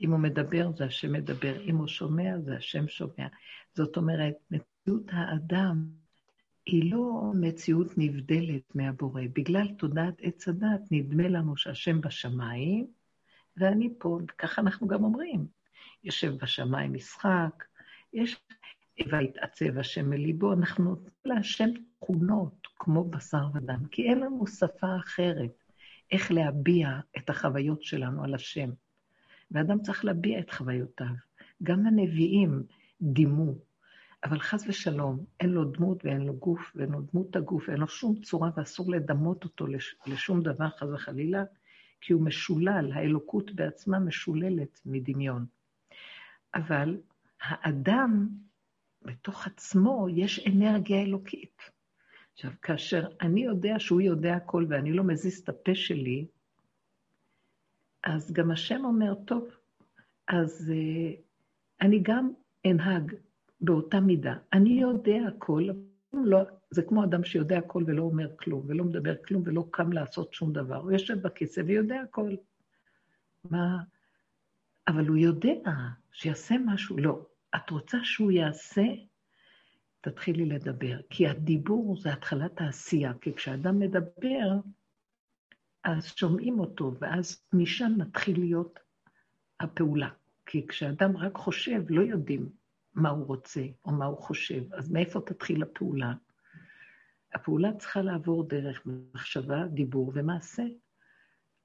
[0.00, 1.60] אם הוא מדבר, זה השם מדבר.
[1.60, 3.26] אם הוא שומע, זה השם שומע.
[3.74, 5.86] זאת אומרת, מציאות האדם
[6.66, 9.22] היא לא מציאות נבדלת מהבורא.
[9.32, 12.86] בגלל תודעת עץ הדת, נדמה לנו שהשם בשמיים,
[13.56, 15.46] ואני פה, וככה אנחנו גם אומרים.
[16.04, 17.64] יושב בשמיים משחק.
[18.12, 18.36] יש,
[19.10, 25.63] ויתעצב השם מליבו, אנחנו נותנים להשם תכונות כמו בשר ודם, כי אין לנו שפה אחרת
[26.14, 28.70] איך להביע את החוויות שלנו על השם.
[29.50, 31.14] ואדם צריך להביע את חוויותיו.
[31.62, 32.62] גם הנביאים
[33.00, 33.54] דימו,
[34.24, 37.88] אבל חס ושלום, אין לו דמות ואין לו גוף, ואין לו דמות הגוף, ואין לו
[37.88, 41.44] שום צורה ואסור לדמות אותו לש, לשום דבר, חס וחלילה,
[42.00, 45.46] כי הוא משולל, האלוקות בעצמה משוללת מדמיון.
[46.54, 46.96] אבל
[47.42, 48.28] האדם,
[49.02, 51.73] בתוך עצמו, יש אנרגיה אלוקית.
[52.34, 56.26] עכשיו, כאשר אני יודע שהוא יודע הכל ואני לא מזיז את הפה שלי,
[58.04, 59.48] אז גם השם אומר, טוב,
[60.28, 61.20] אז uh,
[61.80, 62.32] אני גם
[62.66, 63.14] אנהג
[63.60, 64.36] באותה מידה.
[64.52, 65.68] אני יודע הכל,
[66.12, 66.38] לא,
[66.70, 70.52] זה כמו אדם שיודע הכל ולא אומר כלום, ולא מדבר כלום ולא קם לעשות שום
[70.52, 70.76] דבר.
[70.76, 72.30] הוא יושב בכיסא ויודע הכל.
[73.44, 73.78] מה?
[74.88, 75.70] אבל הוא יודע
[76.12, 76.96] שיעשה משהו.
[76.98, 77.26] לא.
[77.56, 78.84] את רוצה שהוא יעשה?
[80.04, 81.00] תתחילי לדבר.
[81.10, 83.12] כי הדיבור זה התחלת העשייה.
[83.20, 84.50] כי כשאדם מדבר,
[85.84, 88.78] אז שומעים אותו, ואז משם מתחיל להיות
[89.60, 90.08] הפעולה.
[90.46, 92.48] כי כשאדם רק חושב, לא יודעים
[92.94, 96.14] מה הוא רוצה או מה הוא חושב, אז מאיפה תתחיל הפעולה?
[97.34, 100.64] הפעולה צריכה לעבור דרך מחשבה, דיבור ומעשה.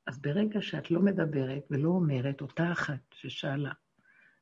[0.07, 3.71] אז ברגע שאת לא מדברת ולא אומרת, אותה אחת ששאלה,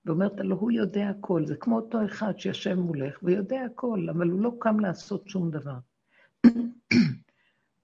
[0.08, 4.42] ואומרת לו, הוא יודע הכל, זה כמו אותו אחד שיושב מולך ויודע הכל, אבל הוא
[4.42, 5.78] לא קם לעשות שום דבר.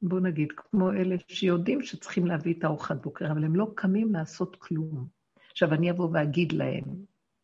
[0.02, 4.56] בוא נגיד, כמו אלה שיודעים שצריכים להביא את הארוחת בוקר, אבל הם לא קמים לעשות
[4.56, 5.08] כלום.
[5.52, 6.84] עכשיו, אני אבוא ואגיד להם,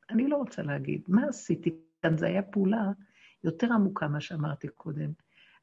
[0.09, 1.69] אני לא רוצה להגיד, מה עשיתי
[2.01, 2.17] כאן?
[2.17, 2.91] זו הייתה פעולה
[3.43, 5.11] יותר עמוקה ממה שאמרתי קודם.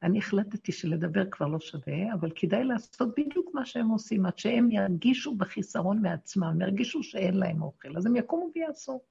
[0.03, 4.71] אני החלטתי שלדבר כבר לא שווה, אבל כדאי לעשות בדיוק מה שהם עושים, עד שהם
[4.71, 9.01] ירגישו בחיסרון מעצמם, ירגישו שאין להם אוכל, אז הם יקומו ויעשו.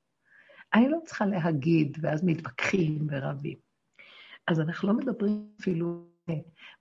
[0.74, 3.56] אני לא צריכה להגיד, ואז מתווכחים ורבים.
[4.46, 6.06] אז אנחנו לא מדברים אפילו,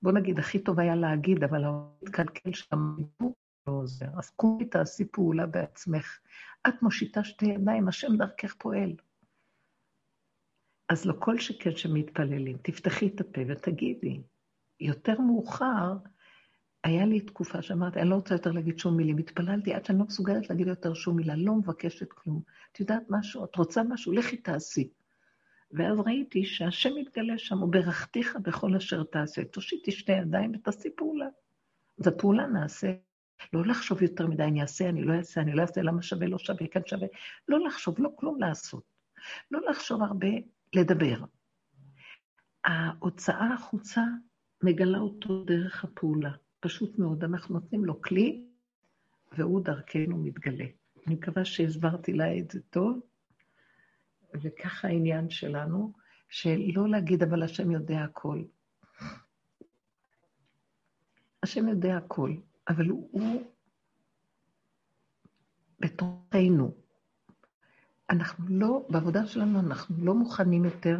[0.02, 1.64] בוא נגיד, הכי טוב היה להגיד, אבל
[2.02, 3.32] להתקלקל שם לא
[3.65, 4.10] עוזר.
[4.18, 6.19] אז קומי תעשי פעולה בעצמך.
[6.68, 8.94] את מושיטה שתי ידיים, השם דרכך פועל.
[10.90, 14.22] אז לא כל שכן שמתפללים, תפתחי את הפה ותגידי.
[14.80, 15.94] יותר מאוחר,
[16.84, 19.18] היה לי תקופה שאמרתי, אני לא רוצה יותר להגיד שום מילים.
[19.18, 22.41] התפללתי עד שאני לא מסוגלת להגיד יותר שום מילה, לא מבקשת כלום.
[22.72, 23.45] את יודעת משהו?
[23.45, 24.12] את רוצה משהו?
[24.12, 24.90] לכי תעשי.
[25.72, 29.45] ואז ראיתי שהשם מתגלה שם, וברכתיך בכל אשר תעשה.
[29.45, 31.28] תושיטי שתי ידיים ותעשי פעולה.
[31.99, 32.94] אז הפעולה נעשה.
[33.53, 36.38] לא לחשוב יותר מדי, אני אעשה, אני לא אעשה, אני לא אעשה, למה שווה, לא
[36.38, 37.07] שווה, כן שווה.
[37.48, 38.84] לא לחשוב, לא כלום לעשות.
[39.52, 40.28] לא לחשוב הרבה,
[40.76, 41.23] לדבר.
[42.64, 44.02] ההוצאה החוצה
[44.64, 46.31] מגלה אותו דרך הפעולה.
[46.60, 48.45] פשוט מאוד, אנחנו נותנים לו כלי,
[49.38, 50.65] והוא דרכנו מתגלה.
[51.07, 52.99] אני מקווה שהסברתי לה את זה טוב,
[54.41, 55.93] וככה העניין שלנו,
[56.30, 58.43] שלא להגיד, אבל השם יודע הכל.
[61.43, 62.35] השם יודע הכל,
[62.68, 63.52] אבל הוא, הוא
[65.80, 66.85] בתוכנו.
[68.10, 70.99] אנחנו לא, בעבודה שלנו אנחנו לא מוכנים יותר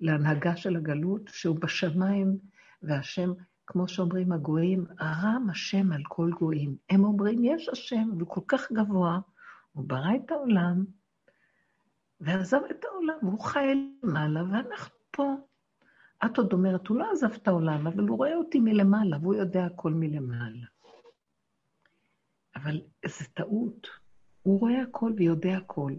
[0.00, 2.38] להנהגה של הגלות, שהוא בשמיים,
[2.82, 3.32] והשם,
[3.66, 6.76] כמו שאומרים הגויים, הרם השם על כל גויים.
[6.90, 9.20] הם אומרים, יש השם, והוא כל כך גבוה,
[9.72, 10.84] הוא ברא את העולם,
[12.20, 15.34] ועזב את העולם, והוא חי למעלה, ואנחנו פה.
[16.24, 19.64] את עוד אומרת, הוא לא עזב את העולם, אבל הוא רואה אותי מלמעלה, והוא יודע
[19.64, 20.66] הכל מלמעלה.
[22.56, 23.86] אבל זו טעות.
[24.42, 25.92] הוא רואה הכל ויודע הכל.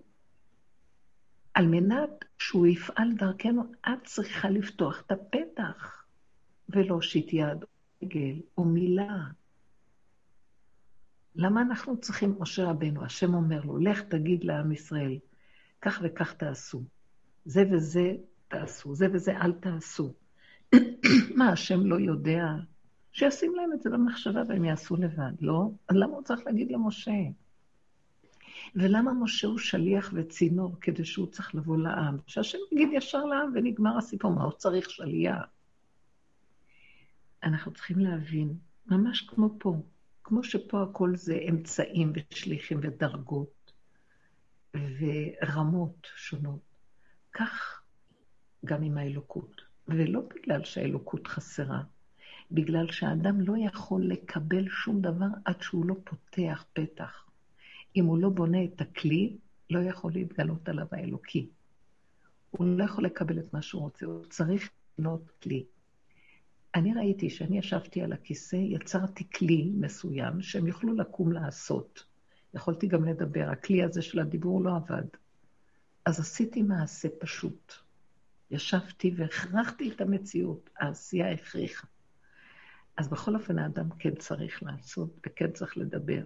[1.54, 6.06] על מנת שהוא יפעל דרכנו, את צריכה לפתוח את הפתח
[6.70, 7.68] ולהושיט יד או
[8.04, 9.18] רגל או מילה.
[11.36, 15.20] למה אנחנו צריכים, משה רבנו, השם אומר לו, לך תגיד לעם ישראל,
[15.82, 16.84] כך וכך תעשו,
[17.46, 18.16] זה וזה
[18.48, 20.14] תעשו, זה וזה אל תעשו.
[21.38, 22.46] מה, השם לא יודע?
[23.12, 25.70] שישים להם את זה במחשבה והם יעשו לבד, לא?
[25.88, 27.12] אז למה הוא צריך להגיד למשה?
[28.76, 32.18] ולמה משה הוא שליח וצינור כדי שהוא צריך לבוא לעם?
[32.28, 35.42] שהשם יגיד ישר לעם ונגמר הסיפור, מה הוא צריך שליח?
[37.44, 38.54] אנחנו צריכים להבין,
[38.88, 39.76] ממש כמו פה,
[40.24, 43.74] כמו שפה הכל זה אמצעים ושליחים ודרגות
[44.76, 46.62] ורמות שונות,
[47.34, 47.82] כך
[48.66, 49.74] גם עם האלוקות.
[49.88, 51.82] ולא בגלל שהאלוקות חסרה,
[52.52, 57.26] בגלל שהאדם לא יכול לקבל שום דבר עד שהוא לא פותח פתח.
[57.96, 59.38] אם הוא לא בונה את הכלי,
[59.70, 61.50] לא יכול להתגלות עליו האלוקי.
[62.52, 65.66] הוא לא יכול לקבל את מה שהוא רוצה, הוא צריך לבנות כלי.
[66.76, 72.06] אני ראיתי שאני ישבתי על הכיסא, יצרתי כלי מסוים שהם יוכלו לקום לעשות.
[72.54, 75.08] יכולתי גם לדבר, הכלי הזה של הדיבור לא עבד.
[76.06, 77.74] אז עשיתי מעשה פשוט.
[78.52, 81.88] ישבתי והכרחתי את המציאות, העשייה הכריחה.
[82.98, 86.24] אז בכל אופן האדם כן צריך לעשות, וכן צריך לדבר,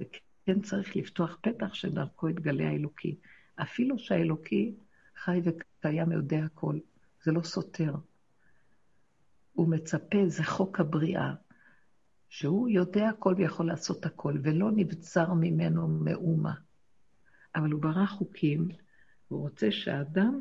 [0.00, 0.18] וכן
[0.54, 3.16] צריך לפתוח פתח שדרכו יתגלה האלוקי.
[3.62, 4.74] אפילו שהאלוקי
[5.16, 6.78] חי וקיים יודע הכל,
[7.22, 7.94] זה לא סותר.
[9.52, 11.34] הוא מצפה, זה חוק הבריאה,
[12.28, 16.54] שהוא יודע הכל ויכול לעשות הכל, ולא נבצר ממנו מאומה.
[17.54, 18.68] אבל הוא ברא חוקים,
[19.30, 20.40] והוא רוצה שהאדם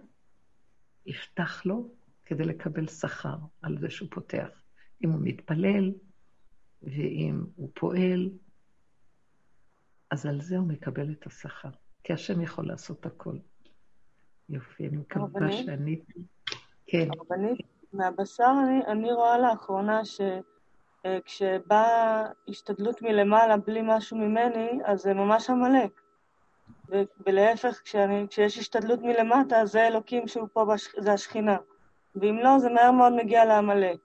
[1.06, 1.90] יפתח לו
[2.26, 4.48] כדי לקבל שכר על זה שהוא פותח.
[5.04, 5.92] אם הוא מתפלל,
[6.84, 8.30] ואם הוא פועל,
[10.12, 11.70] אז על זה הוא מקבל את השכר.
[12.04, 13.38] כי השם יכול לעשות הכל.
[14.50, 16.22] יופי, אני מקווה שעניתי.
[16.88, 17.08] כן.
[17.20, 17.60] הרבנית,
[17.94, 25.50] מהבשר אני, אני רואה לאחרונה שכשבאה אה, השתדלות מלמעלה בלי משהו ממני, אז זה ממש
[25.50, 26.02] עמלק.
[27.26, 31.58] ולהפך, כשאני, כשיש השתדלות מלמטה, זה אלוקים שהוא פה, בש, זה השכינה.
[32.16, 33.98] ואם לא, זה מהר מאוד מגיע לעמלק.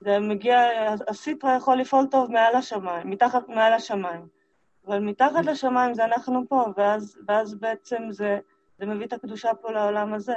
[0.00, 0.60] זה מגיע,
[1.08, 4.39] הסיטרה יכול לפעול טוב מעל השמיים, מתחת מעל השמיים.
[4.86, 8.38] אבל מתחת לשמיים זה אנחנו פה, ואז, ואז בעצם זה,
[8.78, 10.34] זה מביא את הקדושה פה לעולם הזה.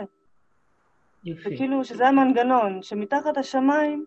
[1.23, 1.55] יופי.
[1.55, 4.05] וכאילו שזה המנגנון, שמתחת השמיים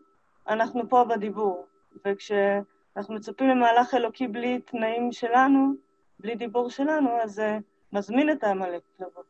[0.49, 1.67] אנחנו פה בדיבור.
[2.05, 5.75] וכשאנחנו מצפים למהלך אלוקי בלי תנאים שלנו,
[6.21, 7.59] בלי דיבור שלנו, אז זה
[7.93, 9.23] מזמין את העמלק לבוא.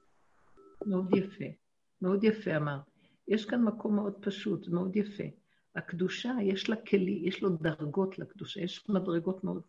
[0.86, 1.44] מאוד יפה,
[2.02, 2.78] מאוד יפה אמר.
[3.28, 5.24] יש כאן מקום מאוד פשוט, מאוד יפה.
[5.76, 9.62] הקדושה, יש לה כלי, יש לו דרגות לקדושה, יש מדרגות מאוד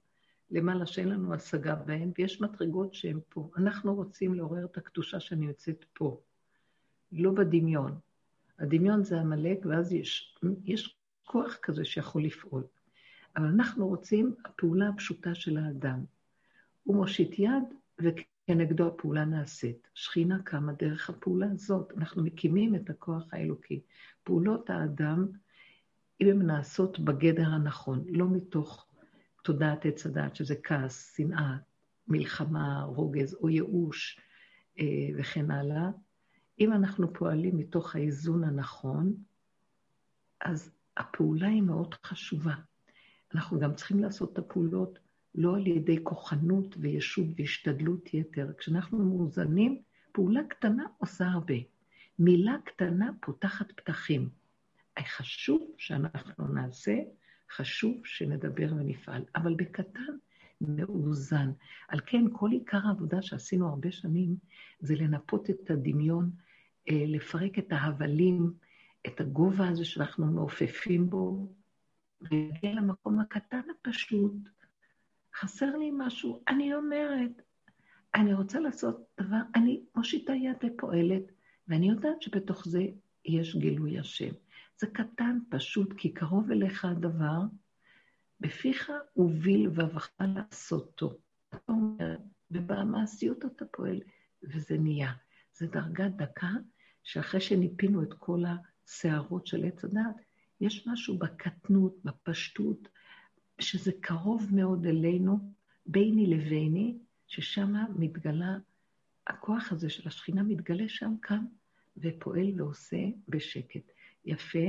[0.52, 3.50] למעלה שאין לנו השגה בהן, ויש מדרגות שהן פה.
[3.58, 6.22] אנחנו רוצים לעורר את הקדושה שנמצאת פה,
[7.12, 8.00] לא בדמיון.
[8.60, 12.64] הדמיון זה עמלק, ואז יש, יש כוח כזה שיכול לפעול.
[13.36, 16.04] אבל אנחנו רוצים הפעולה הפשוטה של האדם.
[16.84, 17.64] הוא מושיט יד,
[18.00, 19.88] וכנגדו הפעולה נעשית.
[19.94, 21.94] שכינה קמה דרך הפעולה הזאת.
[21.98, 23.82] אנחנו מקימים את הכוח האלוקי.
[24.24, 25.28] פעולות האדם,
[26.22, 28.87] אם הן נעשות בגדר הנכון, לא מתוך
[29.48, 31.58] תודעת עץ הדעת, שזה כעס, שנאה,
[32.08, 34.20] מלחמה, רוגז או ייאוש
[34.80, 34.86] אה,
[35.18, 35.90] וכן הלאה,
[36.60, 39.14] אם אנחנו פועלים מתוך האיזון הנכון,
[40.42, 42.54] אז הפעולה היא מאוד חשובה.
[43.36, 45.00] אנחנו גם צריכים לעשות את הפעולות
[45.36, 48.52] לא על ידי כוחנות וישות והשתדלות יתר.
[48.58, 51.58] כשאנחנו מאוזנים, פעולה קטנה עושה הרבה.
[52.20, 54.30] מילה קטנה פותחת פתחים.
[55.00, 56.94] חשוב שאנחנו נעשה,
[57.52, 60.18] חשוב שנדבר ונפעל, אבל בקטן,
[60.62, 61.52] מאוזן.
[61.88, 64.36] על כן, כל עיקר העבודה שעשינו הרבה שנים,
[64.80, 66.32] זה לנפות את הדמיון,
[66.90, 68.54] אה, לפרק את ההבלים,
[69.08, 71.48] את הגובה הזה שאנחנו מעופפים בו,
[72.22, 74.34] ולהגיע למקום הקטן הפשוט,
[75.36, 77.42] חסר לי משהו, אני אומרת,
[78.16, 81.24] אני רוצה לעשות דבר, אני מושיטה יד ופועלת,
[81.68, 82.82] ואני יודעת שבתוך זה
[83.26, 84.34] יש גילוי השם.
[84.80, 87.40] זה קטן, פשוט, כי קרוב אליך הדבר,
[88.40, 91.18] בפיך הוביל ובבך לעשותו.
[91.50, 92.18] אתה אומר,
[92.52, 94.02] ובמעשיות אתה פועל,
[94.44, 95.14] וזה נהיה.
[95.54, 96.50] זו דרגה דקה,
[97.04, 98.44] שאחרי שניפינו את כל
[98.86, 100.16] הסערות של עץ הדת,
[100.62, 102.88] יש משהו בקטנות, בפשטות,
[103.60, 105.54] שזה קרוב מאוד אלינו,
[105.86, 106.98] ביני לביני,
[107.28, 108.58] ששם מתגלה,
[109.28, 111.46] הכוח הזה של השכינה מתגלה שם, כאן,
[111.98, 113.92] ופועל ועושה בשקט.
[114.28, 114.68] יפה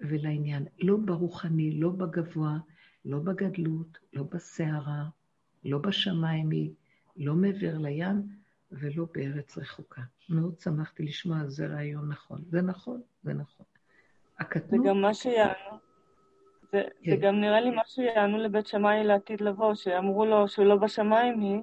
[0.00, 0.66] ולעניין.
[0.78, 2.58] לא ברוחני, לא בגבוה,
[3.04, 5.04] לא בגדלות, לא בסערה,
[5.64, 6.50] לא בשמיים
[7.16, 8.22] לא מעבר לים
[8.72, 10.02] ולא בארץ רחוקה.
[10.28, 12.42] מאוד שמחתי לשמוע, זה רעיון נכון.
[12.48, 13.66] זה נכון, זה נכון.
[14.38, 14.70] הקטנות...
[14.70, 15.78] זה גם מה שיענו.
[16.72, 17.10] זה, כן.
[17.10, 21.40] זה גם נראה לי מה שיענו לבית שמאי לעתיד לבוא, שאמרו לו שהוא לא בשמיים
[21.40, 21.60] היא,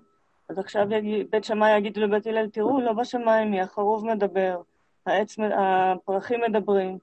[0.50, 4.62] אז עכשיו יגיד, בית שמאי יגידו לבית הלל, תראו, לא בשמיים היא, החרוב מדבר,
[5.06, 6.98] העץ, הפרחים מדברים.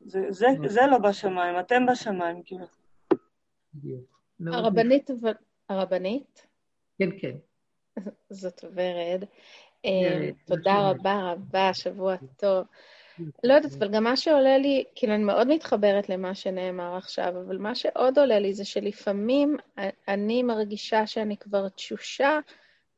[0.00, 2.66] זה, זה, זה לא בשמיים, אתם בשמיים, כאילו.
[4.46, 5.32] הרבנית, אבל...
[5.68, 6.46] הרבנית?
[6.98, 7.36] כן, כן.
[8.30, 9.24] זאת ורד.
[9.84, 12.66] אה, תודה רבה רבה, שבוע טוב.
[13.44, 17.58] לא יודעת, אבל גם מה שעולה לי, כאילו אני מאוד מתחברת למה שנאמר עכשיו, אבל
[17.58, 19.56] מה שעוד עולה לי זה שלפעמים
[20.08, 22.38] אני מרגישה שאני כבר תשושה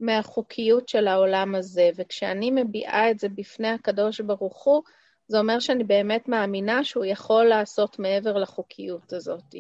[0.00, 4.82] מהחוקיות של העולם הזה, וכשאני מביעה את זה בפני הקדוש ברוך הוא,
[5.26, 9.54] זה אומר שאני באמת מאמינה שהוא יכול לעשות מעבר לחוקיות הזאת.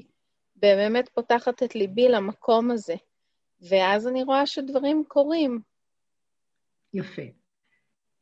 [0.56, 2.94] ובאמת פותחת את ליבי למקום הזה.
[3.60, 5.60] ואז אני רואה שדברים קורים.
[6.94, 7.22] יפה.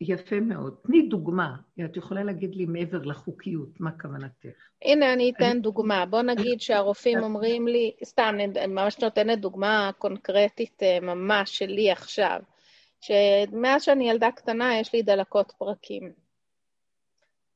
[0.00, 0.76] יפה מאוד.
[0.86, 1.56] תני דוגמה.
[1.84, 4.68] את יכולה להגיד לי מעבר לחוקיות, מה כוונתך?
[4.84, 5.60] הנה, אני אתן אני...
[5.60, 6.06] דוגמה.
[6.06, 12.40] בוא נגיד שהרופאים אומרים לי, סתם, אני ממש נותנת דוגמה קונקרטית אה, ממש שלי עכשיו,
[13.00, 16.12] שמאז שאני ילדה קטנה יש לי דלקות פרקים.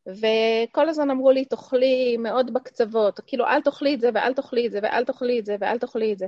[0.06, 4.70] וכל הזמן אמרו לי, תאכלי מאוד בקצוות, כאילו, אל תאכלי את זה, ואל תאכלי את
[4.72, 6.26] זה, ואל תאכלי את זה, ואל תאכלי את זה.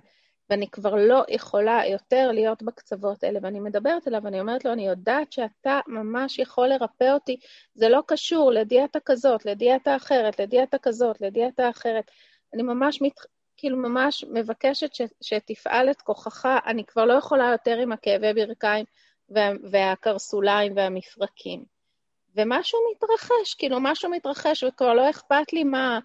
[0.53, 3.39] ואני כבר לא יכולה יותר להיות בקצוות האלה.
[3.43, 7.37] ואני מדברת אליו, ואני אומרת לו, אני יודעת שאתה ממש יכול לרפא אותי.
[7.74, 12.11] זה לא קשור לדיאטה כזאת, לדיאטה אחרת, לדיאטה כזאת, לדיאטה אחרת.
[12.55, 13.12] אני ממש, מת,
[13.57, 16.47] כאילו, ממש מבקשת ש, שתפעל את כוחך.
[16.66, 18.85] אני כבר לא יכולה יותר עם הכאבי ברכיים
[19.29, 21.65] וה, והקרסוליים והמפרקים.
[22.37, 25.99] ומשהו מתרחש, כאילו, משהו מתרחש, וכבר לא אכפת לי מה...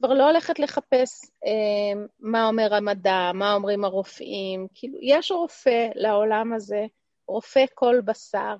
[0.00, 4.66] כבר לא הולכת לחפש אה, מה אומר המדע, מה אומרים הרופאים.
[4.74, 6.86] כאילו, יש רופא לעולם הזה,
[7.28, 8.56] רופא כל בשר,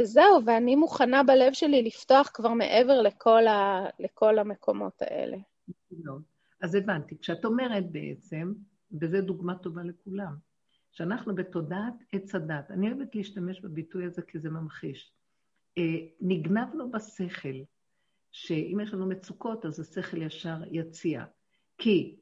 [0.00, 5.36] וזהו, ואני מוכנה בלב שלי לפתוח כבר מעבר לכל, ה, לכל המקומות האלה.
[6.62, 7.18] אז הבנתי.
[7.18, 8.52] כשאת אומרת בעצם,
[9.00, 10.34] וזו דוגמה טובה לכולם,
[10.92, 15.12] שאנחנו בתודעת עץ הדת, אני אוהבת להשתמש בביטוי הזה כי זה ממחיש.
[15.78, 15.82] אה,
[16.20, 17.62] נגנבנו בשכל,
[18.34, 21.24] שאם יש לנו מצוקות, אז השכל ישר יציע.
[21.78, 22.16] כי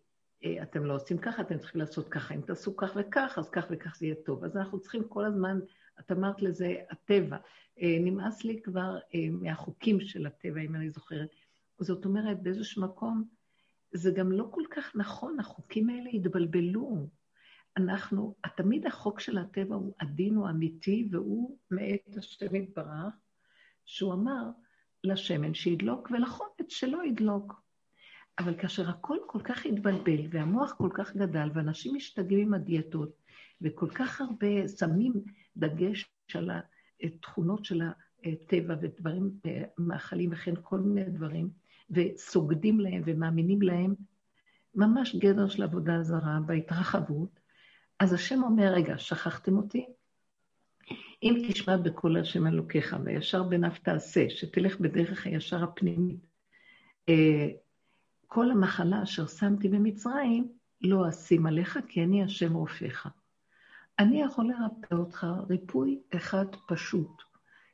[0.44, 2.34] אה, אתם לא עושים ככה, אתם צריכים לעשות ככה.
[2.34, 4.44] אם תעשו כך וכך, אז כך וכך זה יהיה טוב.
[4.44, 5.59] אז אנחנו צריכים כל הזמן,
[6.01, 7.36] את אמרת לזה, הטבע.
[7.82, 11.28] אה, נמאס לי כבר אה, מהחוקים של הטבע, אם אני זוכרת.
[11.78, 13.24] זאת אומרת, באיזשהו מקום,
[13.93, 17.09] זה גם לא כל כך נכון, החוקים האלה התבלבלו.
[17.76, 23.14] אנחנו, תמיד החוק של הטבע הוא עדין, הוא אמיתי, והוא מאת השם יתברך,
[23.84, 24.51] שהוא אמר,
[25.04, 27.62] לשמן שידלוק ולחומץ שלא ידלוק.
[28.38, 33.16] אבל כאשר הכל כל כך התבלבל והמוח כל כך גדל ואנשים משתגעים עם הדיאטות
[33.60, 35.12] וכל כך הרבה שמים
[35.56, 36.50] דגש על
[37.00, 37.82] התכונות של
[38.24, 39.30] הטבע ודברים,
[39.78, 41.50] מאכלים וכן כל מיני דברים,
[41.90, 43.94] וסוגדים להם ומאמינים להם,
[44.74, 47.40] ממש גדר של עבודה זרה בהתרחבות,
[48.00, 49.86] אז השם אומר, רגע, שכחתם אותי?
[51.22, 56.26] אם תשמע בקול השם אלוקיך, וישר בניו תעשה, שתלך בדרך הישר הפנימית.
[57.09, 57.48] אה,
[58.26, 63.09] כל המחלה אשר שמתי במצרים, לא אשים עליך, כי אני השם רופאיך.
[63.98, 67.22] אני יכול לרפא אותך ריפוי אחד פשוט.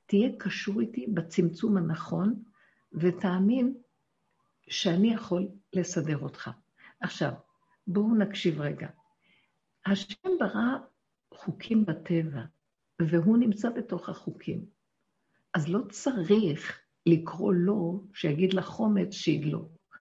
[0.07, 2.43] תהיה קשור איתי בצמצום הנכון,
[2.93, 3.75] ותאמין
[4.69, 6.51] שאני יכול לסדר אותך.
[7.01, 7.33] עכשיו,
[7.87, 8.89] בואו נקשיב רגע.
[9.87, 10.79] השם ברא
[11.35, 12.43] חוקים בטבע,
[13.03, 14.65] והוא נמצא בתוך החוקים.
[15.55, 19.99] אז לא צריך לקרוא לו שיגיד לחומץ שידלוק.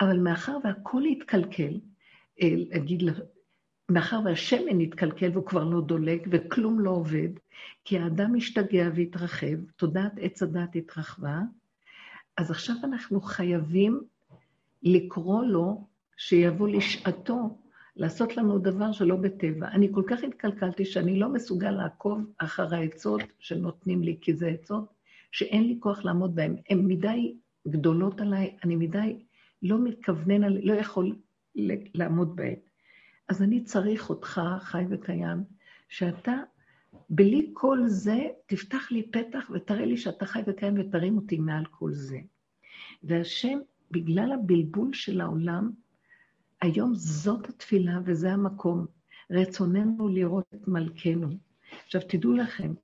[0.00, 1.80] אבל מאחר והכל התקלקל,
[2.40, 3.02] להגיד,
[3.88, 7.28] מאחר והשמן התקלקל והוא כבר לא דולק וכלום לא עובד,
[7.84, 11.40] כי האדם משתגע והתרחב, תודעת עץ הדת התרחבה,
[12.36, 14.02] אז עכשיו אנחנו חייבים
[14.82, 15.86] לקרוא לו
[16.16, 17.58] שיבוא לשעתו
[17.96, 19.68] לעשות לנו דבר שלא בטבע.
[19.68, 24.94] אני כל כך התקלקלתי שאני לא מסוגל לעקוב אחר העצות שנותנים לי, כי זה עצות
[25.32, 26.56] שאין לי כוח לעמוד בהן.
[26.70, 27.36] הן מדי
[27.68, 29.18] גדולות עליי, אני מדי
[29.62, 31.16] לא מתכוונן, לא יכול
[31.94, 32.54] לעמוד בהן.
[33.28, 35.44] אז אני צריך אותך, חי וקיים,
[35.88, 36.34] שאתה,
[37.10, 41.92] בלי כל זה, תפתח לי פתח ותראה לי שאתה חי וקיים ותרים אותי מעל כל
[41.92, 42.18] זה.
[43.02, 43.58] והשם,
[43.90, 45.70] בגלל הבלבול של העולם,
[46.60, 48.86] היום זאת התפילה וזה המקום.
[49.30, 51.28] רצוננו לראות את מלכנו.
[51.84, 52.74] עכשיו, תדעו לכם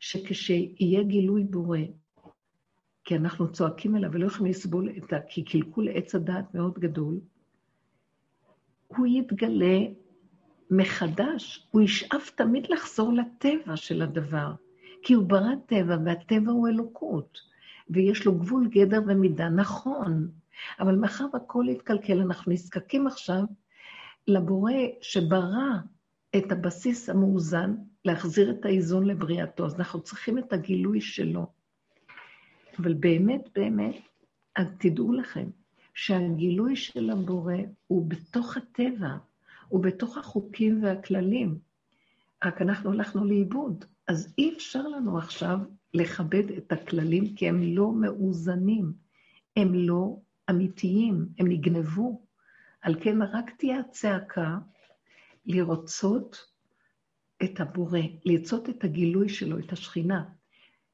[0.00, 1.78] שכשיהיה גילוי בורא,
[3.04, 5.16] כי אנחנו צועקים אליו ולא יכולים לסבול את ה...
[5.28, 7.20] כי קלקול עץ הדעת מאוד גדול,
[8.86, 9.78] הוא יתגלה
[10.70, 14.52] מחדש, הוא ישאף תמיד לחזור לטבע של הדבר,
[15.02, 17.38] כי הוא ברא טבע, והטבע הוא אלוקות,
[17.90, 20.30] ויש לו גבול, גדר ומידה, נכון,
[20.80, 23.42] אבל מאחר והכל התקלקל, אנחנו נזקקים עכשיו
[24.26, 25.68] לבורא שברא
[26.36, 27.74] את הבסיס המאוזן,
[28.04, 29.66] להחזיר את האיזון לבריאתו.
[29.66, 31.46] אז אנחנו צריכים את הגילוי שלו.
[32.78, 33.96] אבל באמת, באמת,
[34.56, 35.50] אז תדעו לכם
[35.94, 37.54] שהגילוי של הבורא
[37.86, 39.16] הוא בתוך הטבע,
[39.68, 41.58] הוא בתוך החוקים והכללים.
[42.44, 43.84] רק אנחנו הלכנו לאיבוד.
[44.08, 45.58] אז אי אפשר לנו עכשיו
[45.94, 48.92] לכבד את הכללים, כי הם לא מאוזנים,
[49.56, 50.16] הם לא
[50.50, 52.22] אמיתיים, הם נגנבו.
[52.80, 54.58] על כן רק תהיה הצעקה
[55.46, 56.46] לרצות
[57.44, 60.24] את הבורא, לרצות את הגילוי שלו, את השכינה.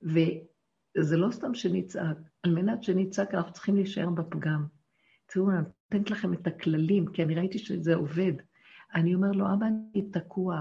[0.02, 4.66] וזה לא סתם שנצעק, על מנת שנצעק אנחנו צריכים להישאר בפגם.
[5.26, 8.32] תראו, אני נותנת לכם את הכללים, כי אני ראיתי שזה עובד.
[8.94, 10.60] אני אומר לו, אבא, אני תקוע,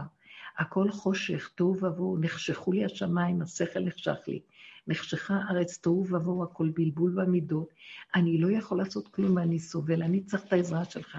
[0.57, 4.41] הכל חושך, תוהו ובוהו, נחשכו לי השמיים, השכל נחשך לי.
[4.87, 7.67] נחשכה הארץ תוהו ובוהו, הכל בלבול במידות.
[8.15, 11.17] אני לא יכול לעשות כלום ואני סובל, אני צריך את העזרה שלך.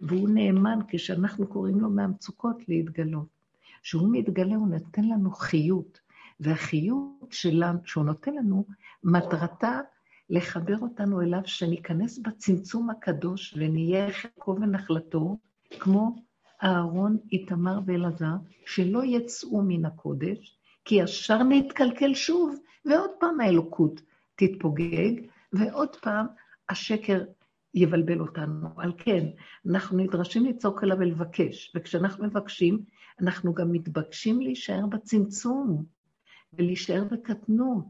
[0.00, 3.28] והוא נאמן כשאנחנו קוראים לו מהמצוקות להתגלות.
[3.82, 6.00] כשהוא מתגלה, הוא נותן לנו חיות.
[6.40, 8.64] והחיות שלנו, שהוא נותן לנו,
[9.04, 9.80] מטרתה
[10.30, 15.36] לחבר אותנו אליו, שניכנס בצמצום הקדוש ונהיה חלקו ונחלתו,
[15.80, 16.16] כמו
[16.62, 18.34] אהרון, איתמר ואלעזר,
[18.66, 24.00] שלא יצאו מן הקודש, כי ישר נתקלקל שוב, ועוד פעם האלוקות
[24.36, 25.12] תתפוגג,
[25.52, 26.26] ועוד פעם
[26.68, 27.24] השקר
[27.74, 28.68] יבלבל אותנו.
[28.76, 29.26] על כן,
[29.70, 32.82] אנחנו נדרשים לצעוק עליו ולבקש, וכשאנחנו מבקשים,
[33.20, 35.84] אנחנו גם מתבקשים להישאר בצמצום,
[36.52, 37.84] ולהישאר בקטנות,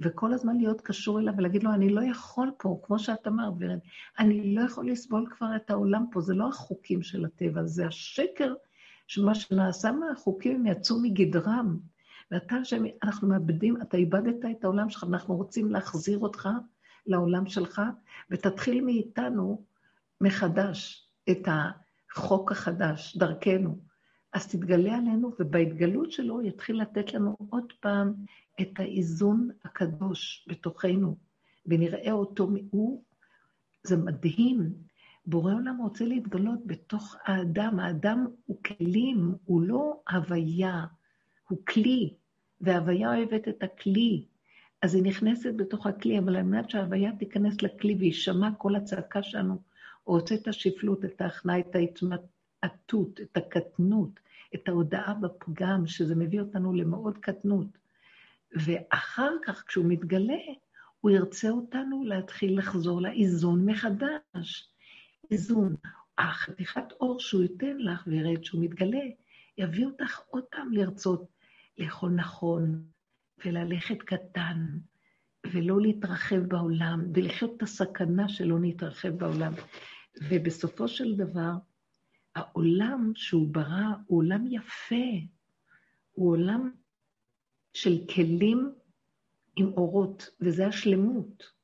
[0.00, 3.78] וכל הזמן להיות קשור אליו ולהגיד לו, אני לא יכול פה, כמו שאת אמרת, ורד,
[4.18, 8.54] אני לא יכול לסבול כבר את העולם פה, זה לא החוקים של הטבע, זה השקר
[9.06, 11.78] שמה שנעשה מהחוקים, הם יצאו מגדרם.
[12.30, 16.48] ואתה, שאנחנו מאבדים, אתה איבדת את העולם שלך, אנחנו רוצים להחזיר אותך
[17.06, 17.82] לעולם שלך,
[18.30, 19.64] ותתחיל מאיתנו
[20.20, 23.78] מחדש את החוק החדש, דרכנו.
[24.32, 28.14] אז תתגלה עלינו, ובהתגלות שלו יתחיל לתת לנו עוד פעם
[28.60, 31.16] את האיזון הקדוש בתוכנו,
[31.66, 33.02] ונראה אותו, הוא,
[33.82, 34.72] זה מדהים.
[35.26, 37.78] בורא עולם רוצה להתגלות בתוך האדם.
[37.78, 40.84] האדם הוא כלים, הוא לא הוויה,
[41.48, 42.14] הוא כלי,
[42.60, 44.24] וההוויה אוהבת את הכלי.
[44.82, 49.58] אז היא נכנסת בתוך הכלי, אבל על מנת שההוויה תיכנס לכלי ויישמע כל הצעקה שלנו,
[50.04, 54.20] הוא רוצה את השפלות, את ההכנעה, את ההתמעטות, את הקטנות,
[54.54, 57.66] את ההודעה בפגם, שזה מביא אותנו למאוד קטנות.
[58.52, 60.42] ואחר כך, כשהוא מתגלה,
[61.00, 64.68] הוא ירצה אותנו להתחיל לחזור לאיזון מחדש.
[65.30, 65.76] איזון.
[66.18, 69.04] החתיכת אור שהוא ייתן לך וירד שהוא מתגלה,
[69.58, 71.35] יביא אותך עוד פעם לרצות
[71.78, 72.82] לאכול נכון,
[73.44, 74.66] וללכת קטן,
[75.52, 79.52] ולא להתרחב בעולם, ולחיות את הסכנה שלא נתרחב בעולם.
[80.30, 81.52] ובסופו של דבר,
[82.34, 85.06] העולם שהוא ברא הוא עולם יפה,
[86.12, 86.70] הוא עולם
[87.74, 88.72] של כלים
[89.56, 91.56] עם אורות, וזה השלמות.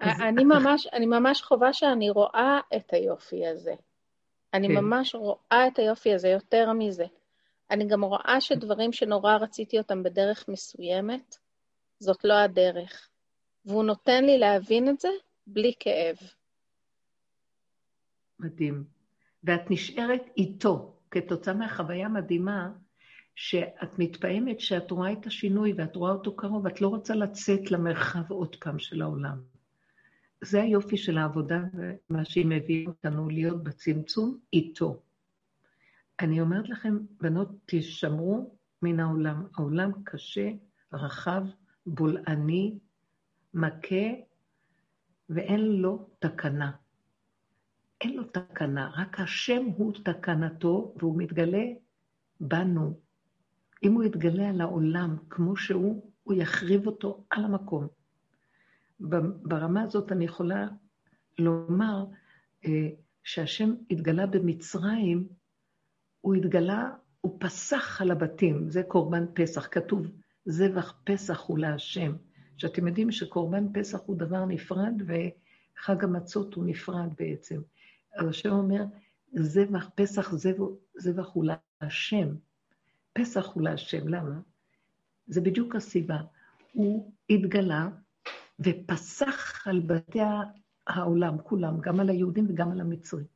[0.00, 3.74] אני ממש, אני ממש חווה שאני רואה את היופי הזה.
[4.54, 4.74] אני כן.
[4.74, 7.04] ממש רואה את היופי הזה יותר מזה.
[7.72, 11.36] אני גם רואה שדברים שנורא רציתי אותם בדרך מסוימת,
[11.98, 13.08] זאת לא הדרך.
[13.66, 15.08] והוא נותן לי להבין את זה
[15.46, 16.16] בלי כאב.
[18.38, 18.84] מדהים.
[19.44, 22.72] ואת נשארת איתו, כתוצאה מהחוויה המדהימה,
[23.34, 28.30] שאת מתפעמת שאת רואה את השינוי ואת רואה אותו קרוב, את לא רוצה לצאת למרחב
[28.30, 29.40] עוד פעם של העולם.
[30.40, 35.02] זה היופי של העבודה ומה שהיא מביאה אותנו להיות בצמצום איתו.
[36.22, 39.46] אני אומרת לכם, בנות, תשמרו מן העולם.
[39.56, 40.50] העולם קשה,
[40.92, 41.42] רחב,
[41.86, 42.78] בולעני,
[43.54, 44.06] מכה,
[45.28, 46.72] ואין לו תקנה.
[48.00, 51.64] אין לו תקנה, רק השם הוא תקנתו, והוא מתגלה
[52.40, 53.00] בנו.
[53.82, 57.86] אם הוא יתגלה על העולם כמו שהוא, הוא יחריב אותו על המקום.
[59.42, 60.68] ברמה הזאת אני יכולה
[61.38, 62.04] לומר
[62.64, 62.88] אה,
[63.24, 65.28] שהשם התגלה במצרים,
[66.22, 66.90] הוא התגלה,
[67.20, 70.06] הוא פסח על הבתים, זה קורבן פסח, כתוב,
[70.44, 72.12] זבח פסח הוא להשם.
[72.56, 77.60] שאתם יודעים שקורבן פסח הוא דבר נפרד, וחג המצות הוא נפרד בעצם.
[78.16, 78.84] אז השם אומר,
[79.34, 80.34] זבח, פסח,
[80.96, 81.44] זבח, הוא
[81.82, 82.28] להשם.
[83.12, 84.40] פסח הוא להשם, למה?
[85.26, 86.18] זה בדיוק הסיבה.
[86.72, 87.88] הוא התגלה
[88.60, 90.20] ופסח על בתי
[90.86, 93.26] העולם, כולם, גם על היהודים וגם על המצרים.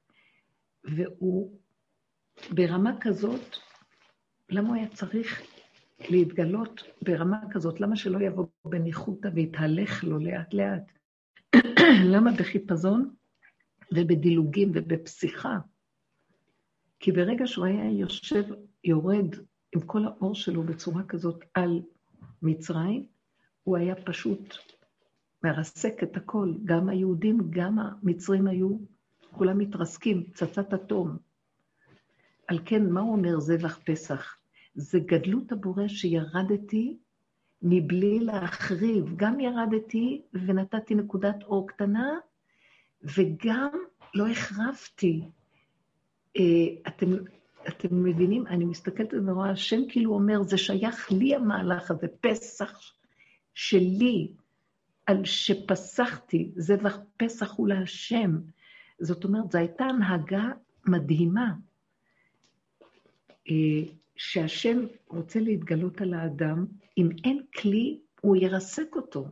[0.84, 1.58] והוא
[2.54, 3.56] ברמה כזאת,
[4.50, 5.42] למה הוא היה צריך
[6.10, 7.80] להתגלות ברמה כזאת?
[7.80, 10.92] למה שלא יבוא בניחותא ויתהלך לו לאט-לאט?
[12.12, 13.14] למה בחיפזון
[13.92, 15.58] ובדילוגים ובפסיכה?
[17.00, 18.44] כי ברגע שהוא היה יושב,
[18.84, 19.34] יורד
[19.74, 21.82] עם כל האור שלו בצורה כזאת על
[22.42, 23.06] מצרים,
[23.62, 24.54] הוא היה פשוט
[25.44, 26.54] מרסק את הכל.
[26.64, 28.78] גם היהודים, גם המצרים היו,
[29.30, 31.16] כולם מתרסקים, פצצת אטום.
[32.48, 34.36] על כן, מה הוא אומר זבח פסח?
[34.74, 36.96] זה גדלות הבורא שירדתי
[37.62, 39.16] מבלי להחריב.
[39.16, 42.18] גם ירדתי ונתתי נקודת אור קטנה,
[43.02, 43.70] וגם
[44.14, 45.22] לא החרבתי.
[46.36, 46.42] אה,
[46.88, 47.06] אתם,
[47.68, 48.46] אתם מבינים?
[48.46, 52.92] אני מסתכלת ורואה, השם כאילו אומר, זה שייך לי המהלך הזה, פסח
[53.54, 54.32] שלי,
[55.06, 58.30] על שפסחתי, זבח פסח הוא להשם.
[59.00, 60.44] זאת אומרת, זו הייתה הנהגה
[60.86, 61.52] מדהימה.
[63.50, 64.78] אה, שהשם
[65.08, 66.66] רוצה להתגלות על האדם,
[66.98, 69.28] אם אין כלי, הוא ירסק אותו.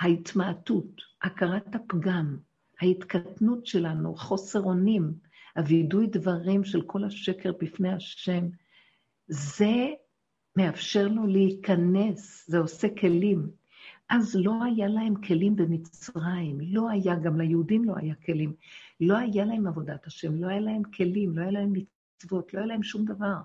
[0.00, 2.36] ההתמעטות, הכרת הפגם,
[2.80, 5.12] ההתקטנות שלנו, חוסר אונים,
[5.56, 8.48] הווידוי דברים של כל השקר בפני השם,
[9.28, 9.86] זה
[10.56, 13.50] מאפשר לו להיכנס, זה עושה כלים.
[14.08, 18.54] אז לא היה להם כלים במצרים, לא היה, גם ליהודים לא היה כלים.
[19.00, 21.72] לא היה להם עבודת השם, לא היה להם כלים, לא היה להם
[22.16, 23.36] מצוות, לא היה להם שום דבר.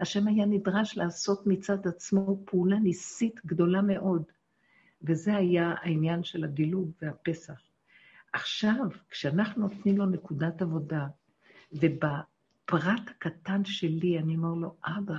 [0.00, 4.22] השם היה נדרש לעשות מצד עצמו פעולה ניסית גדולה מאוד,
[5.02, 7.60] וזה היה העניין של הדילוג והפסח.
[8.32, 11.06] עכשיו, כשאנחנו נותנים לו נקודת עבודה,
[11.72, 15.18] ובפרט הקטן שלי אני אומר לו, אבא,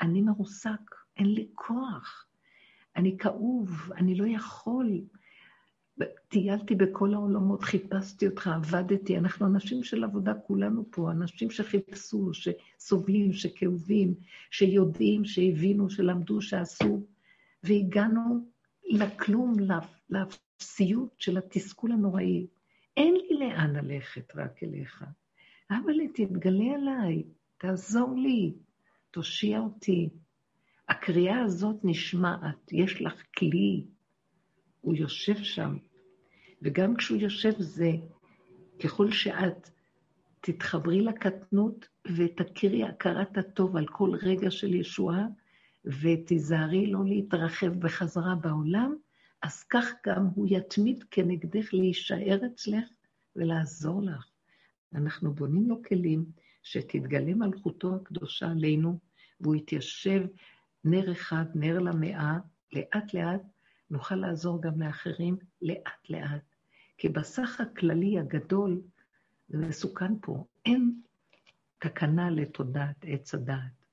[0.00, 2.26] אני מרוסק, אין לי כוח,
[2.96, 5.00] אני כאוב, אני לא יכול.
[6.28, 9.18] טיילתי בכל העולמות, חיפשתי אותך, עבדתי.
[9.18, 14.14] אנחנו אנשים של עבודה, כולנו פה, אנשים שחיפשו, שסובלים, שכאובים,
[14.50, 17.06] שיודעים, שהבינו, שלמדו, שעשו,
[17.62, 18.46] והגענו
[18.84, 19.54] לכלום,
[20.10, 22.46] לאפסיות של התסכול הנוראי.
[22.96, 25.04] אין לי לאן ללכת רק אליך.
[25.70, 27.22] אבל תתגלה עליי,
[27.58, 28.54] תעזור לי,
[29.10, 30.08] תושיע אותי.
[30.88, 33.84] הקריאה הזאת נשמעת, יש לך כלי,
[34.80, 35.76] הוא יושב שם,
[36.62, 37.90] וגם כשהוא יושב זה,
[38.84, 39.70] ככל שאת
[40.40, 45.26] תתחברי לקטנות ותכירי הכרת הטוב על כל רגע של ישועה,
[45.84, 48.94] ותיזהרי לא להתרחב בחזרה בעולם,
[49.42, 52.88] אז כך גם הוא יתמיד כנגדך להישאר אצלך
[53.36, 54.26] ולעזור לך.
[54.94, 56.24] אנחנו בונים לו כלים
[56.62, 58.98] שתתגלה מלכותו הקדושה עלינו,
[59.40, 60.26] והוא יתיישב
[60.84, 62.38] נר אחד, נר למאה,
[62.72, 63.42] לאט לאט
[63.90, 66.51] נוכל לעזור גם לאחרים לאט לאט.
[66.98, 68.80] כי בסך הכללי הגדול,
[69.48, 71.00] זה מסוכן פה, אין
[71.78, 73.84] תקנה לתודעת עץ הדעת.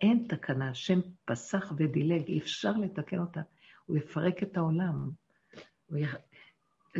[0.00, 3.40] אין תקנה, השם פסח ודילג, אי אפשר לתקן אותה.
[3.86, 5.10] הוא יפרק את העולם.
[5.96, 6.04] י...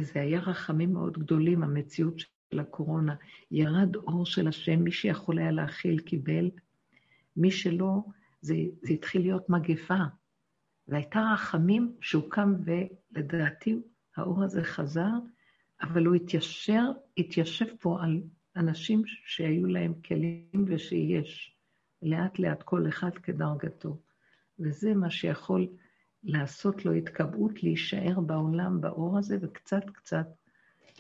[0.00, 3.14] זה היה רחמים מאוד גדולים, המציאות של הקורונה.
[3.50, 6.50] ירד אור של השם, מי שיכול היה להכיל קיבל,
[7.36, 8.02] מי שלא,
[8.40, 9.98] זה, זה התחיל להיות מגפה.
[10.88, 13.76] והייתה רחמים שהוא קם, ולדעתי
[14.16, 15.10] האור הזה חזר,
[15.82, 16.82] אבל הוא התיישר,
[17.18, 18.22] התיישב פה על
[18.56, 21.56] אנשים שהיו להם כלים ושיש.
[22.02, 23.96] לאט לאט כל אחד כדרגתו.
[24.58, 25.66] וזה מה שיכול
[26.24, 30.26] לעשות לו התקבעות, להישאר בעולם, באור הזה, וקצת קצת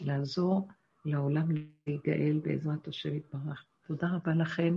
[0.00, 0.68] לעזור
[1.04, 1.48] לעולם
[1.86, 3.64] להיגאל בעזרת השם יתברך.
[3.86, 4.76] תודה רבה לכם,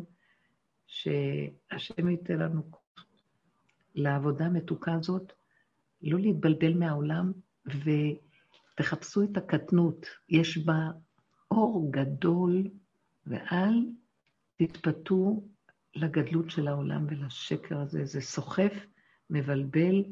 [0.87, 3.05] שהשם ייתן לנו כוח
[3.95, 5.33] לעבודה המתוקה הזאת,
[6.01, 7.31] לא להתבלבל מהעולם,
[8.79, 10.89] ותחפשו את הקטנות, יש בה
[11.51, 12.63] אור גדול,
[13.25, 13.85] ואל
[14.55, 15.43] תתפתו
[15.95, 18.05] לגדלות של העולם ולשקר הזה.
[18.05, 18.73] זה סוחף,
[19.29, 20.03] מבלבל,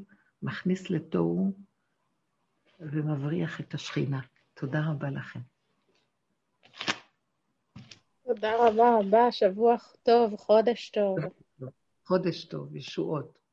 [0.42, 1.54] מכניס לתוהו
[2.80, 4.20] ומבריח את השכינה.
[4.54, 5.40] תודה רבה לכם.
[8.24, 11.18] תודה רבה רבה, שבוע טוב, חודש טוב.
[12.06, 13.40] חודש טוב, ישועות.